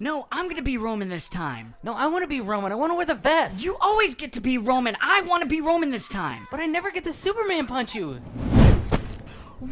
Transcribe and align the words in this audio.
No, 0.00 0.28
I'm 0.30 0.48
gonna 0.48 0.62
be 0.62 0.78
Roman 0.78 1.08
this 1.08 1.28
time. 1.28 1.74
No, 1.82 1.92
I 1.92 2.06
want 2.06 2.22
to 2.22 2.28
be 2.28 2.40
Roman. 2.40 2.70
I 2.70 2.76
want 2.76 2.92
to 2.92 2.94
wear 2.94 3.04
the 3.04 3.16
vest. 3.16 3.64
You 3.64 3.76
always 3.80 4.14
get 4.14 4.32
to 4.34 4.40
be 4.40 4.56
Roman. 4.56 4.96
I 5.00 5.22
want 5.22 5.42
to 5.42 5.48
be 5.48 5.60
Roman 5.60 5.90
this 5.90 6.08
time. 6.08 6.46
But 6.52 6.60
I 6.60 6.66
never 6.66 6.92
get 6.92 7.02
to 7.02 7.12
Superman 7.12 7.66
punch 7.66 7.96
you. 7.96 8.20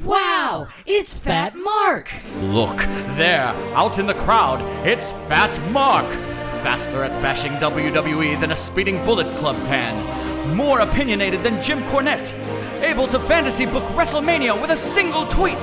Wow, 0.03 0.67
it's 0.85 1.17
Fat 1.17 1.55
Mark. 1.55 2.11
Look, 2.41 2.79
there, 3.17 3.55
out 3.77 4.01
in 4.01 4.09
the 4.09 4.15
crowd, 4.15 4.61
it's 4.85 5.13
Fat 5.29 5.57
Mark. 5.71 6.07
Faster 6.61 7.05
at 7.05 7.23
bashing 7.23 7.53
WWE 7.53 8.41
than 8.41 8.51
a 8.51 8.57
speeding 8.57 9.05
Bullet 9.05 9.33
Club 9.37 9.55
fan. 9.69 10.57
More 10.57 10.81
opinionated 10.81 11.45
than 11.45 11.63
Jim 11.63 11.85
Cornette. 11.85 12.33
Able 12.83 13.07
to 13.09 13.21
fantasy 13.21 13.65
book 13.65 13.85
WrestleMania 13.95 14.61
with 14.61 14.71
a 14.71 14.77
single 14.77 15.25
tweet. 15.29 15.61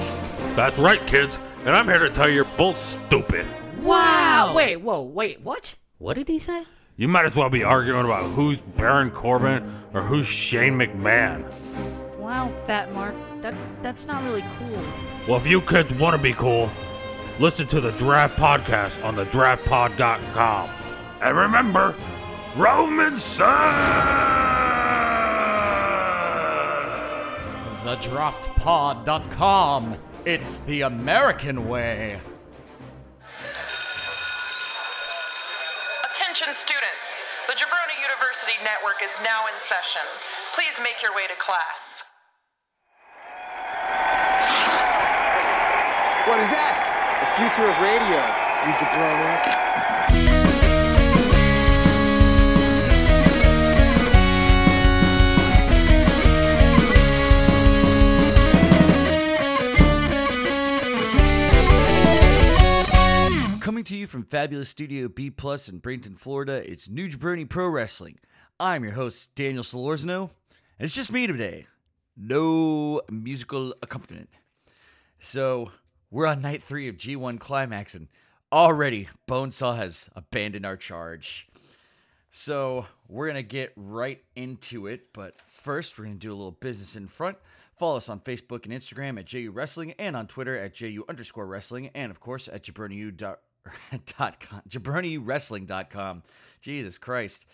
That's 0.56 0.80
right, 0.80 1.06
kids, 1.06 1.42
and 1.66 1.76
I'm 1.76 1.86
here 1.88 2.00
to 2.00 2.10
tell 2.10 2.30
you 2.30 2.36
you're 2.36 2.46
both 2.56 2.78
stupid. 2.78 3.46
Wow. 3.82 4.23
Wait, 4.56 4.78
whoa, 4.78 5.02
wait, 5.02 5.42
what? 5.42 5.76
What 5.98 6.16
did 6.16 6.28
he 6.28 6.40
say? 6.40 6.64
You 6.98 7.08
might 7.08 7.26
as 7.26 7.36
well 7.36 7.50
be 7.50 7.64
arguing 7.64 8.06
about 8.06 8.24
who's 8.32 8.62
Baron 8.62 9.12
Corbin 9.12 9.64
or 9.94 10.02
who's 10.02 10.28
Shane 10.28 10.74
McMahon. 10.74 11.46
Wow, 12.18 12.52
Fat 12.68 12.94
Mark, 12.94 13.16
that 13.42 13.56
that's 13.82 14.06
not 14.06 14.24
really 14.24 14.44
cool. 14.60 14.82
Well, 15.28 15.38
if 15.38 15.48
you 15.48 15.62
kids 15.62 15.94
want 15.94 16.16
to 16.16 16.22
be 16.22 16.34
cool, 16.34 16.70
listen 17.40 17.68
to 17.68 17.82
the 17.82 17.92
Draft 17.92 18.38
Podcast 18.38 19.04
on 19.04 19.16
the 19.16 19.26
draftpod.com. 19.26 20.70
And 21.22 21.38
remember, 21.38 21.96
Roman 22.56 23.18
says. 23.18 24.44
TheDraftPod.com. 27.84 29.96
It's 30.26 30.60
the 30.62 30.82
American 30.82 31.68
way. 31.68 32.20
Attention 36.34 36.56
students, 36.58 37.22
the 37.46 37.54
Jabroni 37.54 37.94
University 38.02 38.58
Network 38.66 39.06
is 39.06 39.14
now 39.22 39.46
in 39.46 39.54
session. 39.62 40.02
Please 40.58 40.74
make 40.82 40.98
your 40.98 41.14
way 41.14 41.30
to 41.30 41.38
class. 41.38 42.02
What 46.26 46.42
is 46.42 46.50
that? 46.50 46.74
The 47.22 47.30
future 47.38 47.70
of 47.70 47.78
radio, 47.78 48.18
you 48.66 48.74
jabronis. 48.82 49.93
From 64.14 64.24
Fabulous 64.26 64.70
Studio 64.70 65.08
B 65.08 65.32
Plus 65.32 65.68
in 65.68 65.82
Bradenton, 65.82 66.20
Florida, 66.20 66.62
it's 66.72 66.88
New 66.88 67.10
Jabroni 67.10 67.50
Pro 67.50 67.68
Wrestling. 67.68 68.20
I'm 68.60 68.84
your 68.84 68.94
host, 68.94 69.34
Daniel 69.34 69.64
Solorzano, 69.64 70.30
and 70.78 70.86
it's 70.86 70.94
just 70.94 71.12
me 71.12 71.26
today. 71.26 71.66
No 72.16 73.02
musical 73.10 73.74
accompaniment. 73.82 74.30
So, 75.20 75.72
we're 76.12 76.28
on 76.28 76.44
night 76.44 76.62
three 76.62 76.88
of 76.88 76.96
G1 76.96 77.40
Climax, 77.40 77.96
and 77.96 78.08
already 78.52 79.10
Bonesaw 79.28 79.78
has 79.78 80.12
abandoned 80.16 80.68
our 80.68 80.78
charge. 80.78 81.48
So, 82.30 82.86
we're 83.08 83.34
to 83.34 83.42
get 83.42 83.74
right 83.76 84.24
into 84.36 84.86
it, 84.86 85.12
but 85.14 85.42
first, 85.48 85.98
we're 85.98 86.06
to 86.06 86.14
do 86.14 86.30
a 86.30 86.36
little 86.36 86.52
business 86.52 86.96
in 86.96 87.08
front. 87.08 87.38
Follow 87.80 87.98
us 87.98 88.10
on 88.10 88.20
Facebook 88.20 88.66
and 88.66 88.74
Instagram 88.74 89.18
at 89.18 89.26
JU 89.26 89.50
Wrestling 89.50 89.94
and 89.98 90.16
on 90.16 90.28
Twitter 90.28 90.56
at 90.56 90.76
JU 90.76 91.04
underscore 91.10 91.48
wrestling 91.48 91.90
and, 91.96 92.12
of 92.12 92.20
course, 92.20 92.48
at 92.48 92.62
jabroniu 92.62 93.18
dot 94.18 94.40
com, 94.40 94.62
jabroniwrestling.com. 94.70 96.24
Jesus 96.62 96.98
Christ. 96.98 97.46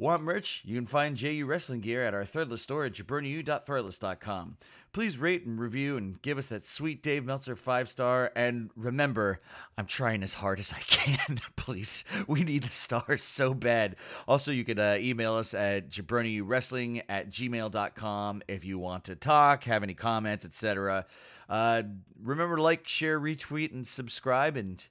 Want 0.00 0.22
merch? 0.22 0.62
You 0.64 0.76
can 0.76 0.86
find 0.86 1.14
JU 1.14 1.44
Wrestling 1.44 1.80
gear 1.80 2.02
at 2.02 2.14
our 2.14 2.24
threadless 2.24 2.60
store 2.60 2.86
at 2.86 2.94
jabroniu.threadless.com. 2.94 4.56
Please 4.92 5.18
rate 5.18 5.44
and 5.44 5.60
review 5.60 5.96
and 5.96 6.20
give 6.20 6.36
us 6.36 6.48
that 6.48 6.64
sweet 6.64 7.02
Dave 7.02 7.24
Meltzer 7.24 7.54
five 7.54 7.88
star. 7.88 8.32
And 8.34 8.70
remember, 8.74 9.40
I'm 9.78 9.86
trying 9.86 10.22
as 10.22 10.32
hard 10.32 10.58
as 10.58 10.72
I 10.72 10.80
can. 10.80 11.40
Please, 11.56 12.02
we 12.26 12.42
need 12.42 12.64
the 12.64 12.72
stars 12.72 13.22
so 13.22 13.54
bad. 13.54 13.94
Also, 14.26 14.50
you 14.50 14.64
can 14.64 14.78
uh, 14.78 14.96
email 14.98 15.34
us 15.34 15.54
at 15.54 15.90
jabroniwrestling 15.90 17.02
at 17.08 17.30
gmail.com 17.30 18.42
if 18.48 18.64
you 18.64 18.78
want 18.78 19.04
to 19.04 19.14
talk, 19.14 19.64
have 19.64 19.82
any 19.82 19.94
comments, 19.94 20.44
etc. 20.44 21.06
Uh, 21.48 21.82
remember 22.20 22.56
to 22.56 22.62
like, 22.62 22.88
share, 22.88 23.20
retweet, 23.20 23.72
and 23.72 23.86
subscribe, 23.86 24.56
and 24.56 24.88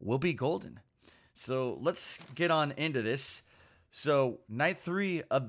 we'll 0.00 0.18
be 0.18 0.32
golden. 0.32 0.80
So 1.34 1.78
let's 1.80 2.18
get 2.34 2.50
on 2.50 2.72
into 2.76 3.02
this. 3.02 3.42
So, 3.92 4.38
night 4.48 4.78
three 4.78 5.22
of 5.30 5.48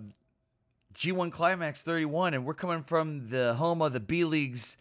G1 0.95 1.31
Climax 1.31 1.83
31, 1.83 2.33
and 2.33 2.45
we're 2.45 2.53
coming 2.53 2.83
from 2.83 3.29
the 3.29 3.53
home 3.55 3.81
of 3.81 3.93
the 3.93 3.99
B 3.99 4.23
League's 4.23 4.77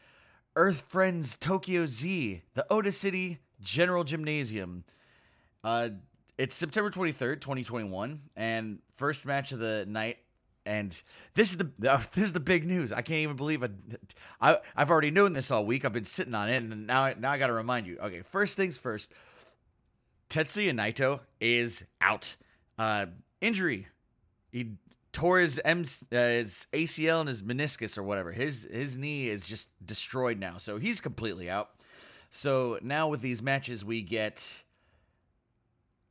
Earth 0.57 0.85
Friends 0.89 1.37
Tokyo 1.37 1.87
Z, 1.87 2.43
the 2.55 2.67
Oda 2.71 2.91
City 2.91 3.39
General 3.61 4.05
Gymnasium. 4.05 4.85
Uh, 5.63 5.91
it's 6.39 6.55
September 6.57 6.91
23rd, 6.91 7.41
2021, 7.41 8.23
and 8.35 8.79
first 8.97 9.27
match 9.27 9.53
of 9.53 9.59
the 9.59 9.85
night. 9.87 10.19
And 10.65 10.91
this 11.35 11.51
is 11.51 11.59
the 11.59 11.71
uh, 11.91 12.01
this 12.15 12.25
is 12.25 12.33
the 12.33 12.41
big 12.41 12.67
news. 12.67 12.93
I 12.93 13.03
can't 13.03 13.21
even 13.21 13.37
believe 13.37 13.63
it. 13.63 13.73
I 14.41 14.59
I've 14.75 14.91
already 14.91 15.11
known 15.11 15.35
this 15.35 15.51
all 15.51 15.65
week. 15.65 15.85
I've 15.85 15.93
been 15.93 16.05
sitting 16.05 16.35
on 16.35 16.49
it, 16.49 16.57
and 16.57 16.87
now 16.87 17.13
now 17.19 17.31
I 17.31 17.39
got 17.39 17.49
to 17.49 17.53
remind 17.53 17.87
you. 17.87 17.99
Okay, 17.99 18.23
first 18.23 18.57
things 18.57 18.79
first. 18.79 19.13
Tetsuya 20.31 20.73
Naito 20.73 21.21
is 21.41 21.85
out. 22.01 22.37
Uh, 22.79 23.07
injury. 23.41 23.89
He 24.51 24.73
tore 25.13 25.41
his, 25.41 25.61
M- 25.65 25.85
uh, 26.13 26.17
his 26.17 26.67
ACL 26.73 27.21
and 27.21 27.29
his 27.29 27.43
meniscus 27.43 27.99
or 27.99 28.03
whatever. 28.03 28.33
His 28.33 28.67
his 28.71 28.97
knee 28.97 29.29
is 29.29 29.47
just 29.47 29.71
destroyed 29.85 30.39
now, 30.39 30.57
so 30.59 30.79
he's 30.79 31.01
completely 31.01 31.51
out. 31.51 31.71
So 32.31 32.79
now 32.81 33.09
with 33.09 33.21
these 33.21 33.43
matches, 33.43 33.85
we 33.85 34.03
get 34.03 34.63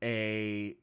a 0.04 0.76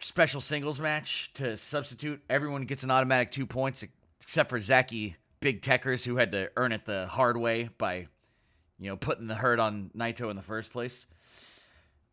special 0.00 0.40
singles 0.40 0.80
match 0.80 1.32
to 1.34 1.56
substitute. 1.56 2.22
Everyone 2.30 2.62
gets 2.62 2.84
an 2.84 2.90
automatic 2.90 3.32
two 3.32 3.46
points 3.46 3.84
except 4.20 4.50
for 4.50 4.60
Zaki 4.60 5.16
Big 5.40 5.62
Techers, 5.62 6.04
who 6.04 6.16
had 6.16 6.32
to 6.32 6.50
earn 6.56 6.72
it 6.72 6.84
the 6.84 7.06
hard 7.06 7.36
way 7.36 7.70
by, 7.76 8.06
you 8.78 8.88
know, 8.88 8.96
putting 8.96 9.26
the 9.26 9.34
hurt 9.34 9.58
on 9.58 9.90
Naito 9.96 10.30
in 10.30 10.36
the 10.36 10.42
first 10.42 10.72
place. 10.72 11.06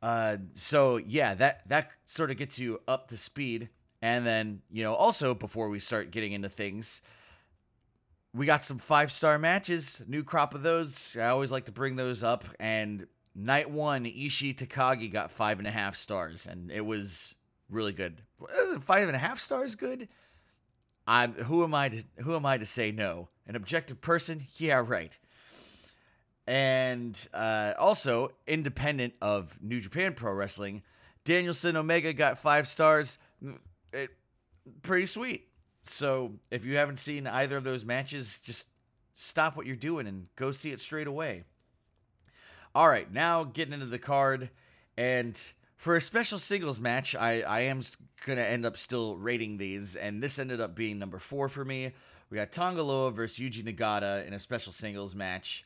Uh, 0.02 0.38
so 0.56 0.98
yeah, 0.98 1.34
that 1.36 1.68
that 1.70 1.92
sort 2.06 2.32
of 2.32 2.38
gets 2.38 2.58
you 2.58 2.82
up 2.88 3.08
to 3.10 3.18
speed. 3.18 3.70
And 4.02 4.26
then, 4.26 4.62
you 4.72 4.84
know, 4.84 4.96
also 4.96 5.36
before 5.36 5.70
we 5.70 5.80
start 5.80 6.10
getting 6.10 6.32
into 6.32 6.50
things, 6.50 7.04
we 8.34 8.46
got 8.46 8.64
some 8.64 8.80
five 8.80 9.12
star 9.12 9.38
matches, 9.38 10.02
new 10.08 10.24
crop 10.24 10.56
of 10.56 10.64
those. 10.64 11.16
I 11.20 11.28
always 11.28 11.52
like 11.52 11.66
to 11.66 11.72
bring 11.72 11.98
those 11.98 12.24
up. 12.24 12.46
And 12.60 13.06
night 13.36 13.70
one, 13.70 14.06
Ishii 14.06 14.56
Takagi 14.56 15.12
got 15.12 15.32
five 15.32 15.60
and 15.60 15.68
a 15.68 15.72
half 15.72 15.96
stars, 15.96 16.48
and 16.48 16.72
it 16.72 16.86
was 16.86 17.36
really 17.70 17.94
good. 17.94 18.22
Uh, 18.42 18.80
Five 18.80 19.08
and 19.08 19.16
a 19.16 19.20
half 19.20 19.40
stars, 19.40 19.76
good. 19.76 20.08
I'm 21.08 21.34
who 21.34 21.64
am 21.64 21.74
I 21.74 21.90
to 21.90 22.04
who 22.24 22.36
am 22.36 22.46
I 22.46 22.58
to 22.58 22.66
say 22.66 22.92
no? 22.92 23.30
An 23.48 23.56
objective 23.56 24.02
person? 24.02 24.46
Yeah, 24.58 24.84
right. 24.86 25.18
And 26.48 27.28
uh, 27.34 27.74
also, 27.78 28.32
independent 28.48 29.14
of 29.22 29.58
New 29.62 29.80
Japan 29.80 30.14
Pro 30.14 30.34
Wrestling, 30.34 30.82
Danielson 31.24 31.76
Omega 31.76 32.14
got 32.14 32.40
five 32.40 32.68
stars. 32.68 33.18
It 33.94 34.10
pretty 34.82 35.06
sweet. 35.06 35.48
So 35.84 36.34
if 36.50 36.66
you 36.66 36.78
haven't 36.78 36.98
seen 36.98 37.28
either 37.28 37.58
of 37.58 37.64
those 37.64 37.86
matches, 37.86 38.40
just 38.40 38.68
stop 39.14 39.56
what 39.56 39.66
you're 39.66 39.76
doing 39.76 40.08
and 40.08 40.28
go 40.36 40.52
see 40.52 40.72
it 40.72 40.82
straight 40.82 41.08
away. 41.08 41.44
All 42.74 42.88
right, 42.88 43.12
now 43.12 43.44
getting 43.44 43.74
into 43.74 43.86
the 43.86 44.00
card, 44.00 44.50
and 44.98 45.40
for 45.76 45.96
a 45.96 46.02
special 46.02 46.40
singles 46.40 46.80
match, 46.80 47.16
I 47.16 47.42
I 47.42 47.62
am 47.62 47.82
gonna 48.26 48.42
end 48.42 48.66
up 48.66 48.78
still 48.78 49.18
rating 49.18 49.58
these, 49.58 49.96
and 49.96 50.24
this 50.24 50.40
ended 50.40 50.62
up 50.62 50.74
being 50.74 50.98
number 50.98 51.20
four 51.20 51.50
for 51.50 51.66
me. 51.66 51.92
We 52.30 52.36
got 52.38 52.54
Tongaloa 52.54 53.14
versus 53.14 53.40
Yuji 53.40 53.64
Nagata 53.64 54.26
in 54.26 54.34
a 54.34 54.40
special 54.40 54.72
singles 54.72 55.16
match. 55.16 55.66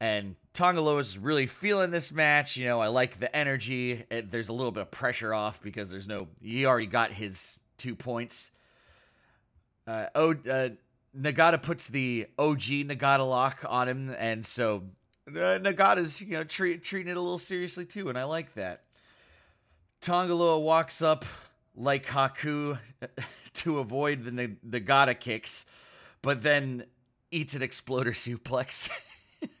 And 0.00 0.36
Tongaloa 0.52 1.00
is 1.00 1.16
really 1.16 1.46
feeling 1.46 1.90
this 1.90 2.12
match. 2.12 2.56
You 2.56 2.66
know, 2.66 2.80
I 2.80 2.88
like 2.88 3.20
the 3.20 3.34
energy. 3.34 4.04
It, 4.10 4.30
there's 4.30 4.48
a 4.48 4.52
little 4.52 4.72
bit 4.72 4.82
of 4.82 4.90
pressure 4.90 5.32
off 5.32 5.62
because 5.62 5.90
there's 5.90 6.08
no. 6.08 6.28
He 6.42 6.66
already 6.66 6.86
got 6.86 7.12
his 7.12 7.60
two 7.78 7.94
points. 7.94 8.50
Uh, 9.86 10.06
oh, 10.14 10.32
uh, 10.50 10.70
Nagata 11.18 11.62
puts 11.62 11.88
the 11.88 12.26
OG 12.38 12.60
Nagata 12.60 13.28
lock 13.28 13.64
on 13.68 13.88
him, 13.88 14.14
and 14.18 14.44
so 14.44 14.84
uh, 15.28 15.58
Nagata's 15.58 16.20
you 16.20 16.32
know 16.32 16.44
treat, 16.44 16.82
treating 16.82 17.10
it 17.10 17.16
a 17.16 17.20
little 17.20 17.38
seriously 17.38 17.84
too, 17.84 18.08
and 18.08 18.18
I 18.18 18.24
like 18.24 18.54
that. 18.54 18.82
Tongaloa 20.00 20.60
walks 20.60 21.00
up 21.00 21.24
like 21.76 22.06
Haku 22.06 22.78
to 23.54 23.78
avoid 23.78 24.22
the 24.22 24.30
Nagata 24.30 25.18
kicks, 25.18 25.66
but 26.22 26.42
then 26.42 26.84
eats 27.30 27.54
an 27.54 27.62
exploder 27.62 28.12
suplex. 28.12 28.88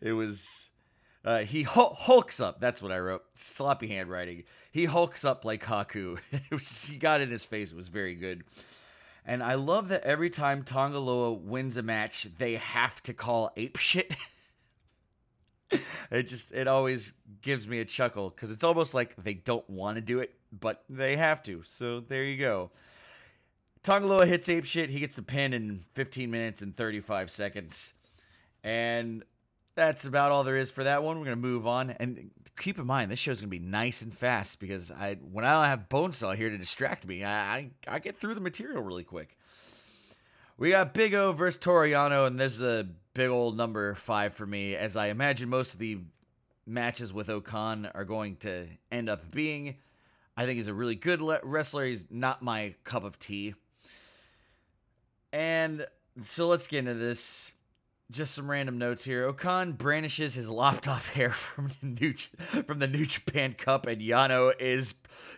it 0.00 0.12
was 0.12 0.70
Uh, 1.24 1.40
he 1.40 1.62
hul- 1.62 1.94
hulks 1.94 2.40
up. 2.40 2.60
That's 2.60 2.82
what 2.82 2.90
I 2.92 2.98
wrote. 2.98 3.22
Sloppy 3.32 3.86
handwriting. 3.88 4.44
He 4.72 4.86
hulks 4.86 5.24
up 5.24 5.44
like 5.44 5.64
Haku. 5.64 6.18
just- 6.50 6.90
he 6.90 6.96
got 6.98 7.20
in 7.20 7.30
his 7.30 7.44
face. 7.44 7.70
It 7.72 7.76
was 7.76 7.88
very 7.88 8.14
good. 8.14 8.44
And 9.24 9.40
I 9.42 9.54
love 9.54 9.86
that 9.88 10.02
every 10.02 10.30
time 10.30 10.64
Tongaloa 10.64 11.40
wins 11.40 11.76
a 11.76 11.82
match, 11.82 12.26
they 12.38 12.54
have 12.54 13.00
to 13.04 13.14
call 13.14 13.52
ape 13.56 13.76
shit. 13.76 14.12
it 16.10 16.24
just 16.24 16.50
it 16.52 16.66
always 16.66 17.12
gives 17.40 17.68
me 17.68 17.78
a 17.78 17.84
chuckle 17.84 18.30
because 18.30 18.50
it's 18.50 18.64
almost 18.64 18.94
like 18.94 19.14
they 19.16 19.34
don't 19.34 19.68
want 19.70 19.94
to 19.96 20.00
do 20.00 20.18
it, 20.18 20.34
but 20.52 20.82
they 20.90 21.16
have 21.16 21.40
to. 21.44 21.62
So 21.64 22.00
there 22.00 22.24
you 22.24 22.36
go. 22.36 22.70
Tongaloa 23.84 24.26
hits 24.26 24.48
ape 24.48 24.64
shit. 24.64 24.90
He 24.90 24.98
gets 25.00 25.16
the 25.16 25.22
pin 25.22 25.52
in 25.52 25.84
15 25.94 26.30
minutes 26.30 26.60
and 26.62 26.76
35 26.76 27.30
seconds. 27.30 27.94
And 28.62 29.24
that's 29.74 30.04
about 30.04 30.32
all 30.32 30.44
there 30.44 30.56
is 30.56 30.70
for 30.70 30.84
that 30.84 31.02
one. 31.02 31.18
We're 31.18 31.24
gonna 31.24 31.36
move 31.36 31.66
on, 31.66 31.90
and 31.90 32.30
keep 32.58 32.78
in 32.78 32.86
mind 32.86 33.10
this 33.10 33.18
show's 33.18 33.40
gonna 33.40 33.48
be 33.48 33.58
nice 33.58 34.02
and 34.02 34.16
fast 34.16 34.60
because 34.60 34.90
I 34.90 35.14
when 35.14 35.44
I 35.44 35.52
don't 35.52 35.64
have 35.64 35.88
Bonesaw 35.88 36.36
here 36.36 36.50
to 36.50 36.58
distract 36.58 37.06
me, 37.06 37.24
I 37.24 37.56
I, 37.56 37.70
I 37.88 37.98
get 37.98 38.18
through 38.18 38.34
the 38.34 38.40
material 38.40 38.82
really 38.82 39.04
quick. 39.04 39.36
We 40.58 40.70
got 40.70 40.94
Big 40.94 41.14
O 41.14 41.32
versus 41.32 41.58
Toru 41.58 41.90
Yano, 41.90 42.26
and 42.26 42.38
this 42.38 42.54
is 42.54 42.62
a 42.62 42.86
big 43.14 43.30
old 43.30 43.56
number 43.56 43.94
five 43.94 44.34
for 44.34 44.46
me, 44.46 44.76
as 44.76 44.96
I 44.96 45.08
imagine 45.08 45.48
most 45.48 45.72
of 45.74 45.80
the 45.80 45.98
matches 46.66 47.12
with 47.12 47.28
O-Khan 47.28 47.90
are 47.94 48.04
going 48.04 48.36
to 48.36 48.68
end 48.90 49.08
up 49.08 49.30
being. 49.30 49.76
I 50.36 50.46
think 50.46 50.58
he's 50.58 50.68
a 50.68 50.74
really 50.74 50.94
good 50.94 51.20
le- 51.20 51.40
wrestler. 51.42 51.86
He's 51.86 52.06
not 52.10 52.42
my 52.42 52.74
cup 52.84 53.02
of 53.04 53.18
tea. 53.18 53.54
And 55.32 55.86
so 56.22 56.46
let's 56.46 56.66
get 56.66 56.80
into 56.80 56.94
this 56.94 57.52
just 58.12 58.34
some 58.34 58.50
random 58.50 58.78
notes 58.78 59.04
here. 59.04 59.24
O-Khan 59.24 59.72
brandishes 59.72 60.34
his 60.34 60.48
lopped 60.48 60.86
off 60.86 61.08
hair 61.14 61.30
from 61.30 61.72
the 61.80 61.86
New 61.86 62.14
from 62.64 62.78
the 62.78 62.86
New 62.86 63.06
Japan 63.06 63.54
Cup, 63.54 63.86
and 63.86 64.00
Yano 64.00 64.52
is 64.60 64.94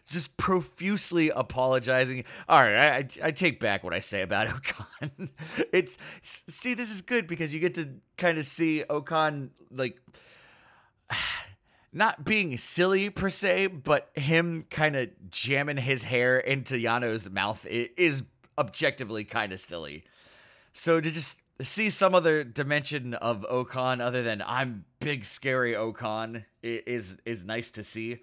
just 0.07 0.37
profusely 0.37 1.31
apologizing. 1.31 2.25
All 2.49 2.61
right, 2.61 2.75
I, 2.75 2.97
I, 2.97 3.09
I 3.23 3.31
take 3.31 3.61
back 3.61 3.85
what 3.85 3.95
I 3.95 4.01
say 4.01 4.23
about 4.23 4.49
O-Khan. 4.55 5.31
it's 5.73 5.97
see, 6.23 6.75
this 6.75 6.91
is 6.91 7.01
good 7.01 7.27
because 7.27 7.55
you 7.55 7.61
get 7.61 7.75
to 7.77 7.89
kind 8.17 8.39
of 8.39 8.47
see 8.47 8.85
Okan 8.91 9.51
like 9.71 10.01
not 11.93 12.25
being 12.25 12.59
silly 12.59 13.09
per 13.09 13.31
se, 13.31 13.69
but 13.69 14.11
him 14.15 14.67
kind 14.71 14.97
of 14.97 15.11
jamming 15.31 15.77
his 15.77 16.03
hair 16.03 16.39
into 16.39 16.75
Yano's 16.75 17.31
mouth 17.31 17.65
is 17.67 18.25
objectively 18.59 19.25
kind 19.25 19.53
of 19.53 19.61
silly. 19.61 20.05
So 20.73 21.01
to 21.01 21.11
just 21.11 21.41
see 21.63 21.91
some 21.91 22.15
other 22.15 22.43
dimension 22.45 23.15
of 23.15 23.45
O-Khan 23.49 24.01
other 24.01 24.23
than 24.23 24.43
I'm 24.45 24.85
big 24.99 25.25
scary 25.25 25.77
O-Khan 25.77 26.45
is 26.63 27.19
is 27.25 27.45
nice 27.45 27.71
to 27.73 27.85
see. 27.85 28.23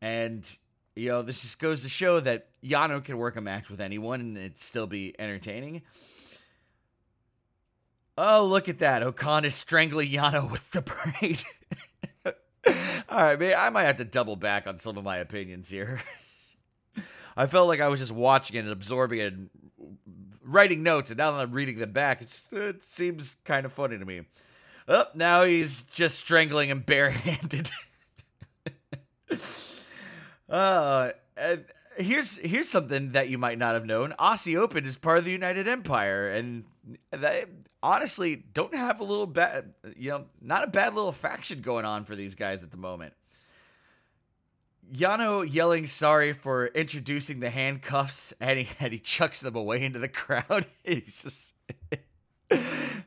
And 0.00 0.48
you 0.96 1.08
know, 1.10 1.22
this 1.22 1.42
just 1.42 1.60
goes 1.60 1.82
to 1.82 1.88
show 1.88 2.20
that 2.20 2.48
Yano 2.62 3.04
can 3.04 3.18
work 3.18 3.36
a 3.36 3.40
match 3.40 3.70
with 3.70 3.80
anyone 3.80 4.20
and 4.20 4.36
it'd 4.36 4.58
still 4.58 4.86
be 4.86 5.14
entertaining. 5.18 5.82
Oh, 8.16 8.46
look 8.46 8.68
at 8.68 8.80
that. 8.80 9.04
O-Khan 9.04 9.44
is 9.44 9.54
strangling 9.54 10.08
Yano 10.08 10.50
with 10.50 10.70
the 10.72 10.82
braid. 10.82 11.42
All 13.08 13.22
right, 13.22 13.38
man, 13.38 13.54
I 13.56 13.70
might 13.70 13.84
have 13.84 13.98
to 13.98 14.04
double 14.04 14.36
back 14.36 14.66
on 14.66 14.78
some 14.78 14.98
of 14.98 15.04
my 15.04 15.18
opinions 15.18 15.68
here. 15.68 16.00
I 17.36 17.46
felt 17.46 17.68
like 17.68 17.80
I 17.80 17.88
was 17.88 18.00
just 18.00 18.10
watching 18.10 18.56
it 18.56 18.60
and 18.60 18.70
absorbing 18.70 19.20
it 19.20 19.32
and 19.32 19.50
writing 20.48 20.82
notes, 20.82 21.10
and 21.10 21.18
now 21.18 21.32
that 21.32 21.40
I'm 21.40 21.52
reading 21.52 21.78
them 21.78 21.92
back, 21.92 22.20
it 22.22 22.82
seems 22.82 23.36
kind 23.44 23.66
of 23.66 23.72
funny 23.72 23.98
to 23.98 24.04
me. 24.04 24.22
Oh, 24.86 25.06
now 25.14 25.44
he's 25.44 25.82
just 25.82 26.18
strangling 26.18 26.70
him 26.70 26.80
barehanded. 26.80 27.70
uh, 30.48 31.10
and 31.36 31.64
here's 31.98 32.38
here's 32.38 32.68
something 32.68 33.12
that 33.12 33.28
you 33.28 33.36
might 33.36 33.58
not 33.58 33.74
have 33.74 33.84
known. 33.84 34.14
Aussie 34.18 34.56
Open 34.56 34.86
is 34.86 34.96
part 34.96 35.18
of 35.18 35.24
the 35.24 35.32
United 35.32 35.68
Empire, 35.68 36.28
and 36.28 36.64
they 37.10 37.44
honestly 37.82 38.36
don't 38.36 38.74
have 38.74 39.00
a 39.00 39.04
little 39.04 39.26
bad, 39.26 39.74
you 39.96 40.10
know, 40.10 40.24
not 40.40 40.64
a 40.64 40.68
bad 40.68 40.94
little 40.94 41.12
faction 41.12 41.60
going 41.60 41.84
on 41.84 42.04
for 42.04 42.16
these 42.16 42.34
guys 42.34 42.62
at 42.62 42.70
the 42.70 42.76
moment. 42.76 43.12
Yano 44.92 45.46
yelling 45.48 45.86
sorry 45.86 46.32
for 46.32 46.66
introducing 46.68 47.40
the 47.40 47.50
handcuffs 47.50 48.32
and 48.40 48.60
he, 48.60 48.68
and 48.80 48.92
he 48.92 48.98
chucks 48.98 49.40
them 49.40 49.56
away 49.56 49.84
into 49.84 49.98
the 49.98 50.08
crowd. 50.08 50.66
He's 50.84 51.22
just. 51.22 51.54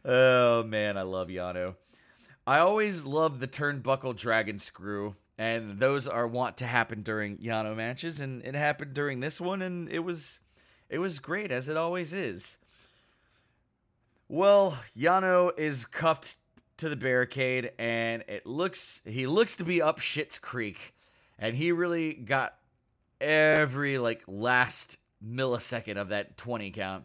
oh, 0.05 0.63
man, 0.63 0.97
I 0.97 1.01
love 1.01 1.29
Yano. 1.29 1.75
I 2.45 2.59
always 2.59 3.05
love 3.05 3.39
the 3.39 3.47
turnbuckle 3.47 4.15
dragon 4.17 4.59
screw, 4.59 5.15
and 5.37 5.79
those 5.79 6.07
are 6.07 6.27
wont 6.27 6.57
to 6.57 6.65
happen 6.65 7.03
during 7.03 7.37
Yano 7.37 7.75
matches, 7.75 8.19
and 8.19 8.43
it 8.43 8.55
happened 8.55 8.93
during 8.93 9.19
this 9.19 9.39
one, 9.39 9.61
and 9.61 9.89
it 9.89 9.99
was. 9.99 10.39
It 10.89 10.99
was 10.99 11.19
great, 11.19 11.51
as 11.51 11.69
it 11.69 11.77
always 11.77 12.11
is. 12.11 12.57
Well, 14.27 14.77
Yano 14.97 15.57
is 15.57 15.85
cuffed 15.85 16.35
to 16.77 16.89
the 16.89 16.97
barricade, 16.97 17.71
and 17.79 18.25
it 18.27 18.45
looks 18.45 19.01
he 19.05 19.25
looks 19.25 19.55
to 19.55 19.63
be 19.63 19.81
up 19.81 19.99
Shit's 19.99 20.37
Creek 20.37 20.93
and 21.41 21.55
he 21.55 21.73
really 21.73 22.13
got 22.13 22.55
every 23.19 23.97
like 23.97 24.21
last 24.27 24.97
millisecond 25.25 25.97
of 25.97 26.09
that 26.09 26.37
20 26.37 26.71
count. 26.71 27.03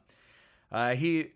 Uh, 0.70 0.94
he 0.94 1.32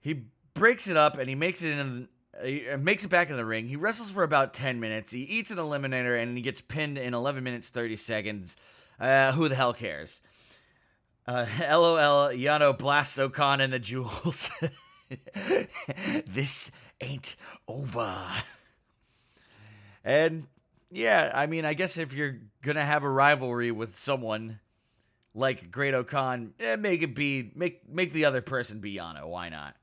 he 0.00 0.24
breaks 0.52 0.86
it 0.86 0.96
up 0.96 1.18
and 1.18 1.28
he 1.28 1.34
makes 1.34 1.64
it 1.64 1.70
in 1.70 2.08
he 2.44 2.64
makes 2.78 3.04
it 3.04 3.08
back 3.08 3.30
in 3.30 3.36
the 3.36 3.44
ring. 3.44 3.66
He 3.66 3.76
wrestles 3.76 4.10
for 4.10 4.22
about 4.22 4.54
10 4.54 4.80
minutes. 4.80 5.12
He 5.12 5.20
eats 5.20 5.50
an 5.50 5.58
eliminator 5.58 6.20
and 6.20 6.36
he 6.36 6.42
gets 6.42 6.60
pinned 6.60 6.98
in 6.98 7.14
11 7.14 7.42
minutes 7.42 7.70
30 7.70 7.96
seconds. 7.96 8.56
Uh, 9.00 9.32
who 9.32 9.48
the 9.48 9.54
hell 9.54 9.72
cares? 9.72 10.20
Uh, 11.26 11.46
lol 11.70 12.28
yano 12.30 12.76
blasts 12.76 13.18
o-khan 13.18 13.60
in 13.60 13.70
the 13.70 13.78
jewels. 13.78 14.50
This 16.26 16.70
ain't 17.00 17.36
over. 17.68 18.18
And 20.02 20.46
yeah, 20.94 21.32
I 21.34 21.46
mean, 21.46 21.64
I 21.64 21.74
guess 21.74 21.98
if 21.98 22.14
you're 22.14 22.38
gonna 22.62 22.84
have 22.84 23.02
a 23.02 23.10
rivalry 23.10 23.72
with 23.72 23.96
someone 23.96 24.60
like 25.34 25.72
Great 25.72 25.92
O-Khan, 25.92 26.54
eh, 26.60 26.76
make 26.76 27.02
it 27.02 27.16
be 27.16 27.50
make 27.56 27.88
make 27.88 28.12
the 28.12 28.24
other 28.24 28.40
person 28.40 28.78
be 28.78 28.94
Yano. 28.94 29.26
Why 29.26 29.48
not? 29.48 29.74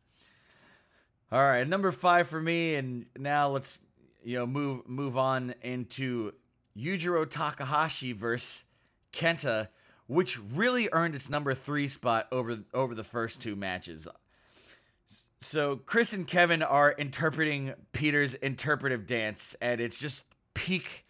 All 1.29 1.41
right, 1.41 1.67
number 1.67 1.91
five 1.91 2.29
for 2.29 2.41
me, 2.41 2.75
and 2.75 3.07
now 3.17 3.49
let's 3.49 3.79
you 4.23 4.37
know 4.37 4.47
move 4.47 4.87
move 4.87 5.17
on 5.17 5.53
into 5.61 6.31
Yujiro 6.77 7.29
Takahashi 7.29 8.13
versus 8.13 8.63
Kenta, 9.11 9.67
which 10.07 10.39
really 10.39 10.87
earned 10.93 11.13
its 11.13 11.29
number 11.29 11.53
three 11.53 11.89
spot 11.89 12.29
over 12.31 12.59
over 12.73 12.95
the 12.95 13.03
first 13.03 13.41
two 13.41 13.57
matches. 13.57 14.07
So 15.41 15.75
Chris 15.75 16.13
and 16.13 16.25
Kevin 16.25 16.63
are 16.63 16.93
interpreting 16.93 17.73
Pieter's 17.91 18.35
interpretive 18.35 19.07
dance, 19.07 19.57
and 19.59 19.81
it's 19.81 19.99
just 19.99 20.25
peak 20.53 21.05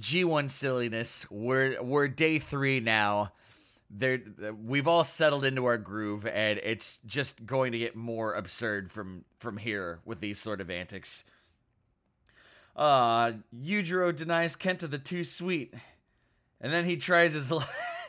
G1 0.00 0.50
silliness. 0.50 1.26
We're 1.30 1.82
we're 1.82 2.08
day 2.08 2.38
three 2.38 2.80
now. 2.80 3.32
There, 3.94 4.20
we've 4.64 4.88
all 4.88 5.04
settled 5.04 5.44
into 5.44 5.66
our 5.66 5.76
groove, 5.76 6.26
and 6.26 6.58
it's 6.62 6.98
just 7.04 7.44
going 7.44 7.72
to 7.72 7.78
get 7.78 7.94
more 7.94 8.32
absurd 8.34 8.90
from 8.90 9.24
from 9.38 9.58
here 9.58 10.00
with 10.04 10.20
these 10.20 10.38
sort 10.38 10.60
of 10.60 10.70
antics. 10.70 11.24
Uh, 12.74 13.32
Yujiro 13.54 14.16
denies 14.16 14.56
Kenta 14.56 14.90
the 14.90 14.98
too 14.98 15.24
sweet, 15.24 15.74
and 16.60 16.72
then 16.72 16.86
he 16.86 16.96
tries 16.96 17.34
his. 17.34 17.50
l- 17.50 17.68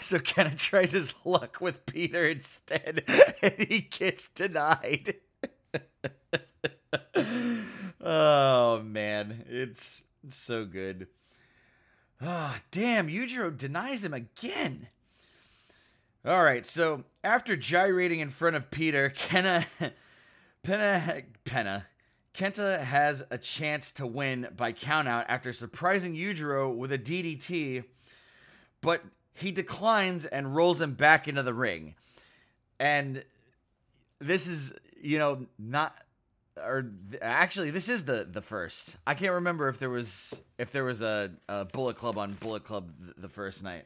so 0.00 0.18
Kenta 0.18 0.56
tries 0.58 0.90
his 0.92 1.14
luck 1.24 1.60
with 1.60 1.86
Pieter 1.86 2.26
instead, 2.26 3.04
and 3.42 3.54
he 3.68 3.80
gets 3.82 4.28
denied. 4.28 5.14
oh 8.00 8.82
man, 8.82 9.44
it's 9.48 10.02
so 10.28 10.64
good. 10.64 11.08
Ah, 12.20 12.60
damn, 12.70 13.08
Yujiro 13.08 13.56
denies 13.56 14.04
him 14.04 14.14
again. 14.14 14.88
All 16.24 16.44
right, 16.44 16.64
so 16.66 17.04
after 17.24 17.56
gyrating 17.56 18.20
in 18.20 18.30
front 18.30 18.54
of 18.54 18.70
Pieter, 18.70 19.08
Kenna, 19.14 19.66
Penna, 20.62 21.22
Penna, 21.44 21.86
Kenta 22.34 22.82
has 22.82 23.24
a 23.30 23.36
chance 23.36 23.92
to 23.92 24.06
win 24.06 24.48
by 24.56 24.72
countout 24.72 25.26
after 25.28 25.52
surprising 25.52 26.14
Yujiro 26.14 26.74
with 26.74 26.92
a 26.92 26.98
DDT, 26.98 27.84
but 28.80 29.02
he 29.34 29.50
declines 29.50 30.24
and 30.24 30.54
rolls 30.54 30.80
him 30.80 30.94
back 30.94 31.28
into 31.28 31.42
the 31.42 31.52
ring. 31.52 31.94
And 32.80 33.24
this 34.18 34.46
is, 34.46 34.72
you 35.00 35.18
know, 35.18 35.46
not 35.58 35.94
or 36.56 36.90
th- 37.10 37.22
actually 37.22 37.70
this 37.70 37.88
is 37.88 38.04
the 38.04 38.26
the 38.30 38.42
first. 38.42 38.96
I 39.06 39.14
can't 39.14 39.32
remember 39.32 39.68
if 39.68 39.78
there 39.78 39.90
was 39.90 40.40
if 40.58 40.70
there 40.72 40.84
was 40.84 41.02
a, 41.02 41.30
a 41.48 41.64
Bullet 41.64 41.96
Club 41.96 42.18
on 42.18 42.32
Bullet 42.32 42.64
Club 42.64 42.92
th- 43.02 43.14
the 43.16 43.28
first 43.28 43.62
night. 43.62 43.84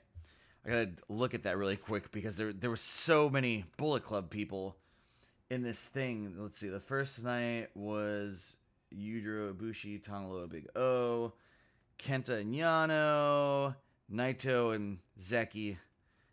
I 0.65 0.69
gotta 0.69 0.91
look 1.09 1.35
at 1.35 1.45
that 1.45 1.57
really 1.57 1.77
quick 1.77 2.11
because 2.11 2.37
there 2.37 2.53
there 2.53 2.71
were 2.71 2.77
so 2.77 3.31
many 3.31 3.65
Bullet 3.77 4.03
Club 4.03 4.31
people 4.31 4.77
in 5.51 5.63
this 5.63 5.87
thing. 5.87 6.35
Let's 6.37 6.59
see. 6.59 6.69
The 6.69 6.81
first 6.81 7.23
night 7.23 7.69
was 7.75 8.57
Yujiro 8.93 9.53
Ibushi, 9.53 10.03
Tanaloa 10.03 10.49
Big 10.51 10.67
O, 10.77 11.33
Kenta 11.99 12.41
and 12.41 12.55
Yano, 12.55 13.77
Naito 14.13 14.75
and 14.75 14.99
Zeki, 15.21 15.77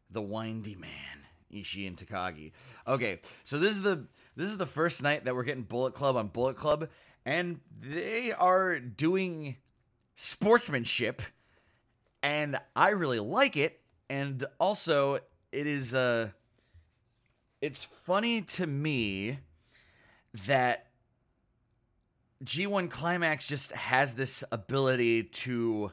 the 0.09 0.21
Windy 0.21 0.75
Man, 0.75 1.12
Ishii 1.53 1.87
and 1.87 1.97
Takagi. 1.97 2.51
Okay, 2.87 3.19
so 3.43 3.57
this 3.57 3.73
is 3.73 3.81
the 3.81 4.05
this 4.35 4.49
is 4.49 4.57
the 4.57 4.65
first 4.65 5.03
night 5.03 5.25
that 5.25 5.35
we're 5.35 5.43
getting 5.43 5.63
Bullet 5.63 5.93
Club 5.93 6.15
on 6.15 6.27
Bullet 6.27 6.55
Club, 6.55 6.89
and 7.25 7.59
they 7.79 8.31
are 8.31 8.79
doing 8.79 9.57
sportsmanship, 10.15 11.21
and 12.21 12.59
I 12.75 12.89
really 12.89 13.19
like 13.19 13.55
it. 13.57 13.79
And 14.09 14.45
also, 14.59 15.19
it 15.51 15.67
is 15.67 15.93
uh, 15.93 16.29
it's 17.61 17.83
funny 17.83 18.41
to 18.41 18.67
me 18.67 19.39
that 20.47 20.87
G1 22.43 22.89
Climax 22.89 23.47
just 23.47 23.71
has 23.71 24.15
this 24.15 24.43
ability 24.51 25.23
to 25.23 25.91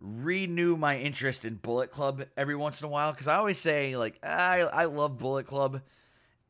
renew 0.00 0.76
my 0.76 0.98
interest 0.98 1.44
in 1.44 1.54
Bullet 1.54 1.90
Club 1.90 2.24
every 2.36 2.56
once 2.56 2.80
in 2.80 2.86
a 2.86 2.90
while 2.90 3.12
because 3.12 3.28
I 3.28 3.36
always 3.36 3.58
say 3.58 3.96
like 3.96 4.18
I 4.22 4.60
I 4.60 4.84
love 4.84 5.18
Bullet 5.18 5.46
Club 5.46 5.80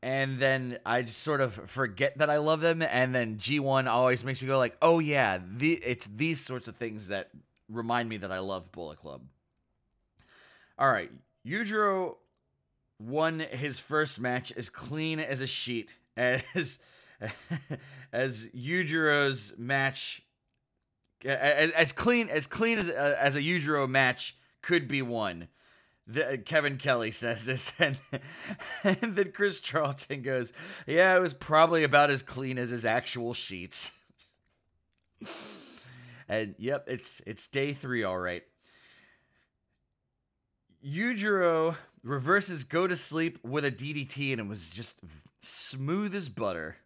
and 0.03 0.39
then 0.39 0.79
I 0.85 1.03
just 1.03 1.19
sort 1.19 1.41
of 1.41 1.55
forget 1.55 2.19
that 2.19 2.29
I 2.29 2.39
love 2.39 2.61
them 2.61 2.83
and 2.83 3.15
then 3.15 3.37
G1 3.37 3.87
always 3.87 4.25
makes 4.25 4.43
me 4.43 4.49
go 4.49 4.59
like 4.59 4.77
oh 4.83 4.99
yeah 4.99 5.39
the 5.57 5.75
it's 5.75 6.07
these 6.07 6.41
sorts 6.41 6.67
of 6.69 6.77
things 6.77 7.09
that 7.09 7.31
remind 7.69 8.09
me 8.09 8.17
that 8.19 8.33
I 8.33 8.39
love 8.41 8.73
Bullet 8.73 8.99
Club. 8.99 9.23
All 10.79 10.91
right, 10.91 11.11
Yujiro 11.47 12.17
won 13.01 13.41
his 13.41 13.79
first 13.79 14.21
match 14.21 14.53
as 14.53 14.71
clean 14.71 15.21
as 15.21 15.41
a 15.41 15.47
sheet 15.47 15.95
as 16.17 16.79
as 18.13 18.49
Yujiro's 18.49 19.55
match 19.57 20.23
as, 21.25 21.93
clean 21.93 22.29
as 22.29 22.47
clean 22.47 22.79
as 22.79 22.89
uh, 22.89 23.17
as 23.19 23.37
a 23.37 23.41
Yujiro 23.41 23.89
match 23.89 24.37
could 24.63 24.89
be 24.89 25.03
won. 25.03 25.49
The, 26.09 26.35
uh, 26.35 26.37
Kevin 26.37 26.77
Kelly 26.77 27.11
says 27.11 27.47
this, 27.47 27.73
and, 27.79 27.99
and 28.85 29.17
then 29.17 29.33
Chris 29.33 29.61
Charlton 29.61 30.23
goes, 30.23 30.53
"Yeah, 30.87 31.17
it 31.17 31.21
was 31.21 31.35
probably 31.35 31.85
about 31.85 32.11
as 32.11 32.23
clean 32.23 32.59
as 32.59 32.71
his 32.71 32.85
actual 32.85 33.35
sheets." 33.35 33.91
and 36.29 36.55
yep, 36.59 36.85
it's 36.89 37.21
it's 37.27 37.47
day 37.47 37.73
three, 37.73 38.05
all 38.05 38.19
right. 38.19 38.43
Yujiro 40.85 41.77
reverses 42.05 42.63
go 42.65 42.87
to 42.87 42.97
sleep 42.97 43.39
with 43.43 43.65
a 43.65 43.73
DDT, 43.73 44.33
and 44.33 44.41
it 44.41 44.47
was 44.47 44.71
just 44.71 45.01
smooth 45.41 46.15
as 46.15 46.29
butter. 46.29 46.77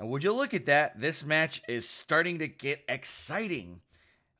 And 0.00 0.08
would 0.08 0.24
you 0.24 0.32
look 0.32 0.54
at 0.54 0.64
that? 0.64 0.98
This 0.98 1.26
match 1.26 1.60
is 1.68 1.86
starting 1.86 2.38
to 2.38 2.48
get 2.48 2.82
exciting. 2.88 3.82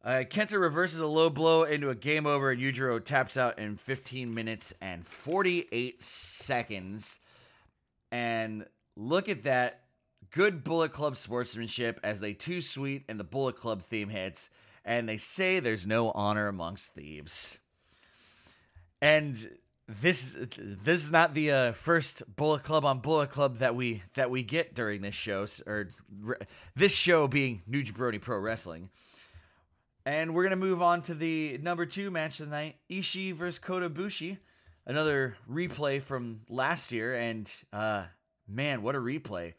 Uh, 0.03 0.25
Kenta 0.27 0.59
reverses 0.59 1.01
a 1.01 1.07
low 1.07 1.29
blow 1.29 1.65
into 1.65 1.91
a 1.91 1.95
game 1.95 2.25
over, 2.25 2.51
and 2.51 2.59
Yujiro 2.59 3.05
taps 3.05 3.37
out 3.37 3.59
in 3.59 3.77
15 3.77 4.33
minutes 4.33 4.73
and 4.81 5.07
48 5.07 6.01
seconds. 6.01 7.21
And 8.11 8.65
look 8.97 9.29
at 9.29 9.43
that. 9.43 9.83
Good 10.31 10.65
Bullet 10.65 10.95
Club 10.95 11.15
sportsmanship 11.15 12.01
as 12.03 12.21
they 12.21 12.33
too 12.33 12.63
sweet 12.63 13.05
and 13.07 13.21
the 13.21 13.25
Bullet 13.25 13.57
Club 13.57 13.83
theme 13.83 14.09
hits, 14.09 14.49
and 14.83 15.07
they 15.07 15.19
say 15.19 15.61
there's 15.61 15.87
no 15.87 16.11
honor 16.13 16.49
amongst 16.49 16.95
thieves. 16.95 17.59
And 19.03 19.51
this 20.01 20.37
this 20.39 21.03
is 21.03 21.11
not 21.11 21.35
the 21.35 21.51
uh, 21.51 21.73
first 21.73 22.23
Bullet 22.37 22.63
Club 22.63 22.85
on 22.85 23.01
Bullet 23.01 23.31
Club 23.31 23.59
that 23.59 23.75
we 23.75 24.03
that 24.15 24.31
we 24.31 24.43
get 24.43 24.75
during 24.75 25.03
this 25.03 25.15
show, 25.15 25.47
or 25.67 25.89
this 26.77 26.95
show 26.95 27.27
being 27.27 27.63
New 27.67 27.83
Jabroni 27.83 28.21
Pro 28.21 28.39
Wrestling. 28.39 28.91
And 30.07 30.35
we're 30.35 30.45
gonna 30.45 30.57
move 30.57 30.81
on 30.81 31.03
to 31.03 31.15
the 31.15 31.59
number 31.63 31.87
two 31.87 32.11
match 32.11 32.41
of 32.41 32.47
the 32.47 32.57
night: 32.57 32.77
Ishii 32.91 33.35
versus 33.35 33.59
Kota 33.59 33.91
Ibushi. 33.91 34.39
Another 34.87 35.37
replay 35.51 36.01
from 36.01 36.41
last 36.49 36.91
year, 36.91 37.15
and 37.15 37.51
uh, 37.73 38.05
man, 38.49 38.83
what 38.83 38.95
a 38.95 38.99
replay! 38.99 39.55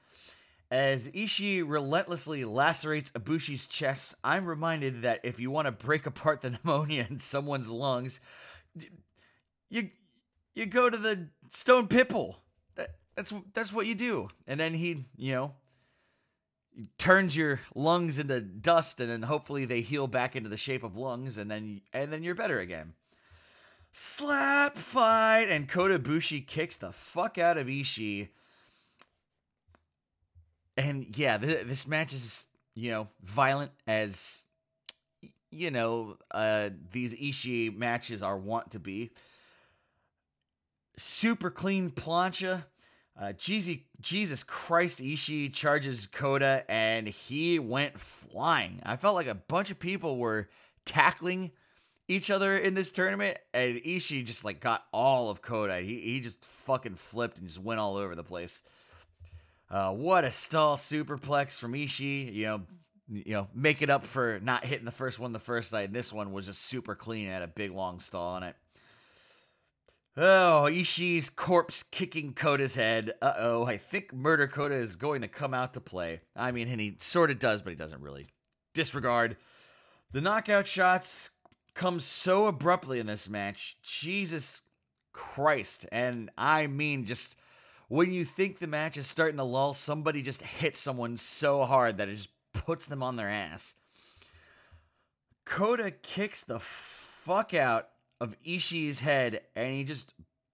As 0.69 1.09
Ishii 1.09 1.63
relentlessly 1.67 2.43
lacerates 2.43 3.11
Ibushi's 3.11 3.67
chest, 3.67 4.15
I'm 4.23 4.45
reminded 4.45 5.01
that 5.01 5.19
if 5.23 5.39
you 5.39 5.51
want 5.51 5.65
to 5.65 5.71
break 5.71 6.05
apart 6.05 6.41
the 6.41 6.51
pneumonia 6.51 7.07
in 7.09 7.19
someone's 7.19 7.69
lungs, 7.69 8.19
you 9.69 9.89
you 10.53 10.65
go 10.65 10.89
to 10.89 10.98
the 10.98 11.27
Stone 11.50 11.88
Pitbull. 11.88 12.36
That, 12.75 12.96
that's 13.15 13.34
that's 13.53 13.74
what 13.74 13.86
you 13.86 13.96
do. 13.96 14.29
And 14.48 14.60
then 14.60 14.74
he, 14.74 15.05
you 15.17 15.34
know, 15.34 15.53
turns 16.98 17.36
your 17.36 17.62
lungs 17.75 18.20
into 18.20 18.41
dust, 18.41 19.00
and 19.00 19.10
then 19.10 19.24
hopefully 19.24 19.65
they 19.65 19.81
heal 19.81 20.08
back 20.08 20.36
into 20.36 20.50
the 20.50 20.58
shape 20.58 20.84
of 20.84 20.96
lungs, 20.96 21.38
and 21.38 21.50
then 21.50 21.81
and 21.93 22.12
then 22.12 22.24
you're 22.24 22.36
better 22.36 22.60
again. 22.60 22.93
Slap 23.91 24.77
fight, 24.77 25.48
and 25.50 25.67
Kota 25.67 26.00
Ibushi 26.00 26.46
kicks 26.48 26.77
the 26.77 26.91
fuck 26.91 27.38
out 27.38 27.58
of 27.58 27.67
Ishii. 27.67 28.29
And 30.77 31.15
yeah, 31.17 31.38
th- 31.38 31.67
this 31.67 31.86
match 31.86 32.13
is 32.13 32.48
you 32.74 32.91
know 32.91 33.08
violent 33.24 33.72
as 33.86 34.46
you 35.50 35.72
know 35.72 36.17
uh, 36.31 36.70
these 36.91 37.13
Ishii 37.13 37.75
matches 37.75 38.24
are 38.24 38.38
wont 38.38 38.72
to 38.72 38.79
be 38.79 39.12
super 40.98 41.50
clean 41.50 41.91
plancha. 41.91 42.65
Uh, 43.19 43.33
Jesus 43.33 44.43
Christ, 44.43 45.00
Ishii 45.00 45.53
charges 45.53 46.07
Kota 46.07 46.63
and 46.69 47.07
he 47.07 47.60
went 47.60 48.00
flying. 48.00 48.79
I 48.83 48.95
felt 48.95 49.15
like 49.15 49.27
a 49.27 49.36
bunch 49.36 49.69
of 49.69 49.79
people 49.79 50.17
were 50.17 50.50
tackling 50.86 51.51
each 52.07 52.29
other 52.29 52.57
in 52.57 52.74
this 52.74 52.91
tournament, 52.91 53.38
and 53.53 53.77
Ishii 53.77 54.25
just 54.25 54.43
like 54.43 54.60
got 54.60 54.83
all 54.91 55.29
of 55.29 55.41
Kota. 55.41 55.79
He 55.79 56.00
he 56.01 56.19
just 56.19 56.43
fucking 56.43 56.95
flipped 56.95 57.38
and 57.38 57.48
just 57.48 57.60
went 57.60 57.79
all 57.79 57.95
over 57.95 58.15
the 58.15 58.24
place. 58.24 58.62
Uh, 59.69 59.91
what 59.91 60.25
a 60.25 60.31
stall 60.31 60.75
superplex 60.75 61.57
from 61.57 61.74
Ishii. 61.74 62.33
You 62.33 62.45
know, 62.45 62.62
you 63.07 63.33
know, 63.33 63.48
make 63.53 63.81
it 63.81 63.89
up 63.89 64.03
for 64.03 64.39
not 64.41 64.65
hitting 64.65 64.86
the 64.86 64.91
first 64.91 65.19
one 65.19 65.31
the 65.31 65.39
first 65.39 65.71
night. 65.71 65.93
This 65.93 66.12
one 66.12 66.33
was 66.33 66.48
just 66.48 66.62
super 66.63 66.95
clean. 66.95 67.27
It 67.27 67.31
had 67.31 67.41
a 67.43 67.48
big 67.48 67.71
long 67.71 68.00
stall 68.00 68.36
on 68.36 68.43
it. 68.43 68.55
Oh, 70.17 70.67
Ishii's 70.69 71.29
corpse 71.29 71.83
kicking 71.83 72.33
Kota's 72.33 72.75
head. 72.75 73.13
Uh 73.21 73.33
oh, 73.37 73.65
I 73.65 73.77
think 73.77 74.13
Murder 74.13 74.47
Kota 74.47 74.75
is 74.75 74.97
going 74.97 75.21
to 75.21 75.29
come 75.29 75.53
out 75.53 75.73
to 75.75 75.79
play. 75.79 76.21
I 76.35 76.51
mean, 76.51 76.67
and 76.67 76.81
he 76.81 76.97
sort 76.99 77.31
of 77.31 77.39
does, 77.39 77.61
but 77.61 77.69
he 77.69 77.77
doesn't 77.77 78.01
really. 78.01 78.27
Disregard. 78.73 79.37
The 80.11 80.19
knockout 80.19 80.67
shots 80.67 81.29
come 81.73 82.01
so 82.01 82.47
abruptly 82.47 82.99
in 82.99 83.07
this 83.07 83.29
match. 83.29 83.77
Jesus 83.83 84.63
Christ. 85.13 85.85
And 85.93 86.29
I 86.37 86.67
mean, 86.67 87.05
just 87.05 87.37
when 87.87 88.11
you 88.11 88.25
think 88.25 88.59
the 88.59 88.67
match 88.67 88.97
is 88.97 89.07
starting 89.07 89.37
to 89.37 89.43
lull, 89.43 89.73
somebody 89.73 90.21
just 90.21 90.41
hits 90.41 90.81
someone 90.81 91.17
so 91.17 91.63
hard 91.63 91.97
that 91.97 92.09
it 92.09 92.15
just 92.15 92.29
puts 92.53 92.85
them 92.85 93.01
on 93.01 93.15
their 93.15 93.29
ass. 93.29 93.75
Kota 95.45 95.91
kicks 95.91 96.43
the 96.43 96.59
fuck 96.59 97.53
out 97.53 97.90
of 98.21 98.35
Ishii's 98.47 98.99
head 98.99 99.41
and 99.55 99.73
he 99.73 99.83
just 99.83 100.13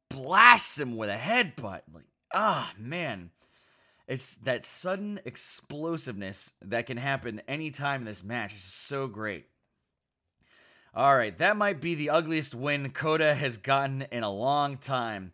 blasts 0.09 0.79
him 0.79 0.95
with 0.95 1.09
a 1.09 1.17
headbutt. 1.17 1.81
Like, 1.93 2.05
ah, 2.33 2.74
man. 2.79 3.31
It's 4.07 4.36
that 4.36 4.65
sudden 4.65 5.19
explosiveness 5.25 6.53
that 6.62 6.86
can 6.86 6.95
happen 6.95 7.41
anytime 7.45 8.01
in 8.01 8.05
this 8.05 8.24
match. 8.24 8.53
It's 8.53 8.74
so 8.74 9.07
great. 9.07 9.47
All 10.95 11.15
right, 11.15 11.38
that 11.39 11.57
might 11.57 11.81
be 11.81 11.93
the 11.93 12.09
ugliest 12.09 12.55
win 12.55 12.89
Kota 12.91 13.36
has 13.36 13.57
gotten 13.57 14.03
in 14.12 14.24
a 14.24 14.31
long 14.31 14.77
time. 14.77 15.33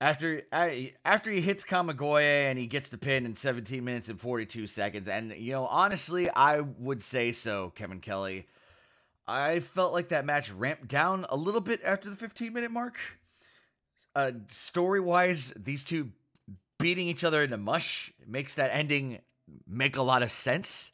After 0.00 0.42
after 0.52 1.30
he 1.32 1.40
hits 1.40 1.64
Kamigoye 1.64 2.48
and 2.48 2.56
he 2.56 2.68
gets 2.68 2.88
the 2.88 2.98
pin 2.98 3.26
in 3.26 3.34
17 3.34 3.84
minutes 3.84 4.08
and 4.08 4.20
42 4.20 4.68
seconds, 4.68 5.08
and 5.08 5.32
you 5.32 5.52
know 5.52 5.66
honestly, 5.66 6.30
I 6.30 6.60
would 6.60 7.02
say 7.02 7.32
so, 7.32 7.72
Kevin 7.74 8.00
Kelly. 8.00 8.46
I 9.28 9.60
felt 9.60 9.92
like 9.92 10.08
that 10.08 10.24
match 10.24 10.50
ramped 10.50 10.88
down 10.88 11.26
a 11.28 11.36
little 11.36 11.60
bit 11.60 11.82
after 11.84 12.08
the 12.08 12.16
15 12.16 12.50
minute 12.52 12.70
mark. 12.70 12.96
Uh, 14.16 14.32
story 14.48 15.00
wise, 15.00 15.52
these 15.54 15.84
two 15.84 16.10
beating 16.78 17.08
each 17.08 17.24
other 17.24 17.44
into 17.44 17.58
mush 17.58 18.10
makes 18.26 18.54
that 18.54 18.70
ending 18.72 19.20
make 19.66 19.96
a 19.96 20.02
lot 20.02 20.22
of 20.22 20.30
sense. 20.32 20.92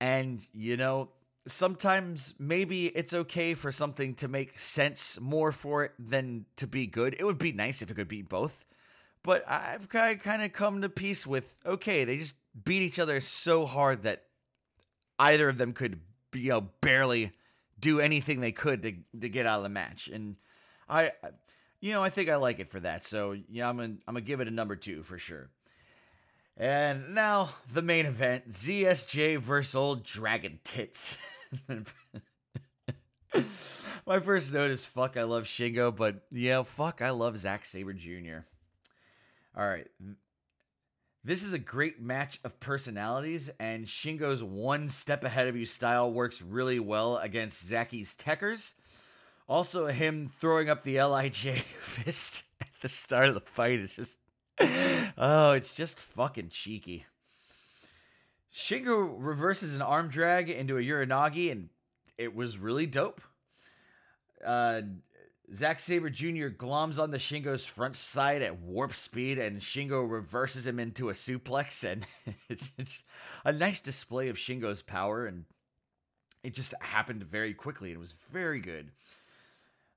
And, 0.00 0.40
you 0.54 0.76
know, 0.76 1.08
sometimes 1.46 2.34
maybe 2.38 2.86
it's 2.86 3.12
okay 3.12 3.54
for 3.54 3.72
something 3.72 4.14
to 4.14 4.28
make 4.28 4.58
sense 4.58 5.18
more 5.20 5.50
for 5.50 5.84
it 5.84 5.92
than 5.98 6.46
to 6.56 6.68
be 6.68 6.86
good. 6.86 7.16
It 7.18 7.24
would 7.24 7.38
be 7.38 7.52
nice 7.52 7.82
if 7.82 7.90
it 7.90 7.94
could 7.94 8.08
be 8.08 8.22
both. 8.22 8.64
But 9.24 9.44
I've 9.48 9.88
kind 9.88 10.42
of 10.42 10.52
come 10.52 10.82
to 10.82 10.88
peace 10.88 11.26
with 11.26 11.56
okay, 11.66 12.04
they 12.04 12.16
just 12.16 12.36
beat 12.64 12.82
each 12.82 12.98
other 12.98 13.20
so 13.20 13.66
hard 13.66 14.04
that 14.04 14.22
either 15.18 15.48
of 15.48 15.58
them 15.58 15.72
could, 15.72 16.00
you 16.32 16.50
know, 16.50 16.60
barely 16.80 17.32
do 17.80 18.00
anything 18.00 18.40
they 18.40 18.52
could 18.52 18.82
to 18.82 18.94
to 19.20 19.28
get 19.28 19.46
out 19.46 19.58
of 19.58 19.62
the 19.62 19.68
match. 19.68 20.08
And 20.08 20.36
I, 20.88 21.12
you 21.80 21.92
know, 21.92 22.02
I 22.02 22.10
think 22.10 22.28
I 22.28 22.36
like 22.36 22.60
it 22.60 22.70
for 22.70 22.80
that. 22.80 23.04
So 23.04 23.36
yeah, 23.48 23.68
I'm 23.68 23.76
gonna 23.76 23.94
I'm 24.06 24.14
gonna 24.14 24.20
give 24.20 24.40
it 24.40 24.48
a 24.48 24.52
number 24.52 24.76
two 24.76 25.02
for 25.02 25.18
sure. 25.18 25.50
And 26.56 27.14
now 27.14 27.50
the 27.72 27.82
main 27.82 28.06
event 28.06 28.50
ZSJ 28.50 29.38
versus 29.38 29.74
old 29.74 30.04
Dragon 30.04 30.58
Tits. 30.64 31.16
My 34.06 34.18
first 34.20 34.52
note 34.52 34.70
is 34.70 34.84
fuck, 34.84 35.16
I 35.16 35.22
love 35.22 35.44
Shingo, 35.44 35.94
but 35.94 36.26
yeah, 36.30 36.62
fuck, 36.62 37.00
I 37.00 37.10
love 37.10 37.38
Zack 37.38 37.64
Sabre 37.64 37.92
Jr. 37.92 38.40
All 39.56 39.66
right. 39.66 39.86
This 41.22 41.42
is 41.42 41.52
a 41.52 41.58
great 41.58 42.00
match 42.00 42.40
of 42.44 42.60
personalities, 42.60 43.50
and 43.60 43.84
Shingo's 43.84 44.42
one 44.42 44.88
step 44.88 45.22
ahead 45.22 45.48
of 45.48 45.56
you 45.56 45.66
style 45.66 46.10
works 46.10 46.40
really 46.40 46.80
well 46.80 47.18
against 47.18 47.66
Zaki's 47.66 48.16
Techers. 48.16 48.72
Also, 49.46 49.88
him 49.88 50.30
throwing 50.40 50.70
up 50.70 50.82
the 50.82 50.96
LIJ 50.96 51.60
fist 51.80 52.44
at 52.60 52.68
the 52.80 52.88
start 52.88 53.26
of 53.26 53.34
the 53.34 53.40
fight 53.40 53.80
is 53.80 53.94
just. 53.94 54.18
Oh, 55.18 55.52
it's 55.52 55.74
just 55.74 55.98
fucking 55.98 56.48
cheeky. 56.48 57.04
Shingo 58.54 59.14
reverses 59.18 59.76
an 59.76 59.82
arm 59.82 60.08
drag 60.08 60.48
into 60.48 60.78
a 60.78 60.82
Uranage, 60.82 61.52
and 61.52 61.68
it 62.16 62.34
was 62.34 62.56
really 62.56 62.86
dope. 62.86 63.20
Uh, 64.44 64.82
Zack 65.52 65.80
Sabre 65.80 66.10
Jr. 66.10 66.48
gloms 66.48 66.98
on 66.98 67.10
the 67.10 67.18
Shingo's 67.18 67.64
front 67.64 67.96
side 67.96 68.40
at 68.40 68.60
warp 68.60 68.94
speed, 68.94 69.38
and 69.38 69.60
Shingo 69.60 70.08
reverses 70.08 70.66
him 70.66 70.78
into 70.78 71.08
a 71.08 71.12
suplex, 71.12 71.82
and 71.90 72.06
it's, 72.48 72.70
it's 72.78 73.04
a 73.44 73.52
nice 73.52 73.80
display 73.80 74.28
of 74.28 74.36
Shingo's 74.36 74.82
power, 74.82 75.26
and 75.26 75.44
it 76.44 76.54
just 76.54 76.74
happened 76.80 77.24
very 77.24 77.52
quickly. 77.52 77.90
It 77.90 77.98
was 77.98 78.14
very 78.32 78.60
good. 78.60 78.92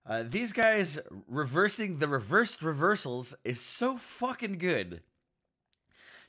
Uh, 0.06 0.24
these 0.26 0.52
guys 0.52 1.00
reversing 1.28 2.00
the 2.00 2.08
reversed 2.08 2.62
reversals 2.62 3.34
is 3.46 3.62
so 3.62 3.98
fucking 3.98 4.58
good. 4.58 5.02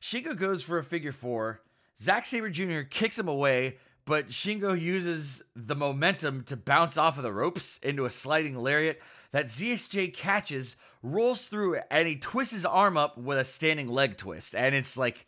Shingo 0.00 0.38
goes 0.38 0.62
for 0.62 0.78
a 0.78 0.84
figure 0.84 1.12
four. 1.12 1.60
Zack 1.98 2.26
Sabre 2.26 2.50
Jr. 2.50 2.82
kicks 2.82 3.18
him 3.18 3.28
away, 3.28 3.78
but 4.04 4.28
Shingo 4.28 4.78
uses 4.78 5.42
the 5.56 5.74
momentum 5.74 6.42
to 6.44 6.56
bounce 6.56 6.96
off 6.96 7.16
of 7.16 7.22
the 7.22 7.32
ropes 7.32 7.78
into 7.78 8.04
a 8.04 8.10
sliding 8.10 8.56
lariat 8.56 9.00
that 9.30 9.46
ZSJ 9.46 10.12
catches, 10.14 10.76
rolls 11.02 11.48
through, 11.48 11.78
and 11.90 12.06
he 12.06 12.16
twists 12.16 12.52
his 12.52 12.64
arm 12.64 12.96
up 12.96 13.16
with 13.16 13.38
a 13.38 13.44
standing 13.44 13.88
leg 13.88 14.16
twist. 14.16 14.54
And 14.54 14.74
it's 14.74 14.96
like 14.96 15.26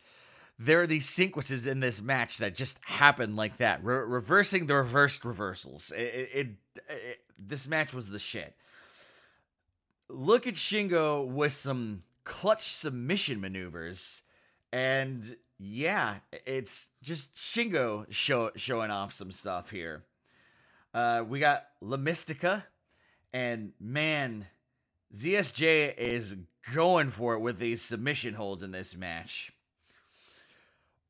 there 0.59 0.81
are 0.81 0.87
these 0.87 1.07
sequences 1.07 1.65
in 1.65 1.79
this 1.79 2.01
match 2.01 2.37
that 2.37 2.55
just 2.55 2.79
happen 2.85 3.35
like 3.35 3.57
that, 3.57 3.83
Re- 3.83 3.95
reversing 3.95 4.67
the 4.67 4.75
reversed 4.75 5.25
reversals. 5.25 5.91
It, 5.91 6.29
it, 6.33 6.47
it, 6.89 7.19
this 7.37 7.67
match 7.67 7.93
was 7.93 8.09
the 8.09 8.19
shit. 8.19 8.55
Look 10.09 10.47
at 10.47 10.53
Shingo 10.53 11.25
with 11.27 11.53
some 11.53 12.03
clutch 12.23 12.73
submission 12.73 13.41
maneuvers, 13.41 14.21
and 14.71 15.35
yeah, 15.59 16.17
it's 16.45 16.89
just 17.01 17.35
Shingo 17.35 18.05
show, 18.11 18.51
showing 18.55 18.91
off 18.91 19.13
some 19.13 19.31
stuff 19.31 19.71
here. 19.71 20.03
Uh, 20.93 21.23
we 21.27 21.39
got 21.39 21.65
La 21.81 21.97
Mystica, 21.97 22.65
and 23.33 23.71
man, 23.79 24.47
ZSJ 25.15 25.97
is 25.97 26.35
going 26.73 27.11
for 27.11 27.35
it 27.35 27.39
with 27.39 27.59
these 27.59 27.81
submission 27.81 28.35
holds 28.35 28.63
in 28.63 28.71
this 28.71 28.95
match. 28.95 29.51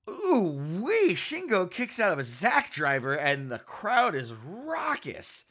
Ooh, 0.10 0.82
wee! 0.82 1.14
Shingo 1.14 1.70
kicks 1.70 2.00
out 2.00 2.14
of 2.14 2.20
a 2.20 2.24
Zack 2.24 2.72
driver, 2.72 3.14
and 3.14 3.52
the 3.52 3.60
crowd 3.60 4.16
is 4.16 4.32
raucous. 4.32 5.44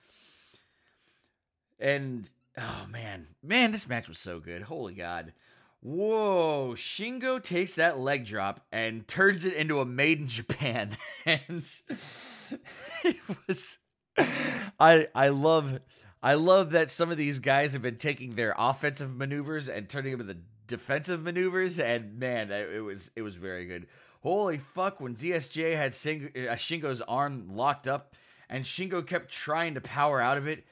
And 1.78 2.30
oh 2.56 2.86
man, 2.90 3.28
man, 3.42 3.72
this 3.72 3.88
match 3.88 4.08
was 4.08 4.18
so 4.18 4.40
good. 4.40 4.62
Holy 4.62 4.94
God. 4.94 5.32
Whoa, 5.86 6.72
Shingo 6.74 7.40
takes 7.40 7.76
that 7.76 7.96
leg 7.96 8.26
drop 8.26 8.66
and 8.72 9.06
turns 9.06 9.44
it 9.44 9.54
into 9.54 9.78
a 9.78 9.84
made 9.84 10.18
in 10.18 10.26
Japan. 10.26 10.96
and 11.24 11.62
it 13.04 13.16
was 13.46 13.78
I 14.80 15.06
I 15.14 15.28
love 15.28 15.78
I 16.24 16.34
love 16.34 16.70
that 16.72 16.90
some 16.90 17.12
of 17.12 17.16
these 17.16 17.38
guys 17.38 17.72
have 17.72 17.82
been 17.82 17.98
taking 17.98 18.34
their 18.34 18.52
offensive 18.58 19.14
maneuvers 19.14 19.68
and 19.68 19.88
turning 19.88 20.10
them 20.18 20.28
into 20.28 20.40
defensive 20.66 21.22
maneuvers 21.22 21.78
and 21.78 22.18
man, 22.18 22.50
it 22.50 22.82
was 22.82 23.12
it 23.14 23.22
was 23.22 23.36
very 23.36 23.64
good. 23.64 23.86
Holy 24.24 24.58
fuck 24.58 25.00
when 25.00 25.14
ZSJ 25.14 25.76
had 25.76 25.92
uh, 25.92 26.56
Shingo's 26.56 27.00
arm 27.02 27.54
locked 27.54 27.86
up 27.86 28.16
and 28.50 28.64
Shingo 28.64 29.06
kept 29.06 29.30
trying 29.30 29.74
to 29.74 29.80
power 29.80 30.20
out 30.20 30.36
of 30.36 30.48
it 30.48 30.64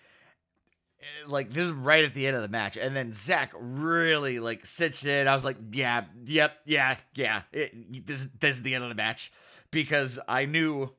Eh, 1.04 1.26
like 1.26 1.52
this 1.52 1.66
is 1.66 1.72
right 1.72 2.04
at 2.04 2.14
the 2.14 2.26
end 2.26 2.36
of 2.36 2.42
the 2.42 2.48
match, 2.48 2.76
and 2.76 2.96
then 2.96 3.12
Zach 3.12 3.52
really 3.58 4.38
like 4.40 4.64
cinched 4.64 5.04
it. 5.04 5.26
I 5.26 5.34
was 5.34 5.44
like, 5.44 5.56
yeah, 5.72 6.04
yep, 6.24 6.56
yeah, 6.64 6.96
yeah. 7.14 7.42
It, 7.52 8.06
this 8.06 8.26
this 8.40 8.56
is 8.56 8.62
the 8.62 8.74
end 8.74 8.84
of 8.84 8.90
the 8.90 8.94
match 8.94 9.30
because 9.70 10.18
I 10.26 10.46
knew 10.46 10.92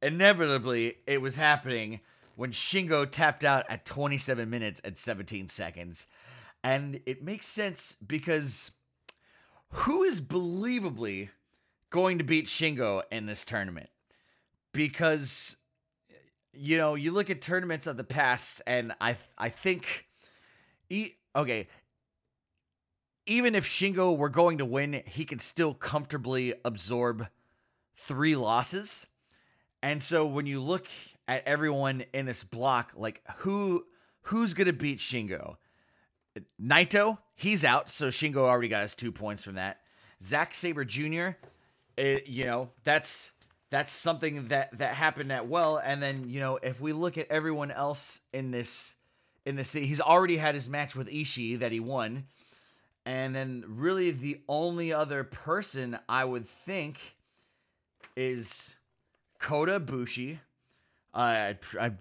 inevitably 0.00 0.96
it 1.06 1.20
was 1.20 1.36
happening 1.36 2.00
when 2.34 2.52
Shingo 2.52 3.08
tapped 3.08 3.44
out 3.44 3.66
at 3.68 3.84
27 3.84 4.48
minutes 4.48 4.80
and 4.84 4.96
17 4.96 5.48
seconds, 5.48 6.06
and 6.64 7.00
it 7.04 7.22
makes 7.22 7.46
sense 7.46 7.94
because 8.06 8.70
who 9.70 10.02
is 10.02 10.20
believably 10.20 11.28
going 11.90 12.16
to 12.18 12.24
beat 12.24 12.46
Shingo 12.46 13.02
in 13.10 13.26
this 13.26 13.44
tournament? 13.44 13.90
Because 14.72 15.56
you 16.52 16.76
know, 16.76 16.94
you 16.94 17.12
look 17.12 17.30
at 17.30 17.40
tournaments 17.40 17.86
of 17.86 17.96
the 17.96 18.04
past, 18.04 18.62
and 18.66 18.92
I 19.00 19.16
I 19.38 19.48
think, 19.48 20.06
e- 20.90 21.12
okay, 21.34 21.68
even 23.26 23.54
if 23.54 23.64
Shingo 23.64 24.16
were 24.16 24.28
going 24.28 24.58
to 24.58 24.64
win, 24.64 25.02
he 25.06 25.24
could 25.24 25.40
still 25.42 25.74
comfortably 25.74 26.54
absorb 26.64 27.28
three 27.94 28.36
losses. 28.36 29.06
And 29.82 30.02
so 30.02 30.26
when 30.26 30.46
you 30.46 30.60
look 30.60 30.86
at 31.28 31.46
everyone 31.46 32.04
in 32.12 32.26
this 32.26 32.44
block, 32.44 32.92
like 32.96 33.22
who 33.38 33.86
who's 34.22 34.54
gonna 34.54 34.72
beat 34.72 34.98
Shingo? 34.98 35.56
Naito, 36.60 37.18
he's 37.34 37.64
out, 37.64 37.90
so 37.90 38.08
Shingo 38.08 38.38
already 38.38 38.68
got 38.68 38.82
his 38.82 38.94
two 38.94 39.12
points 39.12 39.44
from 39.44 39.56
that. 39.56 39.80
Zack 40.22 40.54
Sabre 40.54 40.84
Jr., 40.84 41.36
it, 41.96 41.98
eh, 41.98 42.20
you 42.24 42.46
know, 42.46 42.70
that's 42.84 43.32
that's 43.72 43.90
something 43.90 44.48
that 44.48 44.76
that 44.76 44.94
happened 44.94 45.32
at 45.32 45.48
well 45.48 45.80
and 45.82 46.02
then 46.02 46.28
you 46.28 46.38
know 46.38 46.58
if 46.62 46.78
we 46.78 46.92
look 46.92 47.16
at 47.16 47.26
everyone 47.30 47.70
else 47.70 48.20
in 48.30 48.50
this 48.50 48.94
in 49.46 49.56
this 49.56 49.72
he's 49.72 50.00
already 50.00 50.36
had 50.36 50.54
his 50.54 50.68
match 50.68 50.94
with 50.94 51.08
Ishii 51.08 51.58
that 51.58 51.72
he 51.72 51.80
won 51.80 52.26
and 53.06 53.34
then 53.34 53.64
really 53.66 54.10
the 54.10 54.42
only 54.46 54.92
other 54.92 55.24
person 55.24 55.98
I 56.06 56.26
would 56.26 56.46
think 56.46 56.98
is 58.14 58.76
Kota 59.38 59.80
Bushi 59.80 60.38
uh, 61.14 61.54
I, 61.80 61.92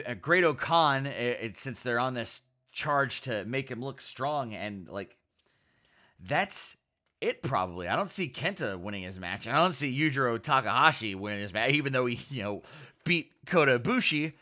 I, 0.00 0.14
Great 0.14 0.44
O-Khan 0.44 1.04
it, 1.06 1.38
it, 1.42 1.56
since 1.58 1.82
they're 1.82 2.00
on 2.00 2.14
this 2.14 2.40
charge 2.72 3.20
to 3.22 3.44
make 3.44 3.70
him 3.70 3.84
look 3.84 4.00
strong 4.00 4.54
and 4.54 4.88
like 4.88 5.18
that's 6.18 6.78
it 7.22 7.40
probably. 7.40 7.86
I 7.86 7.94
don't 7.94 8.10
see 8.10 8.28
Kenta 8.28 8.78
winning 8.78 9.04
his 9.04 9.18
match. 9.18 9.46
I 9.46 9.52
don't 9.52 9.74
see 9.74 9.96
Yujiro 9.96 10.42
Takahashi 10.42 11.14
winning 11.14 11.40
his 11.40 11.54
match, 11.54 11.70
even 11.70 11.92
though 11.92 12.06
he, 12.06 12.20
you 12.36 12.42
know, 12.42 12.62
beat 13.04 13.32
Kota 13.46 13.78
Ibushi. 13.78 14.32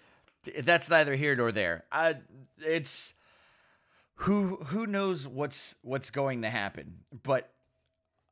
That's 0.63 0.89
neither 0.89 1.15
here 1.15 1.37
nor 1.37 1.53
there. 1.53 1.85
Uh, 1.93 2.15
it's 2.59 3.13
who 4.17 4.57
who 4.67 4.87
knows 4.87 5.29
what's 5.29 5.75
what's 5.83 6.11
going 6.11 6.43
to 6.43 6.51
happen, 6.51 7.01
but 7.23 7.51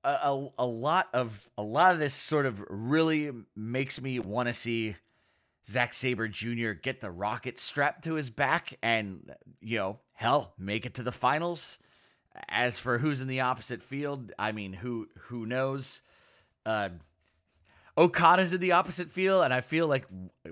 a, 0.03 0.09
a, 0.09 0.49
a 0.61 0.67
lot 0.67 1.09
of 1.13 1.49
a 1.59 1.63
lot 1.63 1.93
of 1.93 1.99
this 1.99 2.15
sort 2.15 2.47
of 2.47 2.65
really 2.71 3.31
makes 3.55 4.01
me 4.01 4.19
want 4.19 4.49
to 4.49 4.55
see 4.55 4.97
Zack 5.67 5.93
Sabre 5.93 6.29
Jr. 6.29 6.73
get 6.73 7.03
the 7.03 7.11
rocket 7.11 7.59
strapped 7.59 8.05
to 8.05 8.15
his 8.15 8.31
back 8.31 8.79
and 8.83 9.35
you 9.61 9.77
know 9.77 9.99
hell 10.15 10.55
make 10.59 10.87
it 10.87 10.95
to 10.95 11.03
the 11.03 11.13
finals 11.13 11.79
as 12.49 12.79
for 12.79 12.99
who's 12.99 13.21
in 13.21 13.29
the 13.29 13.41
opposite 13.41 13.83
field, 13.83 14.33
I 14.39 14.53
mean, 14.53 14.75
who 14.75 15.09
who 15.29 15.47
knows? 15.47 16.03
Uh, 16.65 16.91
Okada's 17.97 18.53
in 18.53 18.61
the 18.61 18.73
opposite 18.73 19.11
field, 19.11 19.45
and 19.45 19.53
I 19.53 19.61
feel 19.61 19.89
like 19.89 20.07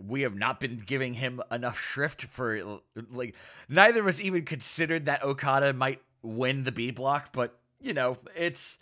we 0.05 0.23
have 0.23 0.35
not 0.35 0.59
been 0.59 0.83
giving 0.85 1.15
him 1.15 1.41
enough 1.51 1.79
shrift 1.79 2.25
for 2.25 2.81
like 3.11 3.35
neither 3.69 4.01
of 4.01 4.07
us 4.09 4.21
even 4.21 4.45
considered 4.45 5.07
that 5.07 5.23
Okada 5.23 5.73
might 5.73 6.01
win 6.23 6.65
the 6.65 6.73
B 6.73 6.91
block, 6.91 7.33
but 7.33 7.57
you 7.81 7.93
know, 7.93 8.19
it's 8.35 8.79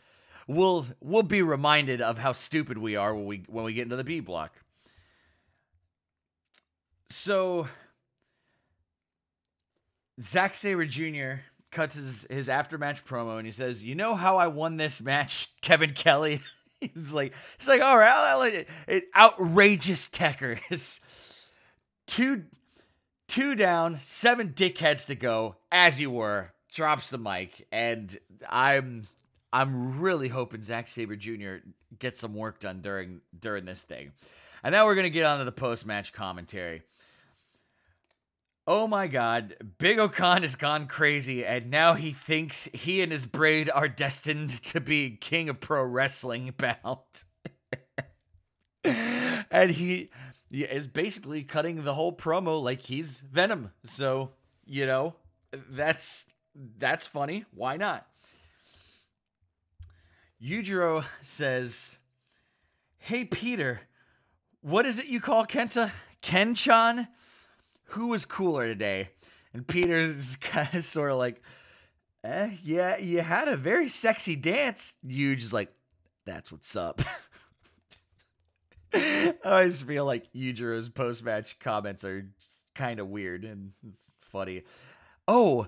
we'll 0.47 0.87
we'll 1.01 1.23
be 1.23 1.43
reminded 1.43 2.01
of 2.01 2.19
how 2.19 2.33
stupid 2.33 2.79
we 2.79 2.97
are 2.97 3.15
when 3.15 3.27
we 3.27 3.45
when 3.49 3.65
we 3.65 3.75
get 3.75 3.83
into 3.83 3.97
the 3.97 4.05
B 4.05 4.21
block. 4.21 4.55
So 7.11 7.69
Zack 10.21 10.55
Sabre 10.55 10.87
Jr 10.87 11.43
cuts 11.75 11.97
his, 11.97 12.27
his 12.31 12.49
after-match 12.49 13.05
promo 13.05 13.37
and 13.37 13.47
he 13.47 13.53
says, 13.53 13.85
"You 13.85 13.95
know 13.95 14.15
how 14.15 14.39
I 14.39 14.47
won 14.47 14.77
this 14.77 15.03
match, 15.03 15.51
Kevin 15.61 15.93
Kelly." 15.93 16.41
he's 16.81 17.13
like, 17.13 17.35
he's 17.59 17.69
like, 17.69 17.83
"All 17.83 17.99
right, 17.99 18.11
I'll, 18.11 18.41
I'll, 18.41 18.65
it, 18.89 19.05
outrageous 19.15 20.09
techers, 20.09 21.01
two, 22.07 22.45
two 23.29 23.55
down, 23.55 23.99
seven 24.01 24.51
dickheads 24.51 25.07
to 25.07 25.15
go, 25.15 25.57
as 25.71 26.01
you 26.01 26.11
were." 26.11 26.53
Drops 26.73 27.09
the 27.09 27.19
mic, 27.19 27.69
and 27.71 28.19
I'm, 28.49 29.07
I'm 29.53 30.01
really 30.01 30.27
hoping 30.27 30.61
Zack 30.63 30.89
Sabre 30.89 31.15
Jr. 31.15 31.59
gets 32.01 32.21
some 32.21 32.35
work 32.35 32.59
done 32.59 32.81
during 32.81 33.21
during 33.39 33.65
this 33.65 33.83
thing. 33.83 34.11
And 34.65 34.73
now 34.73 34.87
we're 34.87 34.97
gonna 34.97 35.09
get 35.09 35.25
on 35.25 35.39
to 35.39 35.45
the 35.45 35.53
post 35.53 35.87
match 35.87 36.13
commentary. 36.13 36.83
Oh 38.67 38.87
my 38.87 39.09
god, 39.09 39.57
Big 39.77 39.99
O-Khan 39.99 40.41
has 40.41 40.57
gone 40.57 40.87
crazy, 40.87 41.45
and 41.45 41.71
now 41.71 41.93
he 41.93 42.13
thinks 42.13 42.67
he 42.73 43.03
and 43.03 43.13
his 43.13 43.27
braid 43.27 43.69
are 43.69 43.89
destined 43.89 44.63
to 44.65 44.81
be 44.81 45.19
king 45.21 45.51
of 45.51 45.61
pro 45.61 45.83
wrestling 45.83 46.55
bound. 46.57 46.99
and 48.85 49.71
he, 49.71 50.09
he 50.51 50.65
is 50.65 50.87
basically 50.87 51.43
cutting 51.43 51.85
the 51.85 51.93
whole 51.93 52.17
promo 52.17 52.63
like 52.63 52.81
he's 52.81 53.21
Venom. 53.21 53.71
So, 53.85 54.31
you 54.65 54.87
know, 54.87 55.17
that's 55.53 56.27
that's 56.79 57.07
funny. 57.07 57.45
Why 57.53 57.77
not? 57.77 58.07
Yujiro 60.43 61.05
says, 61.21 61.99
Hey 62.97 63.27
Pieter, 63.27 63.83
what 64.63 64.87
is 64.87 64.99
it 64.99 65.07
you 65.07 65.21
call 65.21 65.45
Kenta? 65.45 65.91
Ken-chan? 66.23 67.09
Who 67.95 68.09
was 68.09 68.25
cooler 68.25 68.67
today? 68.67 69.11
And 69.53 69.67
Pieter's 69.67 70.37
kind 70.41 70.75
of 70.75 70.85
sort 70.85 71.13
of 71.13 71.19
like, 71.19 71.41
eh, 72.25 72.51
yeah, 72.63 72.97
you 72.99 73.21
had 73.21 73.49
a 73.49 73.57
very 73.57 73.89
sexy 73.89 74.37
dance. 74.37 74.95
You 75.03 75.37
just 75.37 75.53
like, 75.53 75.73
that's 76.25 76.51
what's 76.51 76.75
up. 76.75 77.03
I 78.95 79.35
always 79.45 79.83
feel 79.83 80.05
like 80.05 80.33
Yujiro's 80.33 80.89
post 80.89 81.25
match 81.25 81.59
comments 81.59 82.05
are 82.05 82.29
kind 82.75 83.01
of 83.01 83.09
weird 83.09 83.45
and 83.45 83.73
it's 83.89 84.11
funny. 84.21 84.63
Oh, 85.27 85.67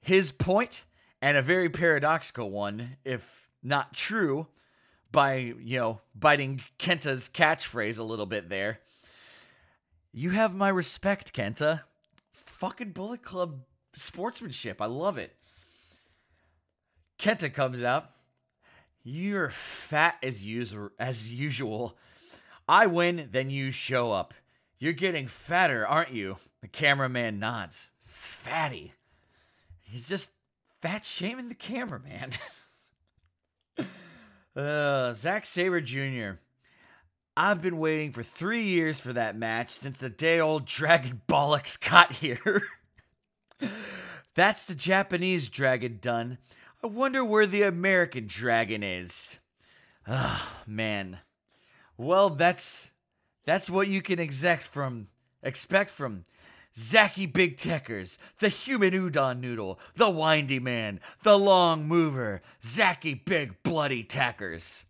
his 0.00 0.32
point, 0.32 0.84
and 1.20 1.36
a 1.36 1.42
very 1.42 1.68
paradoxical 1.68 2.50
one, 2.50 2.96
if 3.04 3.48
not 3.62 3.92
true, 3.92 4.46
by, 5.10 5.54
you 5.60 5.78
know, 5.78 6.00
biting 6.14 6.60
Kenta's 6.78 7.28
catchphrase 7.28 7.98
a 7.98 8.02
little 8.02 8.26
bit 8.26 8.48
there. 8.48 8.80
You 10.12 10.30
have 10.30 10.54
my 10.54 10.68
respect, 10.68 11.32
Kenta. 11.32 11.82
Fucking 12.32 12.92
Bullet 12.92 13.22
Club 13.22 13.60
sportsmanship. 13.94 14.80
I 14.80 14.86
love 14.86 15.18
it. 15.18 15.36
Kenta 17.18 17.52
comes 17.52 17.82
out. 17.82 18.10
You're 19.04 19.50
fat 19.50 20.16
as 20.22 20.44
usual. 20.44 20.90
As 20.98 21.32
usual. 21.32 21.96
I 22.68 22.86
win, 22.86 23.28
then 23.32 23.50
you 23.50 23.70
show 23.70 24.12
up. 24.12 24.34
You're 24.78 24.92
getting 24.92 25.26
fatter, 25.26 25.86
aren't 25.86 26.12
you? 26.12 26.36
The 26.60 26.68
cameraman 26.68 27.38
nods. 27.38 27.88
Fatty. 28.04 28.94
He's 29.80 30.08
just 30.08 30.32
fat 30.80 31.04
shaming 31.04 31.48
the 31.48 31.54
cameraman. 31.54 32.32
uh, 34.56 35.12
Zack 35.14 35.46
Sabre 35.46 35.80
Jr. 35.80 36.38
I've 37.40 37.62
been 37.62 37.78
waiting 37.78 38.10
for 38.10 38.24
three 38.24 38.64
years 38.64 38.98
for 38.98 39.12
that 39.12 39.36
match 39.36 39.70
since 39.70 39.98
the 39.98 40.08
day 40.08 40.40
old 40.40 40.66
Dragon 40.66 41.22
Bollocks 41.28 41.78
got 41.78 42.10
here. 42.10 42.64
That's 44.34 44.64
the 44.64 44.74
Japanese 44.74 45.48
dragon 45.48 45.98
done. 46.00 46.38
I 46.82 46.88
wonder 46.88 47.24
where 47.24 47.46
the 47.46 47.62
American 47.62 48.26
dragon 48.26 48.82
is. 48.82 49.38
Ah, 50.08 50.62
man. 50.66 51.20
Well, 51.96 52.30
that's 52.30 52.90
that's 53.44 53.70
what 53.70 53.86
you 53.86 54.02
can 54.02 54.18
expect 54.18 54.64
from 54.64 55.06
expect 55.40 55.90
from 55.90 56.24
Zacky 56.76 57.32
Big 57.32 57.56
Techers, 57.56 58.18
the 58.40 58.48
human 58.48 58.90
udon 58.90 59.40
noodle, 59.40 59.78
the 59.94 60.10
windy 60.10 60.58
man, 60.58 60.98
the 61.22 61.38
long 61.38 61.86
mover, 61.86 62.42
Zacky 62.60 63.24
Big 63.24 63.62
Bloody 63.62 64.02
Tackers. 64.02 64.84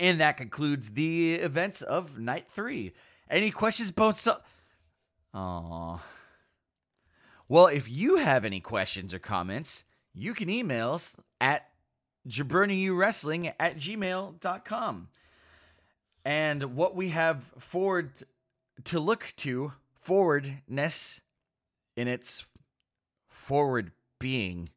And 0.00 0.18
that 0.18 0.38
concludes 0.38 0.92
the 0.92 1.34
events 1.34 1.82
of 1.82 2.18
night 2.18 2.46
three. 2.48 2.92
Any 3.28 3.50
questions, 3.50 3.90
Bones? 3.90 4.26
Aww. 5.34 6.00
Well, 7.48 7.66
if 7.66 7.88
you 7.88 8.16
have 8.16 8.46
any 8.46 8.60
questions 8.60 9.12
or 9.12 9.18
comments, 9.18 9.84
you 10.14 10.32
can 10.32 10.48
email 10.48 10.94
us 10.94 11.16
at 11.38 11.68
jabroniuwrestling 12.26 13.52
at 13.60 13.76
gmail.com. 13.76 15.08
And 16.24 16.62
what 16.76 16.96
we 16.96 17.10
have 17.10 17.44
forward 17.58 18.24
to 18.84 19.00
look 19.00 19.34
to, 19.38 19.74
forwardness 20.00 21.20
in 21.94 22.08
its 22.08 22.46
forward 23.28 23.92
being, 24.18 24.70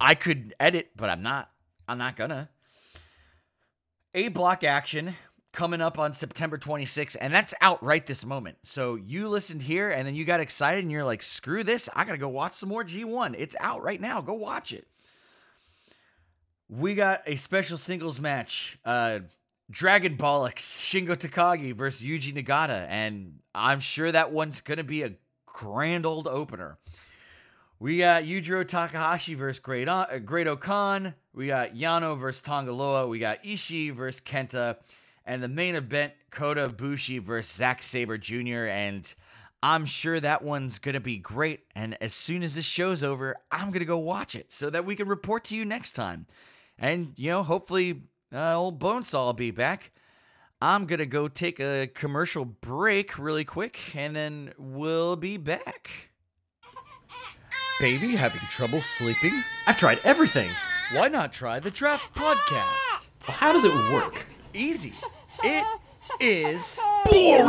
I 0.00 0.16
could 0.16 0.54
edit, 0.58 0.90
but 0.96 1.10
I'm 1.10 1.22
not. 1.22 1.50
I'm 1.86 1.98
not 1.98 2.16
gonna. 2.16 2.48
A 4.14 4.28
block 4.28 4.64
action 4.64 5.14
coming 5.52 5.80
up 5.80 5.98
on 5.98 6.12
September 6.12 6.58
26th, 6.58 7.16
and 7.20 7.32
that's 7.32 7.54
out 7.60 7.82
right 7.82 8.04
this 8.04 8.24
moment. 8.24 8.58
So 8.62 8.96
you 8.96 9.28
listened 9.28 9.62
here 9.62 9.90
and 9.90 10.06
then 10.06 10.14
you 10.14 10.24
got 10.24 10.40
excited 10.40 10.82
and 10.82 10.90
you're 10.92 11.04
like, 11.04 11.22
screw 11.22 11.62
this, 11.62 11.88
I 11.94 12.04
gotta 12.04 12.18
go 12.18 12.28
watch 12.28 12.54
some 12.54 12.68
more 12.68 12.84
G1. 12.84 13.34
It's 13.38 13.56
out 13.60 13.82
right 13.82 14.00
now. 14.00 14.20
Go 14.20 14.34
watch 14.34 14.72
it. 14.72 14.86
We 16.68 16.94
got 16.94 17.22
a 17.26 17.36
special 17.36 17.78
singles 17.78 18.20
match. 18.20 18.78
Uh 18.84 19.20
Dragon 19.70 20.16
Bollocks, 20.16 20.56
Shingo 20.58 21.14
Takagi 21.14 21.72
versus 21.72 22.02
Yuji 22.02 22.34
Nagata, 22.34 22.86
and 22.88 23.38
I'm 23.54 23.78
sure 23.78 24.10
that 24.10 24.32
one's 24.32 24.60
gonna 24.60 24.82
be 24.82 25.04
a 25.04 25.12
grand 25.46 26.04
old 26.04 26.26
opener. 26.26 26.78
We 27.82 27.96
got 27.96 28.24
Yujiro 28.24 28.68
Takahashi 28.68 29.32
versus 29.32 29.58
Great, 29.58 29.88
o- 29.88 29.92
uh, 29.92 30.18
Great 30.18 30.46
O-Khan. 30.46 31.14
We 31.32 31.46
got 31.46 31.74
Yano 31.74 32.18
versus 32.20 32.42
Tongaloa. 32.42 33.08
We 33.08 33.18
got 33.18 33.42
Ishii 33.42 33.94
versus 33.94 34.20
Kenta. 34.20 34.76
And 35.24 35.42
the 35.42 35.48
main 35.48 35.74
event, 35.74 36.12
Kota 36.30 36.68
Bushi 36.68 37.18
versus 37.18 37.50
Zack 37.50 37.82
Sabre 37.82 38.18
Jr. 38.18 38.66
And 38.66 39.10
I'm 39.62 39.86
sure 39.86 40.20
that 40.20 40.44
one's 40.44 40.78
going 40.78 40.92
to 40.92 41.00
be 41.00 41.16
great. 41.16 41.60
And 41.74 41.96
as 42.02 42.12
soon 42.12 42.42
as 42.42 42.54
this 42.54 42.66
show's 42.66 43.02
over, 43.02 43.36
I'm 43.50 43.68
going 43.68 43.78
to 43.78 43.86
go 43.86 43.96
watch 43.96 44.34
it 44.34 44.52
so 44.52 44.68
that 44.68 44.84
we 44.84 44.94
can 44.94 45.08
report 45.08 45.44
to 45.44 45.56
you 45.56 45.64
next 45.64 45.92
time. 45.92 46.26
And, 46.78 47.14
you 47.16 47.30
know, 47.30 47.42
hopefully, 47.42 48.02
uh, 48.30 48.56
old 48.56 48.78
Bonesaw 48.78 49.24
will 49.24 49.32
be 49.32 49.52
back. 49.52 49.92
I'm 50.60 50.84
going 50.84 50.98
to 50.98 51.06
go 51.06 51.28
take 51.28 51.58
a 51.60 51.86
commercial 51.94 52.44
break 52.44 53.18
really 53.18 53.46
quick, 53.46 53.96
and 53.96 54.14
then 54.14 54.52
we'll 54.58 55.16
be 55.16 55.38
back. 55.38 56.09
Baby, 57.80 58.14
having 58.14 58.42
trouble 58.42 58.78
sleeping? 58.80 59.32
I've 59.66 59.78
tried 59.78 60.00
everything. 60.04 60.50
Why 60.92 61.08
not 61.08 61.32
try 61.32 61.60
the 61.60 61.70
Draft 61.70 62.14
Podcast? 62.14 63.06
Well, 63.26 63.38
how 63.38 63.52
does 63.54 63.64
it 63.64 63.72
work? 63.90 64.26
Easy. 64.52 64.92
It 65.42 65.64
is 66.20 66.78
boring. 67.06 67.48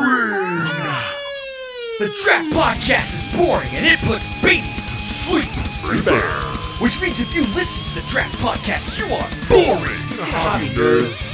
The 2.00 2.15
Draft 2.24 2.54
Podcast 2.54 3.13
is 3.13 3.36
boring 3.36 3.67
and 3.74 3.86
it 3.86 4.00
puts 4.00 4.30
babies 4.41 4.86
to 4.86 4.98
sleep. 4.98 5.52
Which 6.80 7.02
means 7.02 7.20
if 7.20 7.36
you 7.36 7.41
listen 7.54 7.84
to 7.94 8.02
the 8.02 8.08
Draft 8.08 8.34
Podcast, 8.39 8.98
you 8.98 9.13
are 9.13 9.28
boring. 9.50 10.00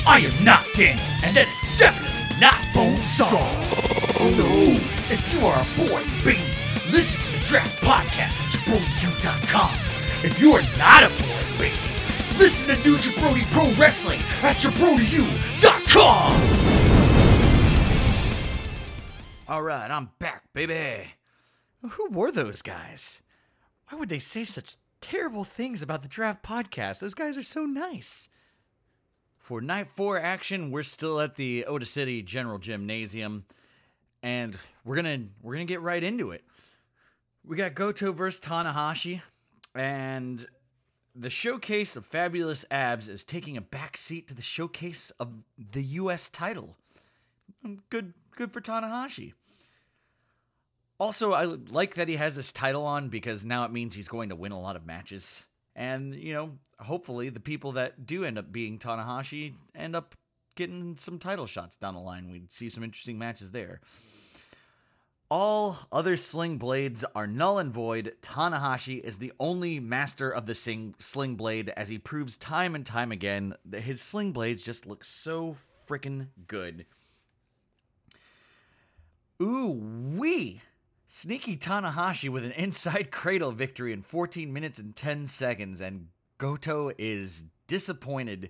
I 0.08 0.28
am 0.28 0.44
not 0.44 0.66
Daniel, 0.74 1.06
and 1.24 1.38
that 1.38 1.48
is 1.48 1.78
definitely 1.78 2.18
not 2.42 2.58
Bone 2.74 2.96
Bonesaw. 2.96 3.30
Oh 4.20 4.30
no. 4.36 4.74
If 5.14 5.22
you 5.32 5.46
are 5.46 5.62
a 5.62 5.88
boy, 5.88 6.02
baby, 6.26 6.57
listen 6.91 7.23
to 7.26 7.39
the 7.39 7.45
Draft 7.45 7.82
Podcast 7.82 8.41
at 8.41 8.52
jabroniu.com. 8.54 9.73
If 10.23 10.39
you 10.39 10.54
are 10.54 10.63
not 10.78 11.04
a 11.04 11.10
boy, 11.10 11.43
baby, 11.58 11.76
listen 12.38 12.76
to 12.76 12.88
New 12.88 12.97
Jabroni 12.97 13.43
Pro 13.52 13.71
Wrestling 13.73 14.19
at 14.41 14.58
jabroniu.com. 14.58 16.34
All 19.50 19.62
right, 19.62 19.89
I'm 19.89 20.10
back, 20.19 20.43
baby. 20.54 21.08
Who 21.91 22.10
were 22.10 22.32
those 22.32 22.62
guys? 22.62 23.21
Why 23.89 23.97
would 23.97 24.10
they 24.10 24.19
say 24.19 24.43
such 24.43 24.76
terrible 25.00 25.43
things 25.45 25.82
about 25.82 26.02
the 26.02 26.10
Draft 26.10 26.43
Podcast? 26.43 27.00
Those 27.00 27.13
guys 27.13 27.38
are 27.38 27.43
so 27.43 27.65
nice. 27.65 28.30
For 29.38 29.62
night 29.62 29.88
four 29.88 30.19
action, 30.19 30.71
we're 30.71 30.84
still 30.84 31.21
at 31.21 31.36
the 31.36 31.63
Oda 31.65 31.86
City 31.86 32.21
General 32.21 32.58
Gymnasium, 32.58 33.45
and 34.21 34.58
we're 34.84 34.97
gonna 34.97 35.19
we're 35.41 35.54
gonna 35.54 35.63
get 35.63 35.82
right 35.82 36.04
into 36.04 36.32
it. 36.32 36.43
We 37.48 37.56
got 37.56 37.76
Goto 37.76 38.12
versus 38.12 38.42
Tanahashi, 38.42 39.22
and 39.74 40.46
the 41.16 41.30
showcase 41.30 41.96
of 41.96 42.06
fabulous 42.06 42.66
abs 42.70 43.08
is 43.08 43.24
taking 43.24 43.56
a 43.56 43.62
back 43.62 43.96
seat 43.96 44.28
to 44.28 44.34
the 44.34 44.42
showcase 44.42 45.12
of 45.18 45.32
the 45.58 45.82
U.S. 45.82 46.28
title. 46.28 46.76
Good, 47.90 48.14
good 48.36 48.52
for 48.52 48.60
Tanahashi. 48.60 49.32
Also, 51.00 51.32
I 51.32 51.46
like 51.46 51.94
that 51.96 52.10
he 52.10 52.18
has 52.18 52.36
this 52.36 52.52
title 52.52 52.86
on 52.86 53.08
because 53.08 53.46
now 53.46 53.64
it 53.64 53.72
means 53.72 53.96
he's 53.96 54.10
going 54.10 54.28
to 54.28 54.36
win 54.36 54.52
a 54.52 54.60
lot 54.60 54.76
of 54.76 54.86
matches. 54.86 55.46
And, 55.74 56.16
you 56.16 56.34
know, 56.34 56.58
hopefully 56.80 57.30
the 57.30 57.40
people 57.40 57.72
that 57.74 58.06
do 58.06 58.26
end 58.26 58.38
up 58.38 58.52
being 58.52 58.78
Tanahashi 58.78 59.54
end 59.74 59.96
up 59.96 60.16
getting 60.56 60.98
some 60.98 61.18
title 61.18 61.48
shots 61.48 61.78
down 61.78 61.94
the 61.94 62.02
line. 62.02 62.30
We'd 62.30 62.52
see 62.52 62.68
some 62.68 62.84
interesting 62.84 63.18
matches 63.18 63.52
there. 63.52 63.80
All 65.30 65.78
other 65.92 66.16
sling 66.16 66.58
blades 66.58 67.04
are 67.13 67.28
null 67.28 67.60
and 67.60 67.74
void. 67.74 68.16
Tanahashi 68.22 69.02
is 69.02 69.18
the 69.18 69.34
only 69.42 69.78
master 69.78 70.30
of 70.30 70.46
the 70.46 70.56
sing- 70.56 70.96
sling 71.00 71.36
blade, 71.36 71.74
as 71.76 71.90
he 71.90 71.98
proves 71.98 72.38
time 72.38 72.76
and 72.76 72.86
time 72.86 73.12
again 73.12 73.54
that 73.66 73.82
his 73.82 74.02
sling 74.02 74.32
blades 74.32 74.63
just 74.63 74.86
look 74.86 75.04
so 75.04 75.58
freaking 75.88 76.28
good. 76.48 76.86
Ooh 79.42 79.72
wee! 80.18 80.62
Sneaky 81.08 81.58
Tanahashi 81.58 82.30
with 82.30 82.46
an 82.46 82.52
inside 82.54 83.12
cradle 83.12 83.52
victory 83.52 83.92
in 83.92 84.04
14 84.04 84.52
minutes 84.54 84.80
and 84.80 84.96
10 84.96 85.28
seconds, 85.28 85.82
and 85.82 86.08
Goto 86.38 86.92
is 86.98 87.44
disappointed. 87.68 88.50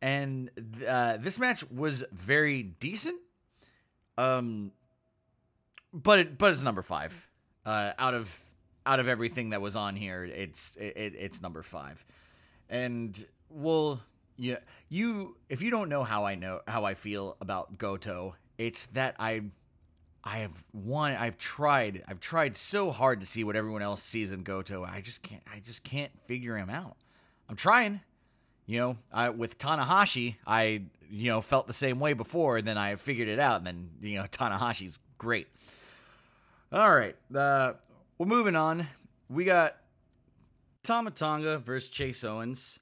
And 0.00 0.50
uh, 0.86 1.16
this 1.16 1.40
match 1.40 1.68
was 1.72 2.04
very 2.12 2.62
decent. 2.62 3.16
Um, 4.16 4.72
but 6.02 6.18
it, 6.18 6.38
but 6.38 6.52
it's 6.52 6.62
number 6.62 6.82
five. 6.82 7.28
Uh, 7.64 7.92
out 7.98 8.14
of 8.14 8.40
out 8.86 9.00
of 9.00 9.08
everything 9.08 9.50
that 9.50 9.60
was 9.60 9.76
on 9.76 9.96
here, 9.96 10.24
it's 10.24 10.76
it, 10.76 11.14
it's 11.18 11.42
number 11.42 11.62
five. 11.62 12.04
And 12.70 13.26
well, 13.50 14.00
yeah, 14.36 14.58
you 14.88 15.36
if 15.48 15.62
you 15.62 15.70
don't 15.70 15.88
know 15.88 16.04
how 16.04 16.24
I 16.24 16.34
know 16.34 16.60
how 16.66 16.84
I 16.84 16.94
feel 16.94 17.36
about 17.40 17.78
Goto, 17.78 18.36
it's 18.56 18.86
that 18.86 19.16
I 19.18 19.42
I 20.24 20.38
have 20.38 20.52
one 20.72 21.12
I've 21.12 21.38
tried 21.38 22.04
I've 22.08 22.20
tried 22.20 22.56
so 22.56 22.90
hard 22.90 23.20
to 23.20 23.26
see 23.26 23.44
what 23.44 23.56
everyone 23.56 23.82
else 23.82 24.02
sees 24.02 24.32
in 24.32 24.42
Goto. 24.42 24.84
I 24.84 25.00
just 25.00 25.22
can't 25.22 25.42
I 25.52 25.60
just 25.60 25.84
can't 25.84 26.12
figure 26.26 26.56
him 26.56 26.70
out. 26.70 26.96
I'm 27.48 27.56
trying. 27.56 28.00
You 28.66 28.78
know, 28.78 28.96
I 29.10 29.30
with 29.30 29.58
Tanahashi, 29.58 30.36
I 30.46 30.82
you 31.10 31.30
know 31.30 31.40
felt 31.40 31.66
the 31.66 31.72
same 31.72 31.98
way 31.98 32.12
before, 32.12 32.58
and 32.58 32.68
then 32.68 32.76
I 32.76 32.94
figured 32.96 33.28
it 33.28 33.38
out, 33.38 33.58
and 33.58 33.66
then 33.66 33.90
you 34.00 34.18
know 34.18 34.24
Tanahashi's 34.30 34.98
great. 35.16 35.48
All 36.70 36.94
right, 36.94 37.16
uh, 37.34 37.72
we're 38.18 38.26
moving 38.26 38.54
on. 38.54 38.86
We 39.30 39.46
got 39.46 39.76
Tama 40.82 41.12
Tonga 41.12 41.56
versus 41.56 41.88
Chase 41.88 42.22
Owens. 42.22 42.78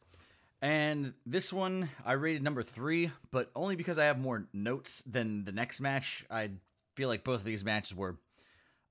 And 0.61 1.13
this 1.25 1.53
one 1.53 1.89
I 2.05 2.15
rated 2.15 2.43
number 2.43 2.65
three, 2.65 3.13
but 3.31 3.53
only 3.55 3.77
because 3.77 3.97
I 3.97 4.07
have 4.07 4.19
more 4.19 4.49
notes 4.53 5.05
than 5.07 5.45
the 5.45 5.53
next 5.53 5.81
match. 5.81 6.25
I 6.29 6.51
feel 6.97 7.09
like 7.09 7.23
both 7.23 7.39
of 7.39 7.45
these 7.45 7.63
matches 7.63 7.97
were 7.97 8.17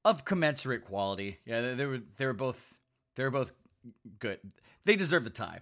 of 0.06 0.24
commensurate 0.24 0.86
quality. 0.86 1.40
Yeah, 1.46 1.60
they, 1.60 1.74
they 1.74 1.86
were 1.86 2.00
they 2.16 2.26
were 2.26 2.32
both 2.32 2.78
they 3.18 3.24
were 3.24 3.32
both 3.32 3.52
good. 4.20 4.40
They 4.86 4.96
deserve 4.96 5.26
the 5.26 5.30
tie. 5.30 5.60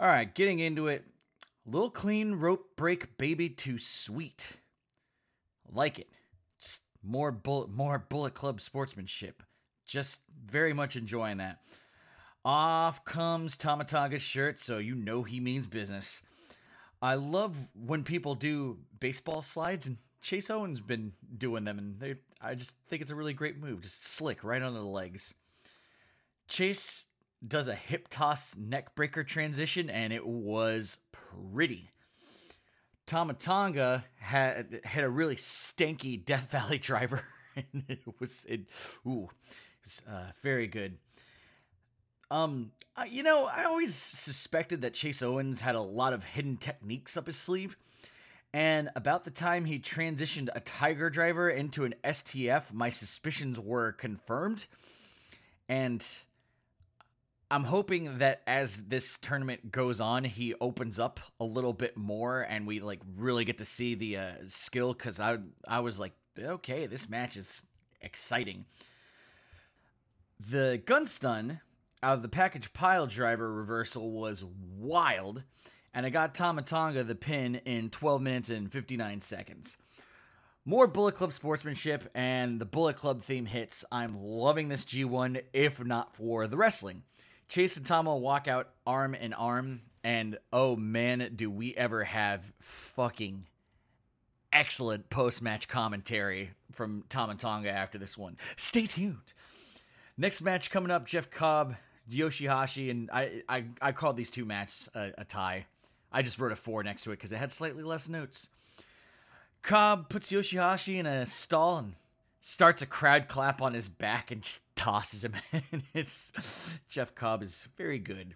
All 0.00 0.08
right, 0.08 0.34
getting 0.34 0.58
into 0.58 0.88
it. 0.88 1.04
Little 1.64 1.90
clean 1.90 2.34
rope 2.34 2.74
break, 2.74 3.16
baby, 3.18 3.48
too 3.48 3.78
sweet. 3.78 4.54
Like 5.72 6.00
it. 6.00 6.08
More 7.02 7.32
bullet, 7.32 7.70
more 7.70 7.98
Bullet 7.98 8.34
Club 8.34 8.60
sportsmanship. 8.60 9.42
Just 9.86 10.20
very 10.46 10.72
much 10.72 10.96
enjoying 10.96 11.38
that. 11.38 11.60
Off 12.44 13.04
comes 13.04 13.56
Tama 13.56 13.84
Tonga's 13.84 14.22
shirt, 14.22 14.58
so 14.58 14.78
you 14.78 14.94
know 14.94 15.22
he 15.22 15.40
means 15.40 15.66
business. 15.66 16.22
I 17.00 17.14
love 17.14 17.56
when 17.74 18.04
people 18.04 18.34
do 18.34 18.78
baseball 18.98 19.42
slides, 19.42 19.86
and 19.86 19.98
Chase 20.20 20.50
Owens 20.50 20.80
been 20.80 21.12
doing 21.36 21.64
them, 21.64 21.78
and 21.78 21.98
they 22.00 22.16
I 22.40 22.54
just 22.54 22.76
think 22.88 23.02
it's 23.02 23.10
a 23.10 23.16
really 23.16 23.34
great 23.34 23.58
move, 23.58 23.82
just 23.82 24.04
slick 24.04 24.42
right 24.42 24.62
under 24.62 24.80
the 24.80 24.84
legs. 24.84 25.34
Chase 26.48 27.06
does 27.46 27.68
a 27.68 27.74
hip 27.74 28.08
toss 28.08 28.56
neck 28.56 28.94
breaker 28.94 29.24
transition, 29.24 29.88
and 29.88 30.12
it 30.12 30.26
was 30.26 30.98
pretty. 31.12 31.91
Tama 33.12 33.34
Tonga 33.34 34.06
had 34.20 34.80
had 34.84 35.04
a 35.04 35.08
really 35.10 35.36
stanky 35.36 36.24
Death 36.24 36.50
Valley 36.50 36.78
driver, 36.90 37.22
and 37.54 37.84
it 37.86 38.00
was 38.18 38.46
it 38.48 38.62
ooh, 39.06 39.28
it 39.50 39.84
was 39.84 40.00
uh, 40.10 40.32
very 40.40 40.66
good. 40.66 40.96
Um, 42.30 42.72
you 43.06 43.22
know, 43.22 43.44
I 43.44 43.64
always 43.64 43.94
suspected 43.94 44.80
that 44.80 44.94
Chase 44.94 45.20
Owens 45.20 45.60
had 45.60 45.74
a 45.74 45.80
lot 45.82 46.14
of 46.14 46.24
hidden 46.24 46.56
techniques 46.56 47.14
up 47.14 47.26
his 47.26 47.36
sleeve. 47.36 47.76
And 48.54 48.88
about 48.96 49.26
the 49.26 49.30
time 49.30 49.66
he 49.66 49.78
transitioned 49.78 50.48
a 50.54 50.60
Tiger 50.60 51.10
Driver 51.10 51.50
into 51.50 51.84
an 51.84 51.94
STF, 52.02 52.72
my 52.72 52.88
suspicions 52.88 53.60
were 53.60 53.92
confirmed. 53.92 54.64
And 55.68 56.02
I'm 57.52 57.64
hoping 57.64 58.16
that 58.16 58.40
as 58.46 58.84
this 58.84 59.18
tournament 59.18 59.70
goes 59.70 60.00
on, 60.00 60.24
he 60.24 60.54
opens 60.58 60.98
up 60.98 61.20
a 61.38 61.44
little 61.44 61.74
bit 61.74 61.98
more 61.98 62.40
and 62.40 62.66
we 62.66 62.80
like 62.80 63.00
really 63.14 63.44
get 63.44 63.58
to 63.58 63.66
see 63.66 63.94
the 63.94 64.16
uh, 64.16 64.32
skill 64.46 64.94
cuz 64.94 65.20
I 65.20 65.36
I 65.68 65.80
was 65.80 66.00
like, 66.00 66.14
okay, 66.38 66.86
this 66.86 67.10
match 67.10 67.36
is 67.36 67.64
exciting. 68.00 68.64
The 70.40 70.80
gun 70.86 71.06
stun 71.06 71.60
out 72.02 72.14
of 72.14 72.22
the 72.22 72.30
package 72.30 72.72
pile 72.72 73.06
driver 73.06 73.52
reversal 73.52 74.12
was 74.12 74.42
wild 74.42 75.44
and 75.92 76.06
I 76.06 76.08
got 76.08 76.34
Tama 76.34 76.62
Tonga 76.62 77.04
the 77.04 77.14
pin 77.14 77.56
in 77.66 77.90
12 77.90 78.22
minutes 78.22 78.48
and 78.48 78.72
59 78.72 79.20
seconds. 79.20 79.76
More 80.64 80.86
Bullet 80.86 81.16
Club 81.16 81.34
sportsmanship 81.34 82.08
and 82.14 82.58
the 82.58 82.64
Bullet 82.64 82.96
Club 82.96 83.22
theme 83.22 83.44
hits. 83.44 83.84
I'm 83.92 84.16
loving 84.16 84.70
this 84.70 84.86
G1, 84.86 85.42
if 85.52 85.84
not 85.84 86.16
for 86.16 86.46
the 86.46 86.56
wrestling. 86.56 87.02
Chase 87.52 87.76
and 87.76 87.84
Tama 87.84 88.16
walk 88.16 88.48
out 88.48 88.70
arm 88.86 89.14
in 89.14 89.34
arm, 89.34 89.82
and 90.02 90.38
oh 90.54 90.74
man, 90.74 91.32
do 91.36 91.50
we 91.50 91.74
ever 91.76 92.02
have 92.02 92.40
fucking 92.60 93.44
excellent 94.50 95.10
post 95.10 95.42
match 95.42 95.68
commentary 95.68 96.52
from 96.72 97.04
Tama 97.10 97.34
Tonga 97.34 97.70
after 97.70 97.98
this 97.98 98.16
one. 98.16 98.38
Stay 98.56 98.86
tuned. 98.86 99.34
Next 100.16 100.40
match 100.40 100.70
coming 100.70 100.90
up 100.90 101.06
Jeff 101.06 101.30
Cobb, 101.30 101.76
Yoshihashi, 102.10 102.90
and 102.90 103.10
I, 103.10 103.42
I, 103.46 103.64
I 103.82 103.92
called 103.92 104.16
these 104.16 104.30
two 104.30 104.46
matches 104.46 104.88
a, 104.94 105.10
a 105.18 105.24
tie. 105.26 105.66
I 106.10 106.22
just 106.22 106.38
wrote 106.38 106.52
a 106.52 106.56
four 106.56 106.82
next 106.82 107.02
to 107.02 107.10
it 107.10 107.16
because 107.16 107.32
it 107.32 107.36
had 107.36 107.52
slightly 107.52 107.82
less 107.82 108.08
notes. 108.08 108.48
Cobb 109.60 110.08
puts 110.08 110.32
Yoshihashi 110.32 110.96
in 110.96 111.04
a 111.04 111.26
stall 111.26 111.76
and 111.76 111.92
starts 112.42 112.82
a 112.82 112.86
crowd 112.86 113.28
clap 113.28 113.62
on 113.62 113.72
his 113.72 113.88
back 113.88 114.30
and 114.30 114.42
just 114.42 114.62
tosses 114.76 115.24
him 115.24 115.34
in. 115.52 115.82
It's 115.94 116.32
Jeff 116.88 117.14
Cobb 117.14 117.42
is 117.42 117.68
very 117.78 117.98
good. 117.98 118.34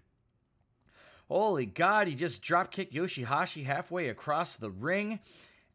Holy 1.27 1.65
God, 1.65 2.07
he 2.07 2.15
just 2.15 2.41
drop 2.41 2.71
kicked 2.71 2.93
Yoshihashi 2.93 3.65
halfway 3.65 4.07
across 4.07 4.55
the 4.55 4.71
ring, 4.71 5.19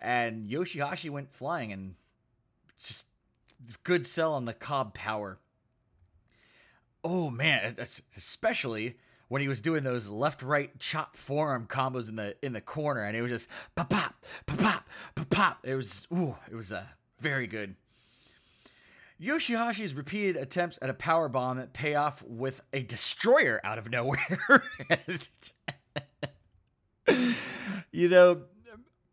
and 0.01 0.49
Yoshihashi 0.49 1.11
went 1.11 1.31
flying 1.31 1.73
and 1.73 1.95
just 2.83 3.07
good 3.85 4.07
sell 4.07 4.33
on 4.33 4.47
the 4.47 4.55
Cobb 4.55 4.95
power. 4.95 5.39
Oh 7.05 7.29
man, 7.29 7.77
especially 8.17 8.97
when 9.29 9.43
he 9.43 9.49
was 9.49 9.61
doing 9.61 9.85
those 9.85 10.09
left 10.09 10.43
right 10.43 10.79
chop 10.79 11.17
forearm 11.19 11.67
combos 11.67 12.09
in 12.09 12.17
the 12.17 12.35
in 12.43 12.55
the 12.55 12.61
corner, 12.63 13.03
and 13.03 13.15
it 13.15 13.21
was 13.21 13.31
just 13.31 13.49
pop 13.75 13.91
pop 13.91 14.25
pop 14.47 14.59
pop 14.59 14.89
pop 15.15 15.29
pop. 15.29 15.59
It 15.65 15.75
was 15.75 16.07
ooh, 16.15 16.37
it 16.51 16.55
was 16.55 16.73
uh, 16.73 16.85
very 17.21 17.47
good. 17.47 17.77
Yoshihashi's 19.23 19.95
repeated 19.95 20.37
attempts 20.37 20.79
at 20.83 20.91
a 20.91 20.95
power 20.95 21.29
bomb 21.29 21.65
pay 21.69 21.95
off 21.95 22.23
with 22.27 22.61
a 22.73 22.83
destroyer 22.83 23.61
out 23.63 23.79
of 23.79 23.89
nowhere. 23.89 24.65
you 27.93 28.09
know, 28.09 28.43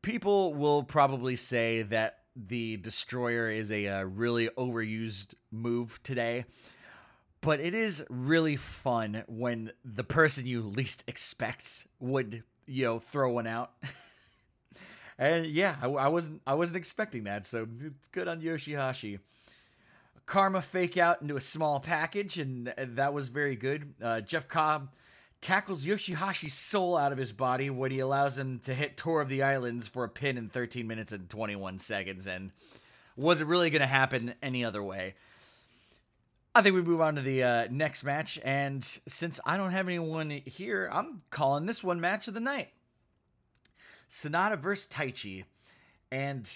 people 0.01 0.53
will 0.55 0.83
probably 0.83 1.35
say 1.35 1.83
that 1.83 2.19
the 2.35 2.77
destroyer 2.77 3.49
is 3.49 3.71
a, 3.71 3.87
uh 3.87 4.03
really 4.03 4.49
overused 4.57 5.33
move 5.51 5.99
today 6.03 6.45
but 7.41 7.59
it 7.59 7.73
is 7.73 8.03
really 8.09 8.55
fun 8.55 9.23
when 9.27 9.71
the 9.83 10.03
person 10.03 10.45
you 10.45 10.61
least 10.61 11.03
expect 11.07 11.87
would 11.99 12.43
you 12.65 12.85
know 12.85 12.99
throw 12.99 13.29
one 13.31 13.47
out 13.47 13.71
and 15.17 15.47
yeah 15.47 15.75
I, 15.81 15.87
I, 15.87 16.07
wasn't 16.07 16.41
i 16.47 16.53
wasn't 16.53 16.77
expecting 16.77 17.25
that 17.25 17.45
so 17.45 17.67
it's 17.81 18.07
good 18.09 18.27
on 18.27 18.41
yoshihashi 18.41 19.19
karma 20.29 20.61
fake 20.61 20.95
out 20.95 21.23
into 21.23 21.35
a 21.35 21.41
small 21.41 21.79
package 21.79 22.37
and 22.37 22.71
that 22.77 23.15
was 23.15 23.29
very 23.29 23.55
good. 23.55 23.95
Uh, 23.99 24.21
jeff 24.21 24.47
cobb 24.47 24.89
tackles 25.41 25.85
yoshihashi's 25.85 26.53
soul 26.53 26.95
out 26.95 27.11
of 27.11 27.17
his 27.17 27.31
body 27.31 27.67
when 27.71 27.89
he 27.89 27.97
allows 27.97 28.37
him 28.37 28.59
to 28.59 28.75
hit 28.75 28.95
tour 28.95 29.21
of 29.21 29.27
the 29.27 29.41
islands 29.41 29.87
for 29.87 30.03
a 30.03 30.09
pin 30.09 30.37
in 30.37 30.47
13 30.47 30.85
minutes 30.85 31.11
and 31.11 31.27
21 31.31 31.79
seconds 31.79 32.27
and 32.27 32.51
was 33.15 33.41
it 33.41 33.47
really 33.47 33.71
going 33.71 33.81
to 33.81 33.87
happen 33.87 34.35
any 34.43 34.63
other 34.63 34.83
way? 34.83 35.15
I 36.53 36.61
think 36.61 36.75
we 36.75 36.83
move 36.83 37.01
on 37.01 37.15
to 37.15 37.21
the 37.21 37.43
uh, 37.43 37.67
next 37.69 38.03
match, 38.03 38.39
and 38.43 38.83
since 39.07 39.39
I 39.45 39.57
don't 39.57 39.71
have 39.71 39.87
anyone 39.87 40.29
here, 40.29 40.89
I'm 40.91 41.21
calling 41.29 41.65
this 41.65 41.83
one 41.83 41.99
match 41.99 42.27
of 42.27 42.33
the 42.33 42.39
night. 42.39 42.69
Sanada 44.09 44.57
versus 44.57 44.87
Taichi, 44.87 45.43
and 46.11 46.49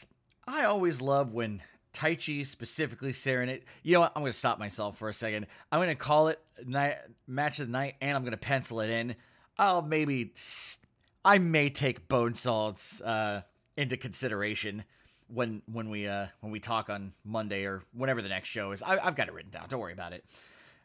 I 0.47 0.63
always 0.63 1.01
love 1.01 1.33
when 1.33 1.62
Taichi 1.93 2.45
specifically 2.45 3.12
Serenade. 3.12 3.63
You 3.84 3.93
know 3.93 4.01
what? 4.01 4.12
I'm 4.15 4.21
going 4.21 4.32
to 4.32 4.38
stop 4.38 4.60
myself 4.60 4.97
for 4.97 5.10
a 5.10 5.13
second. 5.13 5.47
I'm 5.71 5.79
going 5.79 5.89
to 5.89 5.95
call 5.95 6.27
it 6.29 6.39
night, 6.65 6.97
match 7.27 7.60
of 7.60 7.67
the 7.67 7.71
night, 7.71 7.95
and 8.01 8.15
I'm 8.15 8.23
going 8.23 8.32
to 8.32 8.38
pencil 8.38 8.82
it 8.82 8.89
in. 8.89 9.15
I'll 9.58 9.82
maybe, 9.82 10.34
I 11.23 11.38
may 11.38 11.69
take 11.69 12.08
Bonesaw's 12.08 13.01
uh, 13.01 13.41
into 13.77 13.97
consideration 13.97 14.84
when 15.27 15.62
when 15.71 15.89
we 15.89 16.08
uh 16.08 16.27
when 16.41 16.51
we 16.51 16.60
talk 16.60 16.89
on 16.89 17.13
Monday 17.23 17.65
or 17.65 17.82
whenever 17.93 18.21
the 18.21 18.29
next 18.29 18.49
show 18.49 18.71
is. 18.71 18.84
I, 18.84 18.97
I've 18.97 19.15
got 19.15 19.27
it 19.27 19.34
written 19.34 19.51
down. 19.51 19.65
Don't 19.69 19.79
worry 19.79 19.93
about 19.93 20.13
it. 20.13 20.23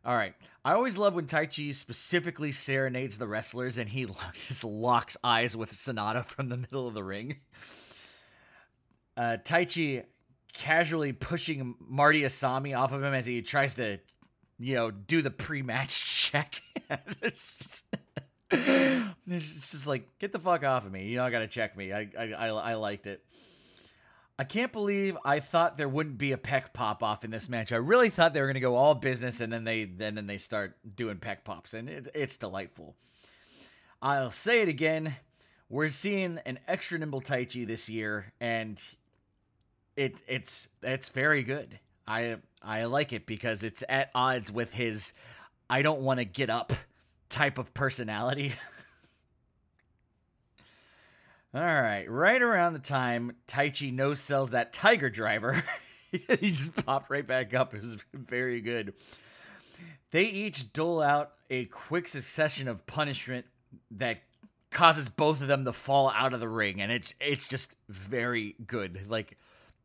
All 0.05 0.15
right. 0.17 0.35
I 0.65 0.73
always 0.73 0.97
love 0.97 1.15
when 1.15 1.27
Taichi 1.27 1.75
specifically 1.75 2.53
serenades 2.53 3.19
the 3.19 3.27
wrestlers 3.27 3.77
and 3.77 3.89
he 3.89 4.07
just 4.47 4.65
locks 4.65 5.17
eyes 5.23 5.57
with 5.57 5.73
Sanada 5.73 6.25
from 6.25 6.49
the 6.49 6.57
middle 6.57 6.87
of 6.87 6.95
the 6.95 7.05
ring. 7.05 7.41
Uh, 9.17 9.37
Taichi 9.45 10.05
casually 10.53 11.13
pushing 11.13 11.75
Marty 11.81 12.23
Asami 12.23 12.79
off 12.79 12.93
of 12.93 13.03
him 13.03 13.15
as 13.15 13.27
he 13.27 13.43
tries 13.43 13.75
to, 13.77 13.99
you 14.59 14.75
know, 14.75 14.91
do 14.91 15.23
the 15.23 15.31
pre-match 15.31 16.05
check. 16.31 16.63
it's, 17.23 17.59
just, 17.59 17.85
it's 18.51 19.71
just 19.71 19.87
like, 19.87 20.09
get 20.19 20.33
the 20.33 20.39
fuck 20.39 20.65
off 20.65 20.87
of 20.87 20.93
me. 20.93 21.07
You 21.07 21.17
don't 21.17 21.31
gotta 21.31 21.49
check 21.49 21.77
me. 21.77 21.93
I, 21.93 22.09
I, 22.19 22.33
I, 22.33 22.49
I 22.49 22.75
liked 22.75 23.07
it. 23.07 23.25
I 24.41 24.45
can't 24.45 24.73
believe 24.73 25.19
I 25.25 25.41
thought 25.41 25.77
there 25.77 25.89
wouldn't 25.89 26.17
be 26.17 26.31
a 26.31 26.39
peck 26.39 26.73
pop 26.73 27.03
off 27.03 27.25
in 27.25 27.33
this 27.33 27.49
match. 27.49 27.73
I 27.73 27.77
really 27.77 28.09
thought 28.09 28.35
they 28.35 28.41
were 28.41 28.47
gonna 28.47 28.61
go 28.61 28.77
all 28.77 28.95
business 28.95 29.41
and 29.41 29.53
then 29.53 29.65
they 29.65 29.85
then 29.85 30.15
then 30.15 30.29
they 30.29 30.39
start 30.39 30.77
doing 30.95 31.17
peck 31.19 31.45
pops 31.45 31.75
and 31.75 31.89
it, 31.89 32.09
it's 32.15 32.37
delightful. 32.37 32.95
I'll 34.01 34.31
say 34.31 34.63
it 34.63 34.69
again. 34.69 35.17
We're 35.69 35.89
seeing 35.89 36.39
an 36.47 36.61
extra 36.67 36.99
nimble 36.99 37.21
Taichi 37.21 37.67
this 37.67 37.89
year, 37.89 38.33
and 38.41 38.83
it 39.99 40.15
it's 40.29 40.69
it's 40.81 41.09
very 41.09 41.43
good. 41.43 41.81
I 42.07 42.37
I 42.63 42.85
like 42.85 43.13
it 43.13 43.27
because 43.27 43.65
it's 43.65 43.83
at 43.89 44.11
odds 44.15 44.53
with 44.53 44.73
his 44.73 45.13
I 45.69 45.83
don't 45.83 46.01
want 46.01 46.21
to 46.21 46.25
get 46.25 46.49
up 46.49 46.73
type 47.29 47.59
of 47.59 47.75
personality. 47.75 48.53
All 51.55 51.61
right, 51.63 52.09
right 52.09 52.41
around 52.41 52.75
the 52.75 52.79
time 52.79 53.35
Taichi 53.49 53.93
no 53.93 54.15
sells 54.15 54.53
that 54.53 54.73
Tiger 54.73 55.11
Driver, 55.11 55.65
he 56.13 56.51
just 56.53 56.77
popped 56.87 57.11
right 57.11 57.27
back 57.27 57.53
up. 57.53 57.75
It 57.75 57.83
was 57.83 57.97
very 58.15 58.61
good. 58.61 58.95
They 60.13 60.25
each 60.25 60.73
dole 60.73 61.03
out 61.03 61.33
a 61.51 61.65
quick 61.65 62.07
succession 62.07 62.69
of 62.69 62.87
punishment 62.87 63.47
that 63.91 64.19
causes 64.71 65.09
both 65.09 65.41
of 65.41 65.49
them 65.49 65.65
to 65.65 65.73
fall 65.73 66.11
out 66.11 66.33
of 66.35 66.39
the 66.39 66.49
ring, 66.49 66.81
and 66.81 66.93
it's 66.93 67.15
it's 67.21 67.49
just 67.49 67.73
very 67.89 68.55
good. 68.65 69.09
Like 69.09 69.37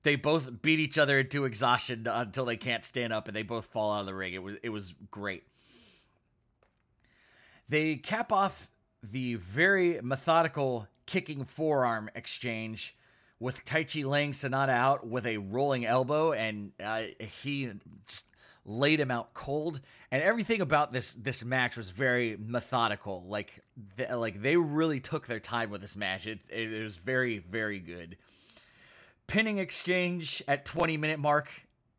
they 0.03 0.15
both 0.15 0.61
beat 0.61 0.79
each 0.79 0.97
other 0.97 1.19
into 1.19 1.45
exhaustion 1.45 2.07
until 2.07 2.45
they 2.45 2.57
can't 2.57 2.85
stand 2.85 3.11
up, 3.13 3.27
and 3.27 3.35
they 3.35 3.43
both 3.43 3.65
fall 3.65 3.93
out 3.93 4.01
of 4.01 4.05
the 4.05 4.13
ring. 4.13 4.33
It 4.33 4.43
was 4.43 4.55
it 4.61 4.69
was 4.69 4.93
great. 5.09 5.43
They 7.69 7.95
cap 7.95 8.31
off 8.31 8.67
the 9.01 9.35
very 9.35 9.99
methodical 10.01 10.87
kicking 11.05 11.43
forearm 11.45 12.09
exchange 12.15 12.95
with 13.39 13.65
Taichi 13.65 14.05
laying 14.05 14.31
Sanada 14.31 14.69
out 14.69 15.05
with 15.07 15.25
a 15.25 15.37
rolling 15.37 15.85
elbow, 15.85 16.31
and 16.31 16.71
uh, 16.81 17.03
he 17.19 17.71
laid 18.65 18.99
him 18.99 19.11
out 19.11 19.33
cold. 19.33 19.81
And 20.11 20.21
everything 20.23 20.61
about 20.61 20.93
this 20.93 21.13
this 21.13 21.43
match 21.43 21.75
was 21.75 21.89
very 21.89 22.37
methodical. 22.37 23.25
Like 23.27 23.61
like 24.11 24.41
they 24.41 24.57
really 24.57 24.99
took 24.99 25.27
their 25.27 25.39
time 25.39 25.69
with 25.69 25.81
this 25.81 25.95
match. 25.95 26.27
It, 26.27 26.41
it, 26.49 26.71
it 26.71 26.83
was 26.83 26.97
very 26.97 27.39
very 27.39 27.79
good. 27.79 28.17
Pinning 29.27 29.57
exchange 29.57 30.43
at 30.47 30.65
20 30.65 30.97
minute 30.97 31.19
mark, 31.19 31.49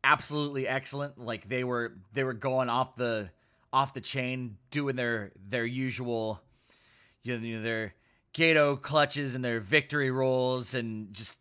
absolutely 0.03 0.67
excellent. 0.67 1.19
Like 1.19 1.49
they 1.49 1.63
were 1.63 1.93
they 2.13 2.23
were 2.23 2.33
going 2.33 2.69
off 2.69 2.95
the 2.95 3.29
off 3.73 3.93
the 3.93 4.01
chain, 4.01 4.57
doing 4.71 4.95
their 4.95 5.31
their 5.49 5.65
usual, 5.65 6.41
you 7.23 7.37
know, 7.37 7.61
their 7.61 7.93
Gato 8.33 8.75
clutches 8.75 9.33
and 9.35 9.43
their 9.43 9.59
victory 9.59 10.11
rolls 10.11 10.73
and 10.73 11.13
just 11.13 11.39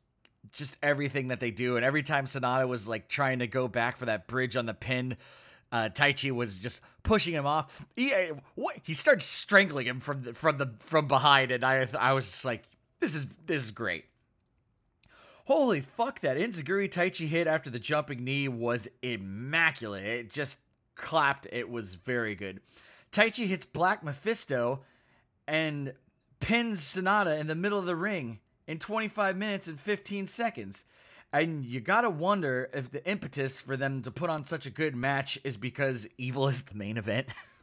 just 0.52 0.76
everything 0.82 1.28
that 1.28 1.40
they 1.40 1.50
do. 1.50 1.76
And 1.76 1.84
every 1.84 2.02
time 2.02 2.26
Sanada 2.26 2.66
was 2.68 2.88
like 2.88 3.08
trying 3.08 3.40
to 3.40 3.46
go 3.46 3.68
back 3.68 3.96
for 3.96 4.06
that 4.06 4.26
bridge 4.26 4.56
on 4.56 4.66
the 4.66 4.74
pin, 4.74 5.16
uh, 5.72 5.88
Taichi 5.92 6.30
was 6.30 6.58
just 6.58 6.80
pushing 7.02 7.34
him 7.34 7.46
off. 7.46 7.84
He 7.96 8.12
what, 8.54 8.76
he 8.82 8.94
starts 8.94 9.24
strangling 9.24 9.86
him 9.86 10.00
from 10.00 10.22
the, 10.22 10.32
from 10.32 10.58
the 10.58 10.72
from 10.78 11.08
behind, 11.08 11.50
and 11.50 11.64
I 11.64 11.88
I 11.98 12.12
was 12.12 12.30
just 12.30 12.44
like, 12.44 12.62
this 13.00 13.14
is 13.14 13.26
this 13.46 13.64
is 13.64 13.70
great. 13.72 14.04
Holy 15.46 15.80
fuck! 15.80 16.20
That 16.20 16.38
Enziguri 16.38 16.88
Taichi 16.88 17.28
hit 17.28 17.46
after 17.46 17.68
the 17.68 17.78
jumping 17.78 18.24
knee 18.24 18.48
was 18.48 18.88
immaculate. 19.02 20.04
It 20.04 20.32
just 20.32 20.60
clapped. 20.94 21.46
It 21.52 21.68
was 21.68 21.94
very 21.94 22.34
good. 22.34 22.60
Taichi 23.12 23.46
hits 23.46 23.66
Black 23.66 24.02
Mephisto 24.02 24.80
and 25.46 25.92
pins 26.40 26.80
Sanada 26.80 27.38
in 27.38 27.46
the 27.46 27.54
middle 27.54 27.78
of 27.78 27.84
the 27.84 27.94
ring 27.94 28.40
in 28.66 28.78
25 28.78 29.36
minutes 29.36 29.68
and 29.68 29.78
15 29.78 30.26
seconds. 30.26 30.86
And 31.30 31.64
you 31.64 31.80
gotta 31.80 32.08
wonder 32.08 32.70
if 32.72 32.90
the 32.90 33.06
impetus 33.06 33.60
for 33.60 33.76
them 33.76 34.00
to 34.02 34.10
put 34.10 34.30
on 34.30 34.44
such 34.44 34.64
a 34.64 34.70
good 34.70 34.96
match 34.96 35.38
is 35.44 35.58
because 35.58 36.06
Evil 36.16 36.48
is 36.48 36.62
the 36.62 36.74
main 36.74 36.96
event. 36.96 37.28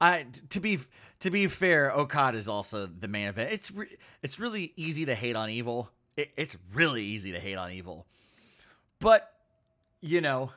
I 0.00 0.26
to 0.50 0.60
be 0.60 0.78
to 1.20 1.30
be 1.30 1.46
fair, 1.46 1.90
Okada 1.90 2.36
is 2.36 2.48
also 2.48 2.86
the 2.86 3.08
main 3.08 3.28
event. 3.28 3.52
It's 3.52 3.70
re- 3.70 3.96
it's 4.22 4.38
really 4.38 4.72
easy 4.76 5.06
to 5.06 5.14
hate 5.14 5.36
on 5.36 5.50
Evil. 5.50 5.90
It, 6.16 6.30
it's 6.36 6.56
really 6.72 7.04
easy 7.04 7.32
to 7.32 7.40
hate 7.40 7.56
on 7.56 7.72
Evil, 7.72 8.06
but 9.00 9.32
you 10.00 10.20
know, 10.20 10.50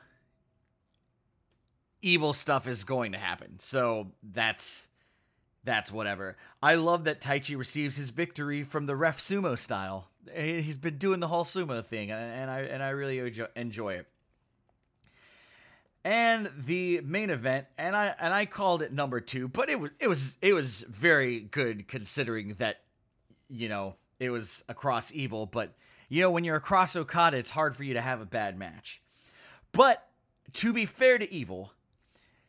evil 2.02 2.32
stuff 2.32 2.66
is 2.66 2.84
going 2.84 3.12
to 3.12 3.18
happen. 3.18 3.58
So 3.58 4.12
that's 4.22 4.88
that's 5.64 5.92
whatever. 5.92 6.36
I 6.62 6.74
love 6.74 7.04
that 7.04 7.20
Taichi 7.20 7.56
receives 7.56 7.96
his 7.96 8.10
victory 8.10 8.62
from 8.62 8.86
the 8.86 8.96
ref 8.96 9.20
sumo 9.20 9.58
style. 9.58 10.08
He's 10.34 10.78
been 10.78 10.98
doing 10.98 11.20
the 11.20 11.28
whole 11.28 11.44
sumo 11.44 11.84
thing, 11.84 12.10
and 12.10 12.50
I 12.50 12.60
and 12.60 12.82
I 12.82 12.90
really 12.90 13.46
enjoy 13.56 13.94
it. 13.94 14.06
And 16.02 16.50
the 16.56 17.02
main 17.02 17.28
event, 17.28 17.66
and 17.76 17.94
I 17.94 18.14
and 18.18 18.32
I 18.32 18.46
called 18.46 18.80
it 18.80 18.92
number 18.92 19.20
two, 19.20 19.48
but 19.48 19.68
it 19.68 19.78
was 19.78 19.90
it 20.00 20.08
was 20.08 20.38
it 20.40 20.54
was 20.54 20.80
very 20.88 21.40
good 21.40 21.88
considering 21.88 22.54
that, 22.54 22.80
you 23.50 23.68
know, 23.68 23.96
it 24.18 24.30
was 24.30 24.64
across 24.68 25.12
evil. 25.12 25.44
But 25.44 25.74
you 26.08 26.22
know, 26.22 26.30
when 26.30 26.44
you're 26.44 26.56
across 26.56 26.96
Okada, 26.96 27.36
it's 27.36 27.50
hard 27.50 27.76
for 27.76 27.84
you 27.84 27.94
to 27.94 28.00
have 28.00 28.20
a 28.20 28.26
bad 28.26 28.58
match. 28.58 29.02
But 29.72 30.08
to 30.54 30.72
be 30.72 30.86
fair 30.86 31.18
to 31.18 31.30
evil, 31.32 31.74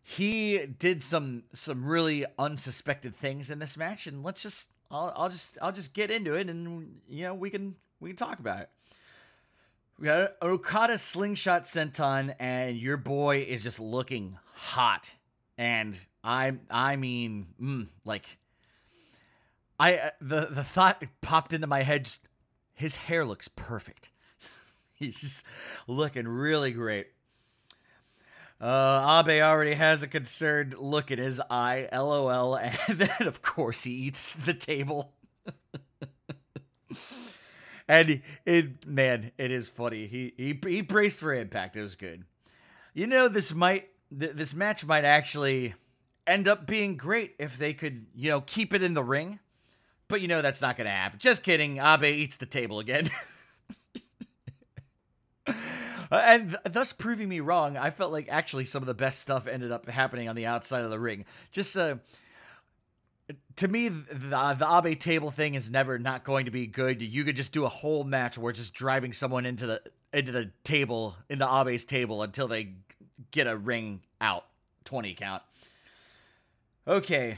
he 0.01 0.65
did 0.65 1.03
some 1.03 1.43
some 1.53 1.85
really 1.85 2.25
unsuspected 2.39 3.15
things 3.15 3.49
in 3.49 3.59
this 3.59 3.77
match, 3.77 4.07
and 4.07 4.23
let's 4.23 4.43
just 4.43 4.69
I'll, 4.89 5.13
I'll 5.15 5.29
just 5.29 5.57
I'll 5.61 5.71
just 5.71 5.93
get 5.93 6.09
into 6.09 6.33
it, 6.35 6.49
and 6.49 7.01
you 7.09 7.23
know 7.23 7.33
we 7.33 7.49
can 7.49 7.75
we 7.99 8.09
can 8.09 8.17
talk 8.17 8.39
about 8.39 8.61
it. 8.61 8.69
We 10.01 10.07
got 10.07 10.31
Okada 10.41 10.97
slingshot 10.97 11.65
senton, 11.65 12.33
and 12.39 12.75
your 12.75 12.97
boy 12.97 13.45
is 13.47 13.61
just 13.61 13.79
looking 13.79 14.39
hot, 14.55 15.13
and 15.59 15.95
I 16.23 16.53
I 16.71 16.95
mean 16.95 17.45
mm, 17.61 17.87
like 18.03 18.39
I 19.79 19.97
uh, 19.97 20.09
the 20.19 20.47
the 20.49 20.63
thought 20.63 21.03
popped 21.21 21.53
into 21.53 21.67
my 21.67 21.83
head. 21.83 22.05
Just, 22.05 22.27
his 22.73 22.95
hair 22.95 23.23
looks 23.23 23.47
perfect. 23.47 24.09
He's 24.95 25.21
just 25.21 25.45
looking 25.87 26.27
really 26.27 26.71
great. 26.71 27.09
Uh, 28.59 29.23
Abe 29.23 29.43
already 29.43 29.75
has 29.75 30.01
a 30.01 30.07
concerned 30.07 30.73
look 30.79 31.11
at 31.11 31.19
his 31.19 31.39
eye, 31.51 31.87
lol, 31.93 32.55
and 32.55 32.97
then 32.97 33.27
of 33.27 33.43
course 33.43 33.83
he 33.83 33.91
eats 33.91 34.33
the 34.33 34.55
table. 34.55 35.13
and 37.91 38.21
it, 38.45 38.87
man, 38.87 39.31
it 39.37 39.51
is 39.51 39.67
funny. 39.67 40.07
He 40.07 40.33
he 40.37 40.57
he 40.65 40.81
braced 40.81 41.19
for 41.19 41.33
impact. 41.33 41.75
It 41.75 41.81
was 41.81 41.95
good. 41.95 42.23
You 42.93 43.05
know, 43.05 43.27
this 43.27 43.53
might 43.53 43.89
th- 44.17 44.31
this 44.31 44.53
match 44.53 44.85
might 44.85 45.03
actually 45.03 45.73
end 46.25 46.47
up 46.47 46.65
being 46.65 46.95
great 46.95 47.35
if 47.37 47.57
they 47.57 47.73
could, 47.73 48.05
you 48.15 48.31
know, 48.31 48.39
keep 48.39 48.73
it 48.73 48.81
in 48.81 48.93
the 48.93 49.03
ring. 49.03 49.39
But 50.07 50.21
you 50.21 50.29
know 50.29 50.41
that's 50.41 50.61
not 50.61 50.77
going 50.77 50.85
to 50.85 50.91
happen. 50.91 51.19
Just 51.19 51.43
kidding. 51.43 51.79
Abe 51.79 52.05
eats 52.05 52.37
the 52.37 52.45
table 52.45 52.79
again. 52.79 53.09
Uh, 56.11 56.21
and 56.25 56.49
th- 56.49 56.73
thus 56.73 56.91
proving 56.91 57.29
me 57.29 57.39
wrong, 57.39 57.77
I 57.77 57.89
felt 57.89 58.11
like 58.11 58.27
actually 58.29 58.65
some 58.65 58.83
of 58.83 58.87
the 58.87 58.93
best 58.93 59.19
stuff 59.19 59.47
ended 59.47 59.71
up 59.71 59.87
happening 59.87 60.27
on 60.27 60.35
the 60.35 60.45
outside 60.45 60.83
of 60.83 60.89
the 60.89 60.99
ring. 60.99 61.23
Just 61.53 61.77
uh, 61.77 61.95
to 63.57 63.67
me, 63.67 63.87
the 63.89 64.55
the 64.57 64.67
Abe 64.85 64.99
table 64.99 65.31
thing 65.31 65.55
is 65.55 65.69
never 65.69 65.99
not 65.99 66.23
going 66.23 66.45
to 66.45 66.51
be 66.51 66.67
good. 66.67 67.01
You 67.01 67.23
could 67.23 67.35
just 67.35 67.53
do 67.53 67.65
a 67.65 67.69
whole 67.69 68.03
match 68.03 68.37
where 68.37 68.53
just 68.53 68.73
driving 68.73 69.13
someone 69.13 69.45
into 69.45 69.65
the 69.65 69.81
into 70.13 70.31
the 70.31 70.51
table 70.63 71.15
into 71.29 71.45
Abe's 71.45 71.85
table 71.85 72.23
until 72.23 72.47
they 72.47 72.73
get 73.31 73.47
a 73.47 73.55
ring 73.55 74.01
out, 74.19 74.45
twenty 74.83 75.13
count. 75.13 75.43
Okay. 76.87 77.37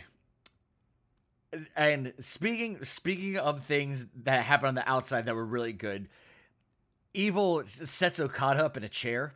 And 1.76 2.14
speaking 2.20 2.84
speaking 2.84 3.38
of 3.38 3.64
things 3.64 4.08
that 4.24 4.44
happened 4.44 4.70
on 4.70 4.76
the 4.76 4.90
outside 4.90 5.26
that 5.26 5.36
were 5.36 5.46
really 5.46 5.74
good, 5.74 6.10
Evil 7.14 7.64
sets 7.68 8.20
Okada 8.20 8.66
up 8.66 8.76
in 8.76 8.84
a 8.84 8.90
chair 8.90 9.34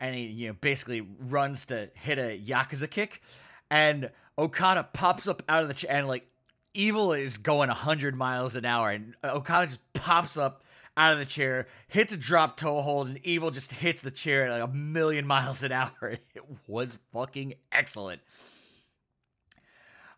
and 0.00 0.14
he 0.14 0.22
you 0.22 0.48
know 0.48 0.56
basically 0.60 1.00
runs 1.00 1.66
to 1.66 1.90
hit 1.94 2.18
a 2.18 2.36
Yakuza 2.36 2.90
kick 2.90 3.22
and 3.70 4.10
Okada 4.40 4.88
pops 4.92 5.28
up 5.28 5.42
out 5.48 5.62
of 5.62 5.68
the 5.68 5.74
chair 5.74 5.90
and 5.92 6.08
like 6.08 6.26
Evil 6.72 7.12
is 7.12 7.36
going 7.36 7.68
100 7.68 8.14
miles 8.14 8.54
an 8.54 8.64
hour 8.64 8.90
and 8.90 9.14
uh, 9.22 9.32
Okada 9.34 9.66
just 9.66 9.92
pops 9.92 10.36
up 10.36 10.62
out 10.96 11.12
of 11.12 11.18
the 11.18 11.24
chair, 11.24 11.66
hits 11.88 12.12
a 12.12 12.16
drop 12.16 12.56
toe 12.56 12.80
hold, 12.80 13.08
and 13.08 13.20
Evil 13.24 13.50
just 13.50 13.72
hits 13.72 14.00
the 14.00 14.10
chair 14.10 14.46
at 14.46 14.60
like 14.60 14.70
a 14.70 14.72
million 14.72 15.26
miles 15.34 15.62
an 15.62 15.72
hour. 15.72 16.18
It 16.34 16.44
was 16.66 16.98
fucking 17.12 17.54
excellent. 17.70 18.22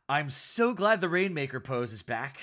I'm 0.09 0.31
so 0.31 0.75
glad 0.75 1.01
the 1.01 1.09
Rainmaker 1.09 1.61
pose 1.61 1.93
is 1.93 2.03
back. 2.03 2.39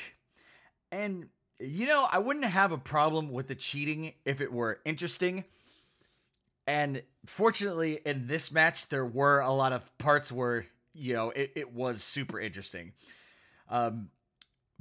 And, 0.92 1.30
you 1.60 1.86
know, 1.86 2.08
I 2.12 2.18
wouldn't 2.18 2.46
have 2.46 2.72
a 2.72 2.78
problem 2.78 3.32
with 3.32 3.48
the 3.48 3.56
cheating 3.56 4.14
if 4.26 4.42
it 4.42 4.52
were 4.52 4.80
interesting. 4.86 5.44
And 6.66 7.04
fortunately, 7.26 8.00
in 8.06 8.28
this 8.28 8.52
match, 8.52 8.88
there 8.90 9.06
were 9.06 9.40
a 9.40 9.52
lot 9.52 9.74
of 9.74 9.96
parts 9.98 10.32
where, 10.32 10.66
you 11.00 11.14
know, 11.14 11.30
it, 11.32 11.54
it 11.56 11.74
was 11.74 12.04
super 12.04 12.40
interesting. 12.40 12.94
Um, 13.70 14.10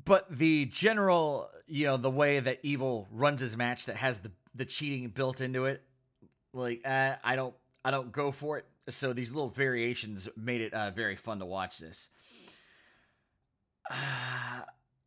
but 0.05 0.27
the 0.31 0.67
general, 0.67 1.51
you 1.67 1.87
know, 1.87 1.97
the 1.97 2.11
way 2.11 2.41
that 2.41 2.61
Evil 2.63 3.09
runs 3.11 3.41
his 3.41 3.57
match 3.57 3.87
that 3.87 3.97
has 3.97 4.21
the, 4.21 4.31
the 4.55 4.65
cheating 4.65 5.09
built 5.09 5.41
into 5.41 5.67
it, 5.67 5.83
like, 6.53 6.81
uh, 6.85 7.17
I 7.23 7.37
don't, 7.37 7.55
I 7.85 7.91
don't 7.91 8.13
go 8.13 8.33
for 8.33 8.59
it. 8.59 8.67
So 8.89 9.13
these 9.13 9.33
little 9.33 9.51
variations 9.51 10.29
made 10.37 10.61
it 10.61 10.73
uh, 10.73 10.91
very 10.91 11.17
fun 11.17 11.41
to 11.41 11.47
watch 11.47 11.79
this. 11.79 12.09
Uh, 13.91 14.63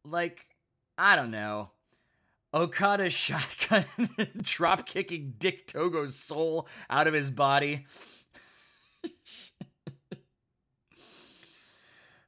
like, 0.06 0.46
I 0.98 1.16
don't 1.16 1.32
know. 1.32 1.72
Okada 2.54 3.10
shotgun 3.10 3.86
drop 4.42 4.86
kicking 4.86 5.36
Dick 5.38 5.68
Togo's 5.68 6.16
soul 6.16 6.68
out 6.90 7.08
of 7.08 7.14
his 7.14 7.32
body. 7.32 7.86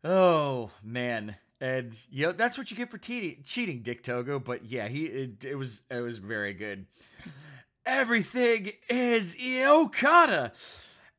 Oh 0.04 0.72
man, 0.84 1.36
and 1.62 1.97
you 2.10 2.26
know 2.26 2.32
that's 2.32 2.58
what 2.58 2.72
you 2.72 2.78
get 2.78 2.91
for 2.91 2.97
te- 2.97 3.39
cheating, 3.45 3.82
Dick 3.82 4.04
Togo. 4.04 4.39
But 4.39 4.66
yeah, 4.66 4.88
he 4.88 5.06
it, 5.06 5.43
it 5.43 5.56
was 5.56 5.82
it 5.89 6.01
was 6.01 6.18
very 6.18 6.54
good. 6.54 6.86
Everything 7.86 8.72
is 8.89 9.36
Okada, 9.41 10.54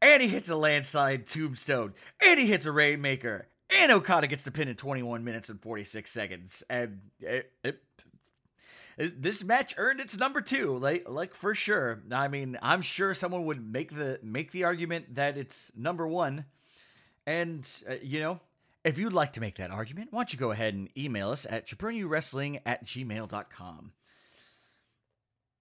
and 0.00 0.22
he 0.22 0.28
hits 0.28 0.48
a 0.48 0.56
landslide 0.56 1.26
tombstone, 1.26 1.94
and 2.24 2.40
he 2.40 2.46
hits 2.46 2.66
a 2.66 2.72
rainmaker, 2.72 3.48
and 3.70 3.92
Okada 3.92 4.26
gets 4.26 4.44
the 4.44 4.50
pin 4.50 4.68
in 4.68 4.76
21 4.76 5.24
minutes 5.24 5.48
and 5.48 5.60
46 5.60 6.10
seconds, 6.10 6.62
and 6.70 7.00
it, 7.20 7.52
it 7.62 7.80
this 8.96 9.42
match 9.42 9.74
earned 9.76 10.00
its 10.00 10.18
number 10.18 10.40
two, 10.40 10.78
like 10.78 11.08
like 11.08 11.34
for 11.34 11.54
sure. 11.54 12.02
I 12.12 12.28
mean, 12.28 12.58
I'm 12.62 12.82
sure 12.82 13.14
someone 13.14 13.44
would 13.46 13.72
make 13.72 13.94
the 13.94 14.20
make 14.22 14.52
the 14.52 14.64
argument 14.64 15.14
that 15.16 15.36
it's 15.36 15.72
number 15.76 16.06
one, 16.06 16.44
and 17.26 17.68
uh, 17.88 17.94
you 18.02 18.20
know, 18.20 18.40
if 18.84 18.98
you'd 18.98 19.12
like 19.12 19.32
to 19.34 19.40
make 19.40 19.56
that 19.56 19.70
argument, 19.70 20.08
why 20.10 20.20
don't 20.20 20.32
you 20.32 20.38
go 20.38 20.50
ahead 20.50 20.74
and 20.74 20.88
email 20.96 21.30
us 21.30 21.46
at 21.48 21.66
jabroniwrestling 21.66 22.60
at 22.66 22.84
gmail.com. 22.84 23.92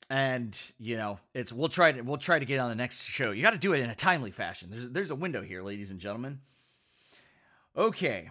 And 0.09 0.59
you 0.77 0.97
know, 0.97 1.19
it's 1.33 1.51
we'll 1.51 1.69
try 1.69 1.91
to 1.91 2.01
we'll 2.01 2.17
try 2.17 2.37
to 2.37 2.45
get 2.45 2.59
on 2.59 2.69
the 2.69 2.75
next 2.75 3.03
show. 3.03 3.31
You 3.31 3.41
got 3.41 3.53
to 3.53 3.57
do 3.57 3.73
it 3.73 3.79
in 3.79 3.89
a 3.89 3.95
timely 3.95 4.31
fashion. 4.31 4.69
There's 4.69 4.89
there's 4.89 5.11
a 5.11 5.15
window 5.15 5.41
here, 5.41 5.63
ladies 5.63 5.91
and 5.91 5.99
gentlemen. 5.99 6.41
Okay, 7.75 8.29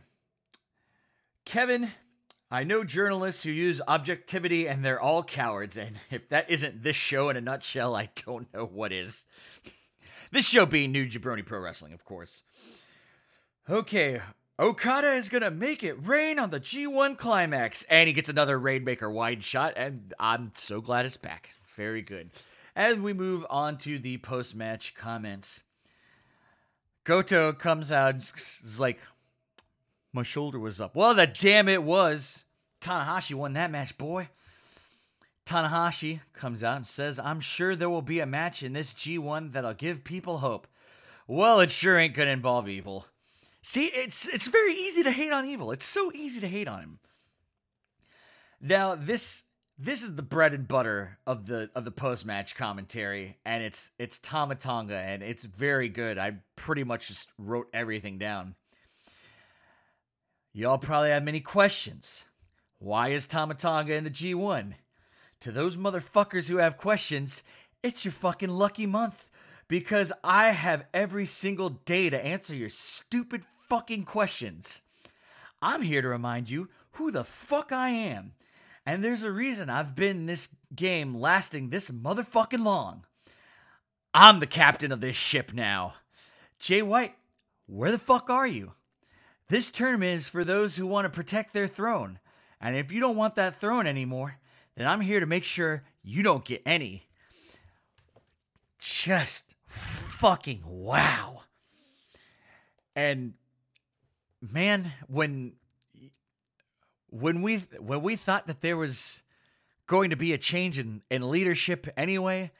Kevin 1.44 1.90
I 2.52 2.64
know 2.64 2.84
journalists 2.84 3.44
who 3.44 3.50
use 3.50 3.80
objectivity 3.88 4.68
and 4.68 4.84
they're 4.84 5.00
all 5.00 5.22
cowards, 5.22 5.78
and 5.78 5.96
if 6.10 6.28
that 6.28 6.50
isn't 6.50 6.82
this 6.82 6.96
show 6.96 7.30
in 7.30 7.36
a 7.38 7.40
nutshell, 7.40 7.96
I 7.96 8.10
don't 8.26 8.52
know 8.52 8.66
what 8.66 8.92
is. 8.92 9.24
this 10.32 10.44
show 10.44 10.66
being 10.66 10.92
New 10.92 11.08
Jabroni 11.08 11.46
Pro 11.46 11.60
Wrestling, 11.60 11.94
of 11.94 12.04
course. 12.04 12.42
Okay, 13.70 14.20
Okada 14.60 15.14
is 15.14 15.28
gonna 15.28 15.50
make 15.50 15.82
it 15.82 16.06
rain 16.06 16.38
on 16.38 16.50
the 16.50 16.60
G1 16.60 17.16
climax, 17.16 17.84
and 17.84 18.06
he 18.06 18.12
gets 18.12 18.28
another 18.28 18.58
Rainmaker 18.58 19.10
wide 19.10 19.42
shot, 19.42 19.72
and 19.76 20.14
I'm 20.18 20.52
so 20.54 20.80
glad 20.80 21.06
it's 21.06 21.16
back. 21.16 21.50
Very 21.74 22.02
good. 22.02 22.30
And 22.76 23.02
we 23.02 23.12
move 23.12 23.46
on 23.50 23.78
to 23.78 23.98
the 23.98 24.18
post 24.18 24.54
match 24.54 24.94
comments. 24.94 25.62
Goto 27.04 27.52
comes 27.52 27.90
out 27.90 28.14
and 28.14 28.22
is 28.22 28.78
like, 28.78 29.00
my 30.12 30.22
shoulder 30.22 30.58
was 30.58 30.80
up. 30.80 30.94
Well, 30.94 31.14
the 31.14 31.26
damn 31.26 31.68
it 31.68 31.82
was. 31.82 32.44
Tanahashi 32.80 33.34
won 33.34 33.54
that 33.54 33.70
match, 33.70 33.96
boy. 33.96 34.28
Tanahashi 35.46 36.20
comes 36.32 36.62
out 36.62 36.76
and 36.76 36.86
says, 36.86 37.18
I'm 37.18 37.40
sure 37.40 37.74
there 37.74 37.90
will 37.90 38.02
be 38.02 38.20
a 38.20 38.26
match 38.26 38.62
in 38.62 38.74
this 38.74 38.92
G1 38.92 39.52
that'll 39.52 39.74
give 39.74 40.04
people 40.04 40.38
hope. 40.38 40.66
Well, 41.26 41.60
it 41.60 41.70
sure 41.70 41.98
ain't 41.98 42.14
gonna 42.14 42.30
involve 42.30 42.68
evil. 42.68 43.06
See, 43.62 43.86
it's 43.86 44.26
it's 44.26 44.48
very 44.48 44.74
easy 44.74 45.02
to 45.04 45.12
hate 45.12 45.32
on 45.32 45.46
evil. 45.46 45.70
It's 45.70 45.84
so 45.84 46.10
easy 46.12 46.40
to 46.40 46.48
hate 46.48 46.68
on 46.68 46.80
him. 46.80 46.98
Now, 48.60 48.96
this 48.96 49.44
this 49.78 50.02
is 50.02 50.16
the 50.16 50.22
bread 50.22 50.52
and 50.52 50.66
butter 50.66 51.18
of 51.26 51.46
the 51.46 51.70
of 51.74 51.84
the 51.84 51.92
post 51.92 52.26
match 52.26 52.56
commentary, 52.56 53.38
and 53.44 53.62
it's 53.62 53.92
it's 53.98 54.18
Tama 54.18 54.56
Tonga, 54.56 54.96
and 54.96 55.22
it's 55.22 55.44
very 55.44 55.88
good. 55.88 56.18
I 56.18 56.38
pretty 56.56 56.82
much 56.82 57.08
just 57.08 57.30
wrote 57.38 57.68
everything 57.72 58.18
down. 58.18 58.56
Y'all 60.52 60.78
probably 60.78 61.10
have 61.10 61.22
many 61.22 61.40
questions. 61.40 62.24
Why 62.78 63.08
is 63.08 63.26
Tama 63.26 63.54
Tonga 63.54 63.94
in 63.94 64.04
the 64.04 64.10
G1? 64.10 64.74
To 65.40 65.52
those 65.52 65.76
motherfuckers 65.76 66.48
who 66.48 66.56
have 66.56 66.76
questions, 66.76 67.42
it's 67.82 68.04
your 68.04 68.12
fucking 68.12 68.50
lucky 68.50 68.86
month 68.86 69.30
because 69.66 70.12
I 70.22 70.50
have 70.50 70.84
every 70.92 71.26
single 71.26 71.70
day 71.70 72.10
to 72.10 72.24
answer 72.24 72.54
your 72.54 72.68
stupid 72.68 73.44
fucking 73.72 74.04
questions. 74.04 74.82
I'm 75.62 75.80
here 75.80 76.02
to 76.02 76.08
remind 76.08 76.50
you 76.50 76.68
who 76.96 77.10
the 77.10 77.24
fuck 77.24 77.72
I 77.72 77.88
am. 77.88 78.34
And 78.84 79.02
there's 79.02 79.22
a 79.22 79.32
reason 79.32 79.70
I've 79.70 79.96
been 79.96 80.18
in 80.18 80.26
this 80.26 80.54
game 80.74 81.14
lasting 81.14 81.70
this 81.70 81.90
motherfucking 81.90 82.62
long. 82.62 83.06
I'm 84.12 84.40
the 84.40 84.46
captain 84.46 84.92
of 84.92 85.00
this 85.00 85.16
ship 85.16 85.54
now. 85.54 85.94
Jay 86.58 86.82
White, 86.82 87.14
where 87.64 87.90
the 87.90 87.98
fuck 87.98 88.28
are 88.28 88.46
you? 88.46 88.72
This 89.48 89.70
tournament 89.70 90.18
is 90.18 90.28
for 90.28 90.44
those 90.44 90.76
who 90.76 90.86
want 90.86 91.06
to 91.06 91.08
protect 91.08 91.54
their 91.54 91.66
throne. 91.66 92.18
And 92.60 92.76
if 92.76 92.92
you 92.92 93.00
don't 93.00 93.16
want 93.16 93.36
that 93.36 93.58
throne 93.58 93.86
anymore, 93.86 94.36
then 94.76 94.86
I'm 94.86 95.00
here 95.00 95.18
to 95.18 95.24
make 95.24 95.44
sure 95.44 95.82
you 96.02 96.22
don't 96.22 96.44
get 96.44 96.60
any. 96.66 97.04
Just 98.78 99.54
fucking 99.66 100.60
wow. 100.66 101.44
And 102.94 103.32
man, 104.50 104.92
when 105.06 105.52
when 107.08 107.42
we 107.42 107.58
when 107.78 108.02
we 108.02 108.16
thought 108.16 108.46
that 108.46 108.60
there 108.60 108.76
was 108.76 109.22
going 109.86 110.10
to 110.10 110.16
be 110.16 110.32
a 110.32 110.38
change 110.38 110.78
in, 110.78 111.02
in 111.10 111.30
leadership 111.30 111.86
anyway, 111.96 112.50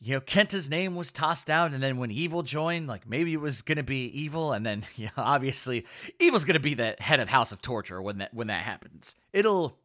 you 0.00 0.14
know, 0.14 0.20
Kenta's 0.20 0.68
name 0.68 0.94
was 0.94 1.10
tossed 1.10 1.48
out, 1.48 1.72
and 1.72 1.82
then 1.82 1.96
when 1.96 2.10
Evil 2.10 2.42
joined, 2.42 2.86
like 2.86 3.08
maybe 3.08 3.32
it 3.32 3.40
was 3.40 3.62
gonna 3.62 3.82
be 3.82 4.06
Evil, 4.06 4.52
and 4.52 4.64
then 4.64 4.84
you 4.96 5.06
know, 5.06 5.12
obviously 5.16 5.86
Evil's 6.18 6.44
gonna 6.44 6.60
be 6.60 6.74
the 6.74 6.94
head 6.98 7.20
of 7.20 7.28
House 7.28 7.52
of 7.52 7.62
Torture 7.62 8.00
when 8.00 8.18
that 8.18 8.34
when 8.34 8.48
that 8.48 8.64
happens. 8.64 9.14
It'll, 9.32 9.78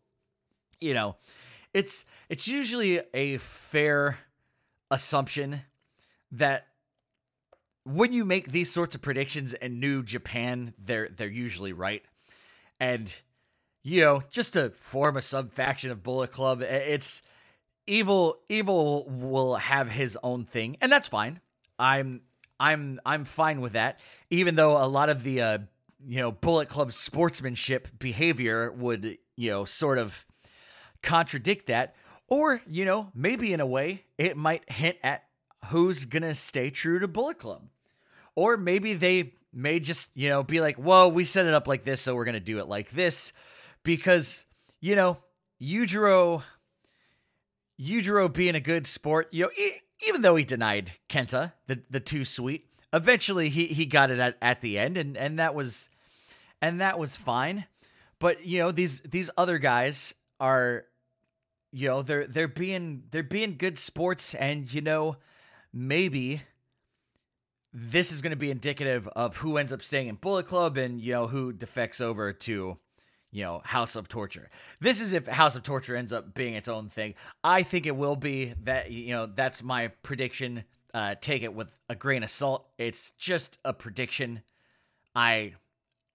you 0.80 0.94
know, 0.94 1.16
it's 1.74 2.06
it's 2.30 2.48
usually 2.48 3.02
a 3.14 3.38
fair 3.38 4.20
assumption 4.90 5.62
that 6.32 6.68
when 7.84 8.14
you 8.14 8.26
make 8.26 8.52
these 8.52 8.72
sorts 8.72 8.96
of 8.96 9.02
predictions 9.02 9.54
in 9.54 9.80
New 9.80 10.04
Japan, 10.04 10.74
they're 10.78 11.10
they're 11.10 11.28
usually 11.28 11.74
right, 11.74 12.04
and 12.80 13.14
you 13.84 14.02
know, 14.02 14.24
just 14.30 14.54
to 14.54 14.72
form 14.72 15.18
a 15.18 15.22
sub 15.22 15.52
faction 15.52 15.90
of 15.90 16.04
Bullet 16.04 16.32
Club, 16.32 16.62
it's 16.62 17.22
evil 17.88 18.38
evil 18.48 19.06
will 19.10 19.56
have 19.56 19.90
his 19.90 20.18
own 20.24 20.46
thing 20.46 20.78
and 20.82 20.92
that's 20.92 21.08
fine. 21.08 21.42
I'm 21.80 22.22
i'm 22.60 23.00
i'm 23.06 23.26
fine 23.26 23.62
with 23.62 23.74
that. 23.74 24.00
Even 24.30 24.56
though 24.56 24.78
a 24.78 24.88
lot 24.88 25.10
of 25.10 25.24
the 25.24 25.42
uh 25.42 25.58
you 26.08 26.20
know 26.20 26.32
bullet 26.32 26.70
club 26.70 26.94
sportsmanship 26.94 27.88
behavior 28.00 28.72
would 28.72 29.18
you 29.36 29.52
know 29.52 29.66
sort 29.66 29.98
of 29.98 30.26
contradict 31.02 31.68
that. 31.68 31.96
Or 32.28 32.62
you 32.68 32.86
know 32.86 33.12
maybe 33.14 33.52
in 33.52 33.60
a 33.60 33.66
way 33.66 34.06
it 34.18 34.38
might 34.38 34.70
hint 34.70 34.98
at 35.04 35.24
who's 35.68 36.06
gonna 36.06 36.36
stay 36.36 36.70
true 36.70 37.00
to 37.00 37.08
bullet 37.08 37.38
club 37.38 37.68
or 38.36 38.58
maybe 38.58 38.94
they 38.94 39.34
may 39.54 39.80
just 39.80 40.12
you 40.16 40.30
know 40.30 40.44
be 40.44 40.62
like 40.62 40.78
whoa, 40.78 41.08
we 41.08 41.24
set 41.24 41.46
it 41.46 41.54
up 41.54 41.68
like 41.68 41.84
this 41.84 42.02
so 42.02 42.16
we're 42.16 42.26
gonna 42.26 42.40
do 42.40 42.60
it 42.60 42.68
like 42.68 42.90
this 42.92 43.34
because 43.84 44.46
you 44.80 44.96
know 44.96 45.18
Yujiro 45.62 46.44
Yujiro 47.80 48.32
being 48.32 48.56
a 48.56 48.60
good 48.60 48.86
sport, 48.86 49.28
you 49.32 49.46
know, 49.46 49.52
e- 49.58 49.82
even 50.08 50.22
though 50.22 50.36
he 50.36 50.44
denied 50.44 50.94
Kenta 51.10 51.54
the 51.68 51.82
the 51.90 52.00
Too 52.00 52.26
Sweet, 52.26 52.68
eventually 52.94 53.50
he 53.50 53.68
he 53.68 53.86
got 53.86 54.12
it 54.12 54.20
at, 54.20 54.38
at 54.42 54.62
the 54.62 54.78
end, 54.78 54.98
and 54.98 55.18
and 55.18 55.40
that 55.40 55.56
was 55.56 55.90
and 56.62 56.80
that 56.80 57.00
was 57.00 57.16
fine. 57.16 57.66
But 58.20 58.46
you 58.46 58.60
know 58.60 58.72
these 58.72 59.02
these 59.02 59.30
other 59.36 59.58
guys 59.58 60.14
are, 60.40 60.86
you 61.72 61.88
know, 61.88 62.02
they're 62.04 62.28
they're 62.28 62.48
being 62.48 63.04
they're 63.12 63.24
being 63.24 63.58
good 63.58 63.78
sports, 63.78 64.36
and 64.36 64.72
you 64.72 64.82
know, 64.82 65.18
maybe 65.74 66.42
this 67.74 68.12
is 68.12 68.22
going 68.22 68.32
to 68.32 68.38
be 68.38 68.52
indicative 68.52 69.08
of 69.10 69.38
who 69.38 69.58
ends 69.58 69.72
up 69.72 69.82
staying 69.82 70.08
in 70.08 70.16
Bullet 70.16 70.46
Club 70.46 70.78
and 70.78 71.00
you 71.00 71.14
know 71.14 71.28
who 71.28 71.54
defects 71.54 72.02
over 72.02 72.34
to, 72.34 72.78
you 73.32 73.44
know, 73.44 73.62
House 73.64 73.96
of 73.96 74.10
Torture. 74.10 74.50
This 74.82 75.00
is 75.00 75.14
if 75.14 75.28
House 75.28 75.56
of 75.56 75.64
Torture 75.64 75.96
ends 75.96 76.12
up 76.12 76.34
being 76.34 76.54
its 76.54 76.68
own 76.68 76.90
thing. 76.90 77.16
I 77.44 77.64
think 77.64 77.86
it 77.86 77.96
will 77.96 78.18
be 78.18 78.54
that 78.64 78.92
you 78.92 79.14
know, 79.14 79.26
that's 79.26 79.64
my 79.64 79.88
prediction. 79.88 80.66
Uh 80.94 81.16
take 81.22 81.44
it 81.44 81.54
with 81.54 81.80
a 81.88 81.96
grain 81.96 82.24
of 82.24 82.30
salt. 82.30 82.68
It's 82.78 83.12
just 83.12 83.58
a 83.64 83.74
prediction. 83.74 84.42
I 85.16 85.54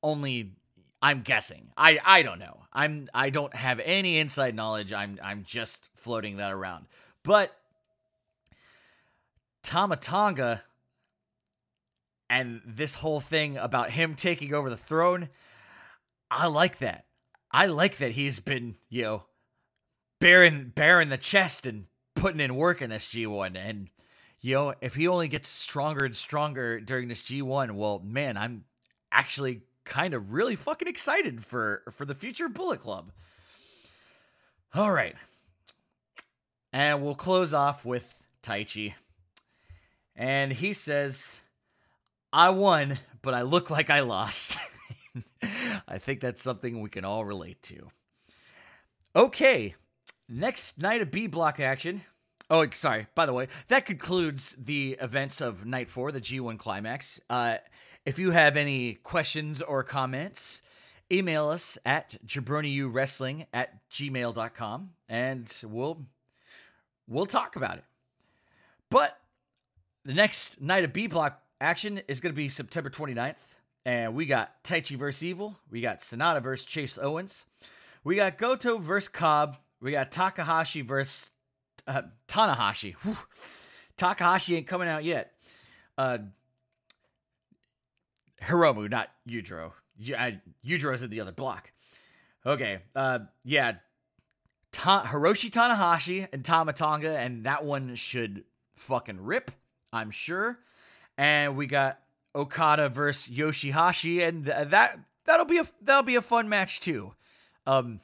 only 0.03 0.57
I'm 1.01 1.23
guessing. 1.23 1.71
I 1.77 1.99
I 2.05 2.23
don't 2.23 2.39
know. 2.39 2.65
I'm 2.73 3.09
I 3.15 3.31
don't 3.31 3.55
have 3.55 3.81
any 3.81 4.19
inside 4.19 4.55
knowledge. 4.55 4.93
I'm 4.93 5.19
I'm 5.23 5.45
just 5.45 5.89
floating 5.95 6.37
that 6.37 6.53
around. 6.53 6.87
But 7.23 7.57
Tama 9.67 9.97
Tonga 9.97 10.62
and 12.31 12.62
this 12.64 12.95
whole 12.95 13.21
thing 13.21 13.57
about 13.57 13.91
him 13.91 14.14
taking 14.14 14.55
over 14.55 14.71
the 14.71 14.77
throne, 14.77 15.29
I 16.31 16.47
like 16.47 16.79
that. 16.79 17.07
I 17.53 17.67
like 17.67 17.99
that 17.99 18.12
he's 18.12 18.39
been, 18.39 18.77
you 18.89 19.03
know, 19.03 19.23
bearing 20.21 20.73
bearing 20.75 21.09
the 21.09 21.19
chest 21.19 21.67
and 21.67 21.87
putting 22.14 22.39
in 22.39 22.55
work 22.55 22.81
in 22.81 22.91
this 22.91 23.09
G1 23.09 23.57
and 23.57 23.89
you 24.41 24.55
know, 24.55 24.75
if 24.81 24.95
he 24.95 25.09
only 25.09 25.27
gets 25.27 25.49
stronger 25.49 26.05
and 26.05 26.17
stronger 26.17 26.79
during 26.79 27.09
this 27.09 27.23
G1, 27.23 27.73
well, 27.73 28.01
man, 28.05 28.37
I'm 28.37 28.64
actually 29.11 29.62
kind 29.85 30.14
of 30.14 30.33
really 30.33 30.55
fucking 30.55 30.87
excited 30.87 31.45
for 31.45 31.83
for 31.91 32.05
the 32.05 32.14
future 32.14 32.49
Bullet 32.49 32.81
Club. 32.81 33.11
All 34.75 34.93
right. 34.93 35.17
And 36.73 37.03
we'll 37.03 37.17
close 37.17 37.53
off 37.53 37.85
with 37.85 38.27
Taichi. 38.45 38.95
And 40.17 40.53
he 40.53 40.73
says, 40.73 41.41
I 42.33 42.51
won, 42.51 42.99
but 43.23 43.35
I 43.35 43.43
look 43.43 43.71
like 43.71 43.91
I 43.91 44.01
lost. 44.01 44.57
I 45.89 45.99
think 45.99 46.21
that's 46.21 46.43
something 46.43 46.81
we 46.81 46.89
can 46.89 47.05
all 47.05 47.25
relate 47.25 47.62
to. 47.64 47.91
Okay, 49.14 49.75
next 50.29 50.81
night 50.81 51.03
of 51.03 51.11
B 51.11 51.27
block 51.27 51.61
action. 51.61 52.03
Oh, 52.49 52.69
sorry. 52.71 53.07
By 53.14 53.27
the 53.27 53.33
way, 53.33 53.49
that 53.69 53.87
concludes 53.87 54.57
the 54.59 54.97
events 55.01 55.41
of 55.41 55.67
night 55.67 55.91
four, 55.91 56.12
the 56.12 56.21
G1 56.21 56.59
climax. 56.59 57.21
Uh, 57.29 57.57
if 58.05 58.19
you 58.19 58.31
have 58.31 58.57
any 58.57 58.95
questions 58.95 59.61
or 59.61 59.83
comments, 59.83 60.62
email 61.11 61.49
us 61.49 61.77
at 61.85 62.17
jabroniuwrestling 62.27 63.47
at 63.53 63.91
gmail.com 63.91 64.91
and 65.09 65.62
we'll 65.64 66.07
we'll 67.09 67.27
talk 67.27 67.57
about 67.57 67.79
it. 67.79 67.85
But 68.91 69.19
the 70.07 70.15
next 70.15 70.61
night 70.61 70.85
of 70.85 70.93
B 70.93 71.09
block 71.09 71.43
action 71.61 72.01
is 72.07 72.21
going 72.21 72.33
to 72.33 72.37
be 72.37 72.49
September 72.49 72.89
29th. 72.89 73.35
And 73.85 74.15
we 74.15 74.27
got 74.27 74.63
Taichi 74.65 74.97
vs. 74.97 75.23
Evil. 75.23 75.57
We 75.71 75.81
got 75.81 76.01
Sanada 76.01 76.43
vs. 76.43 76.65
Chase 76.65 76.99
Owens. 77.01 77.45
We 78.05 78.17
got 78.17 78.39
Goto 78.39 78.79
vs. 78.79 79.09
Cobb. 79.09 79.59
We 79.81 79.93
got 79.93 80.11
Takahashi 80.11 80.83
vs. 80.83 81.31
Uh, 81.87 82.03
Tanahashi. 82.29 82.95
Whew. 83.03 83.17
Takahashi 83.97 84.57
ain't 84.57 84.67
coming 84.67 84.89
out 84.89 85.05
yet. 85.05 85.33
Uh, 85.99 86.19
Hiromu, 88.43 88.89
not 88.91 89.09
Yujiro. 89.29 89.73
Yujiro's 90.01 91.03
in 91.03 91.11
the 91.11 91.21
other 91.21 91.33
block. 91.33 91.73
Okay. 92.45 92.79
Uh, 92.95 93.21
yeah. 93.45 93.75
Ta- 94.73 95.05
Hiroshi 95.05 95.51
Tanahashi 95.51 96.29
and 96.33 96.45
Tama 96.45 96.73
Tonga, 96.75 97.19
and 97.19 97.45
that 97.45 97.65
one 97.65 97.95
should 97.95 98.45
fucking 98.77 99.21
rip, 99.23 99.51
I'm 99.97 100.11
sure. 100.11 100.59
And 101.18 101.57
we 101.57 101.66
got 101.66 102.01
Okada 102.34 102.88
versus 102.88 103.34
Yoshihashi, 103.34 104.26
and 104.26 104.44
th- 104.44 104.68
that 104.68 104.99
that'll 105.24 105.47
be 105.47 105.59
a 105.59 105.66
that'll 105.80 106.03
be 106.03 106.16
a 106.16 106.22
fun 106.22 106.49
match 106.49 106.80
too. 106.80 107.14
Um, 107.66 108.01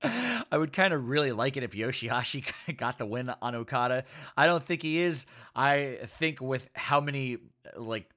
I 0.02 0.56
would 0.56 0.72
kind 0.72 0.94
of 0.94 1.08
really 1.08 1.32
like 1.32 1.56
it 1.56 1.62
if 1.62 1.72
Yoshihashi 1.72 2.44
got 2.76 2.98
the 2.98 3.06
win 3.06 3.32
on 3.42 3.54
Okada. 3.54 4.04
I 4.36 4.46
don't 4.46 4.62
think 4.62 4.82
he 4.82 5.00
is. 5.00 5.26
I 5.56 5.98
think 6.04 6.40
with 6.40 6.68
how 6.74 7.00
many 7.00 7.38
like 7.76 8.08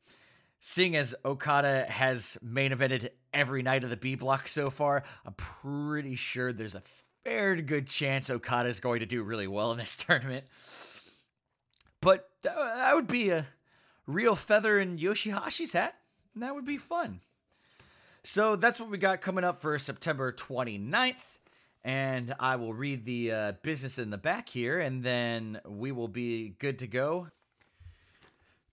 seeing 0.59 0.95
as 0.95 1.15
Okada 1.25 1.85
has 1.89 2.37
main 2.41 2.71
evented 2.71 3.09
every 3.33 3.63
night 3.63 3.83
of 3.83 3.89
the 3.89 3.97
B 3.97 4.15
block 4.15 4.47
so 4.47 4.69
far, 4.69 5.03
I'm 5.25 5.33
pretty 5.33 6.15
sure 6.15 6.53
there's 6.53 6.75
a 6.75 6.83
fair 7.23 7.55
good 7.55 7.87
chance 7.87 8.29
Okada 8.29 8.69
is 8.69 8.79
going 8.79 8.99
to 8.99 9.05
do 9.05 9.23
really 9.23 9.47
well 9.47 9.71
in 9.71 9.77
this 9.77 9.95
tournament. 9.97 10.45
But 12.01 12.29
that 12.43 12.95
would 12.95 13.07
be 13.07 13.29
a 13.29 13.47
real 14.07 14.35
feather 14.35 14.79
in 14.79 14.97
Yoshihashi's 14.97 15.73
hat. 15.73 15.95
And 16.33 16.43
that 16.43 16.55
would 16.55 16.65
be 16.65 16.77
fun. 16.77 17.21
So 18.23 18.55
that's 18.55 18.79
what 18.79 18.89
we 18.89 18.97
got 18.97 19.21
coming 19.21 19.43
up 19.43 19.61
for 19.61 19.77
September 19.79 20.31
29th. 20.31 21.15
And 21.83 22.35
I 22.39 22.55
will 22.57 22.73
read 22.73 23.05
the 23.05 23.31
uh, 23.31 23.51
business 23.63 23.97
in 23.97 24.11
the 24.11 24.17
back 24.17 24.49
here, 24.49 24.79
and 24.79 25.03
then 25.03 25.59
we 25.65 25.91
will 25.91 26.07
be 26.07 26.49
good 26.59 26.77
to 26.79 26.87
go. 26.87 27.27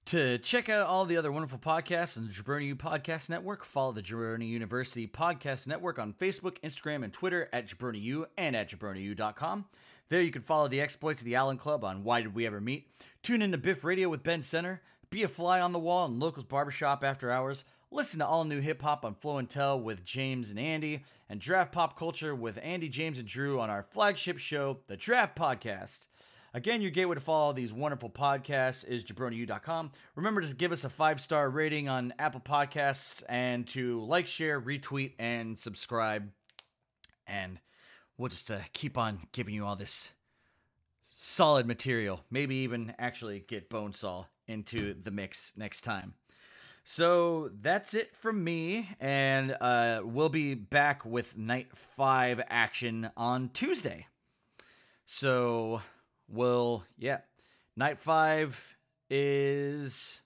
To 0.06 0.38
check 0.38 0.68
out 0.68 0.86
all 0.86 1.04
the 1.04 1.16
other 1.16 1.32
wonderful 1.32 1.58
podcasts 1.58 2.16
on 2.16 2.26
the 2.26 2.32
Jabroni 2.32 2.66
U 2.68 2.76
Podcast 2.76 3.28
Network, 3.28 3.64
follow 3.64 3.92
the 3.92 4.02
Jabroni 4.02 4.48
University 4.48 5.06
Podcast 5.06 5.66
Network 5.66 5.98
on 5.98 6.14
Facebook, 6.14 6.58
Instagram, 6.60 7.02
and 7.02 7.12
Twitter 7.12 7.48
at 7.52 7.66
Jabroni 7.66 8.00
U 8.02 8.26
and 8.36 8.54
at 8.56 8.70
jabroniu.com. 8.70 9.66
There 10.08 10.22
you 10.22 10.30
can 10.30 10.42
follow 10.42 10.68
the 10.68 10.80
exploits 10.80 11.20
of 11.20 11.26
the 11.26 11.34
Allen 11.34 11.58
Club 11.58 11.84
on 11.84 12.04
Why 12.04 12.22
Did 12.22 12.34
We 12.34 12.46
Ever 12.46 12.60
Meet, 12.60 12.90
tune 13.28 13.42
in 13.42 13.52
to 13.52 13.58
Biff 13.58 13.84
Radio 13.84 14.08
with 14.08 14.22
Ben 14.22 14.40
Center, 14.40 14.80
be 15.10 15.22
a 15.22 15.28
fly 15.28 15.60
on 15.60 15.74
the 15.74 15.78
wall 15.78 16.06
in 16.06 16.18
Locals 16.18 16.46
Barbershop 16.46 17.04
after 17.04 17.30
hours, 17.30 17.62
listen 17.90 18.20
to 18.20 18.26
all 18.26 18.44
new 18.44 18.60
hip 18.60 18.80
hop 18.80 19.04
on 19.04 19.14
Flow 19.14 19.36
and 19.36 19.50
Tell 19.50 19.78
with 19.78 20.02
James 20.02 20.48
and 20.48 20.58
Andy, 20.58 21.04
and 21.28 21.38
Draft 21.38 21.70
Pop 21.70 21.98
Culture 21.98 22.34
with 22.34 22.58
Andy, 22.62 22.88
James, 22.88 23.18
and 23.18 23.28
Drew 23.28 23.60
on 23.60 23.68
our 23.68 23.82
flagship 23.82 24.38
show, 24.38 24.78
The 24.86 24.96
Draft 24.96 25.36
Podcast. 25.36 26.06
Again, 26.54 26.80
your 26.80 26.90
gateway 26.90 27.16
to 27.16 27.20
follow 27.20 27.52
these 27.52 27.70
wonderful 27.70 28.08
podcasts 28.08 28.88
is 28.88 29.04
jabroniu.com. 29.04 29.92
Remember 30.14 30.40
to 30.40 30.54
give 30.54 30.72
us 30.72 30.84
a 30.84 30.88
five 30.88 31.20
star 31.20 31.50
rating 31.50 31.86
on 31.86 32.14
Apple 32.18 32.40
Podcasts 32.40 33.22
and 33.28 33.66
to 33.68 34.00
like, 34.06 34.26
share, 34.26 34.58
retweet, 34.58 35.12
and 35.18 35.58
subscribe. 35.58 36.30
And 37.26 37.60
we'll 38.16 38.30
just 38.30 38.50
uh, 38.50 38.60
keep 38.72 38.96
on 38.96 39.18
giving 39.32 39.52
you 39.52 39.66
all 39.66 39.76
this 39.76 40.12
solid 41.20 41.66
material. 41.66 42.20
Maybe 42.30 42.56
even 42.58 42.94
actually 42.96 43.40
get 43.40 43.68
Bonesaw 43.68 44.26
into 44.46 44.94
the 44.94 45.10
mix 45.10 45.52
next 45.56 45.80
time. 45.80 46.14
So 46.84 47.50
that's 47.60 47.92
it 47.92 48.14
from 48.14 48.42
me, 48.42 48.88
and 49.00 49.54
uh, 49.60 50.02
we'll 50.04 50.28
be 50.28 50.54
back 50.54 51.04
with 51.04 51.36
night 51.36 51.68
five 51.96 52.40
action 52.48 53.10
on 53.16 53.50
Tuesday. 53.52 54.06
So 55.04 55.82
we'll 56.28 56.84
yeah, 56.96 57.18
night 57.76 57.98
five 57.98 58.76
is 59.10 60.22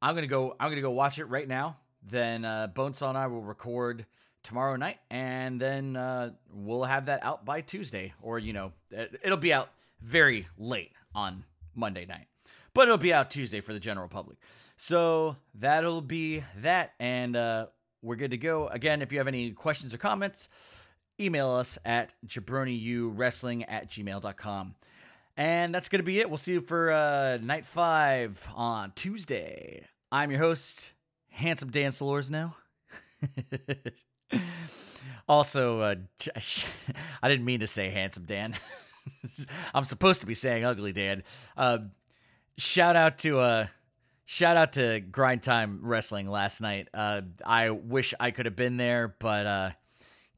I'm 0.00 0.14
gonna 0.14 0.26
go 0.26 0.56
I'm 0.58 0.70
gonna 0.70 0.80
go 0.80 0.90
watch 0.90 1.18
it 1.18 1.26
right 1.26 1.46
now. 1.46 1.76
Then 2.02 2.46
uh, 2.46 2.68
Bonesaw 2.74 3.10
and 3.10 3.18
I 3.18 3.26
will 3.26 3.42
record 3.42 4.06
tomorrow 4.42 4.76
night, 4.76 4.98
and 5.10 5.60
then 5.60 5.96
uh, 5.96 6.30
we'll 6.50 6.84
have 6.84 7.06
that 7.06 7.22
out 7.22 7.44
by 7.44 7.60
Tuesday, 7.60 8.14
or 8.22 8.38
you 8.38 8.54
know, 8.54 8.72
it'll 9.22 9.36
be 9.36 9.52
out 9.52 9.68
very 10.02 10.46
late 10.56 10.92
on 11.14 11.44
Monday 11.74 12.06
night, 12.06 12.26
but 12.74 12.82
it'll 12.82 12.98
be 12.98 13.12
out 13.12 13.30
Tuesday 13.30 13.60
for 13.60 13.72
the 13.72 13.80
general 13.80 14.08
public. 14.08 14.38
So 14.76 15.36
that'll 15.54 16.00
be 16.00 16.42
that, 16.58 16.94
and 16.98 17.36
uh, 17.36 17.66
we're 18.02 18.16
good 18.16 18.30
to 18.30 18.38
go. 18.38 18.66
Again, 18.68 19.02
if 19.02 19.12
you 19.12 19.18
have 19.18 19.28
any 19.28 19.50
questions 19.50 19.92
or 19.92 19.98
comments, 19.98 20.48
email 21.20 21.50
us 21.50 21.78
at 21.84 22.12
jabroniuwrestling 22.26 23.64
at 23.68 23.90
gmail.com. 23.90 24.74
And 25.36 25.74
that's 25.74 25.88
going 25.88 26.00
to 26.00 26.04
be 26.04 26.18
it. 26.20 26.28
We'll 26.28 26.38
see 26.38 26.52
you 26.52 26.60
for 26.60 26.90
uh, 26.90 27.38
night 27.42 27.64
five 27.64 28.46
on 28.54 28.92
Tuesday. 28.94 29.86
I'm 30.12 30.30
your 30.30 30.40
host, 30.40 30.92
Handsome 31.28 31.70
Dan 31.70 31.92
Solorzano. 31.92 32.54
also, 35.28 35.80
uh, 35.80 35.94
I 37.22 37.28
didn't 37.28 37.44
mean 37.44 37.60
to 37.60 37.66
say 37.66 37.90
Handsome 37.90 38.24
Dan. 38.24 38.54
I'm 39.74 39.84
supposed 39.84 40.20
to 40.20 40.26
be 40.26 40.34
saying 40.34 40.64
Ugly 40.64 40.92
Dan. 40.92 41.22
Uh, 41.56 41.78
shout 42.56 42.96
out 42.96 43.18
to 43.18 43.38
uh, 43.38 43.66
shout 44.24 44.56
out 44.56 44.72
to 44.74 45.00
Grind 45.00 45.42
Time 45.42 45.80
Wrestling 45.82 46.26
last 46.26 46.60
night. 46.60 46.88
Uh, 46.94 47.22
I 47.44 47.70
wish 47.70 48.14
I 48.20 48.30
could 48.30 48.46
have 48.46 48.56
been 48.56 48.76
there, 48.76 49.14
but 49.18 49.46
uh, 49.46 49.70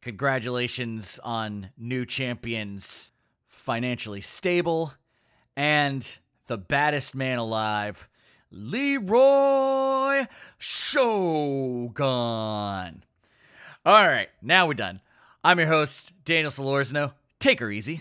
congratulations 0.01 1.19
on 1.23 1.71
new 1.77 2.07
champions 2.07 3.13
financially 3.49 4.21
stable, 4.21 4.95
and 5.57 6.19
the 6.47 6.59
baddest 6.59 7.15
man 7.15 7.39
alive, 7.39 8.09
Leroy 8.51 10.27
Shogun. 10.59 11.95
All 13.85 14.07
right, 14.07 14.29
now 14.41 14.67
we're 14.69 14.75
done. 14.75 15.01
I'm 15.45 15.59
your 15.59 15.69
host, 15.69 16.13
Daniel 16.25 16.51
Solorzano. 16.51 17.13
Take 17.41 17.59
her 17.59 17.71
easy. 17.71 18.01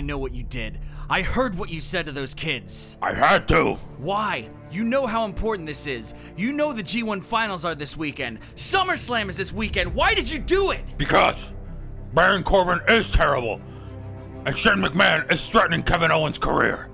Did. 0.00 0.80
I 1.10 1.22
heard 1.22 1.58
what 1.58 1.70
you 1.70 1.80
said 1.80 2.06
to 2.06 2.12
those 2.12 2.34
kids. 2.34 2.98
I 3.00 3.14
had 3.14 3.48
to. 3.48 3.74
Why? 3.98 4.50
You 4.70 4.84
know 4.84 5.06
how 5.06 5.24
important 5.24 5.66
this 5.66 5.86
is. 5.86 6.12
You 6.36 6.52
know 6.52 6.72
the 6.72 6.82
G1 6.82 7.24
finals 7.24 7.64
are 7.64 7.74
this 7.74 7.96
weekend. 7.96 8.40
SummerSlam 8.56 9.28
is 9.30 9.36
this 9.36 9.52
weekend. 9.52 9.94
Why 9.94 10.14
did 10.14 10.30
you 10.30 10.38
do 10.38 10.70
it? 10.72 10.82
Because 10.98 11.52
Baron 12.12 12.42
Corbin 12.42 12.80
is 12.88 13.10
terrible. 13.10 13.60
And 14.44 14.56
Shane 14.56 14.76
McMahon 14.76 15.30
is 15.32 15.50
threatening 15.50 15.82
Kevin 15.82 16.12
Owens' 16.12 16.38
career. 16.38 16.90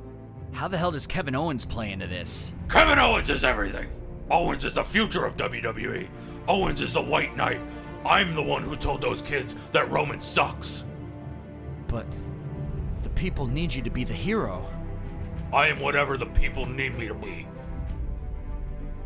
How 0.52 0.68
the 0.68 0.78
hell 0.78 0.92
does 0.92 1.06
Kevin 1.06 1.34
Owens 1.34 1.64
play 1.64 1.90
into 1.90 2.06
this? 2.06 2.52
Kevin 2.68 2.98
Owens 2.98 3.30
is 3.30 3.42
everything. 3.44 3.88
Owens 4.30 4.64
is 4.64 4.74
the 4.74 4.84
future 4.84 5.24
of 5.24 5.36
WWE. 5.36 6.08
Owens 6.46 6.80
is 6.80 6.92
the 6.92 7.02
White 7.02 7.36
Knight. 7.36 7.60
I'm 8.06 8.34
the 8.34 8.42
one 8.42 8.62
who 8.62 8.76
told 8.76 9.00
those 9.00 9.22
kids 9.22 9.56
that 9.72 9.90
Roman 9.90 10.20
sucks. 10.20 10.84
But 11.88 12.06
the 13.04 13.10
people 13.10 13.46
need 13.46 13.72
you 13.74 13.82
to 13.82 13.90
be 13.90 14.02
the 14.02 14.14
hero. 14.14 14.66
I 15.52 15.68
am 15.68 15.78
whatever 15.78 16.16
the 16.16 16.26
people 16.26 16.64
need 16.64 16.98
me 16.98 17.06
to 17.06 17.14
be. 17.14 17.46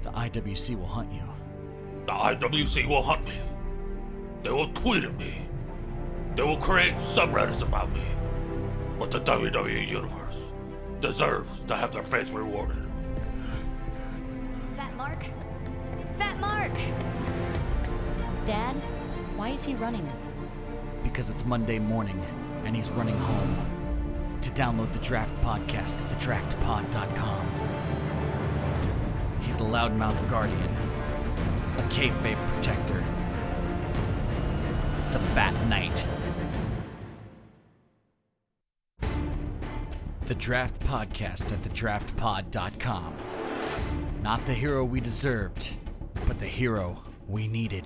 The 0.03 0.11
IWC 0.11 0.79
will 0.79 0.87
hunt 0.87 1.13
you. 1.13 1.29
The 2.07 2.13
IWC 2.13 2.89
will 2.89 3.03
hunt 3.03 3.25
me. 3.27 3.41
They 4.45 4.51
will 4.51 4.73
tweet 4.73 5.03
at 5.03 5.19
me. 5.19 5.49
They 6.37 6.45
will 6.45 6.59
create 6.59 6.95
subreddits 6.95 7.63
about 7.63 7.93
me. 7.93 8.07
But 9.01 9.11
the 9.11 9.21
WWE 9.21 9.89
Universe 9.89 10.53
deserves 11.01 11.63
to 11.65 11.77
have 11.77 11.91
their 11.91 12.05
face 12.05 12.31
rewarded. 12.31 12.87
Fat 14.77 14.95
Mark? 14.97 15.25
Fat 16.19 16.39
Mark! 16.39 16.73
Dad, 18.47 18.77
why 19.37 19.51
is 19.51 19.65
he 19.65 19.75
running? 19.75 20.09
Because 21.03 21.31
it's 21.31 21.45
Monday 21.45 21.81
morning 21.81 22.25
and 22.65 22.77
he's 22.77 22.91
running 22.93 23.19
home. 23.19 23.68
To 24.43 24.51
download 24.51 24.93
the 24.93 24.99
Draft 25.01 25.35
Podcast 25.43 26.01
at 26.01 26.19
thedraftpod.com. 26.19 27.47
He's 29.41 29.61
a 29.61 29.65
loudmouth 29.65 30.29
guardian, 30.31 30.75
a 31.77 31.83
kayfabe 31.91 32.49
protector, 32.49 33.03
the 35.13 35.19
Fat 35.35 35.55
Knight. 35.69 36.07
The 40.27 40.35
Draft 40.35 40.81
Podcast 40.81 41.53
at 41.53 41.63
thedraftpod.com. 41.63 43.15
Not 44.23 44.45
the 44.47 44.55
hero 44.55 44.85
we 44.85 45.01
deserved, 45.01 45.71
but 46.27 46.39
the 46.39 46.47
hero 46.47 47.03
we 47.27 47.49
needed. 47.49 47.85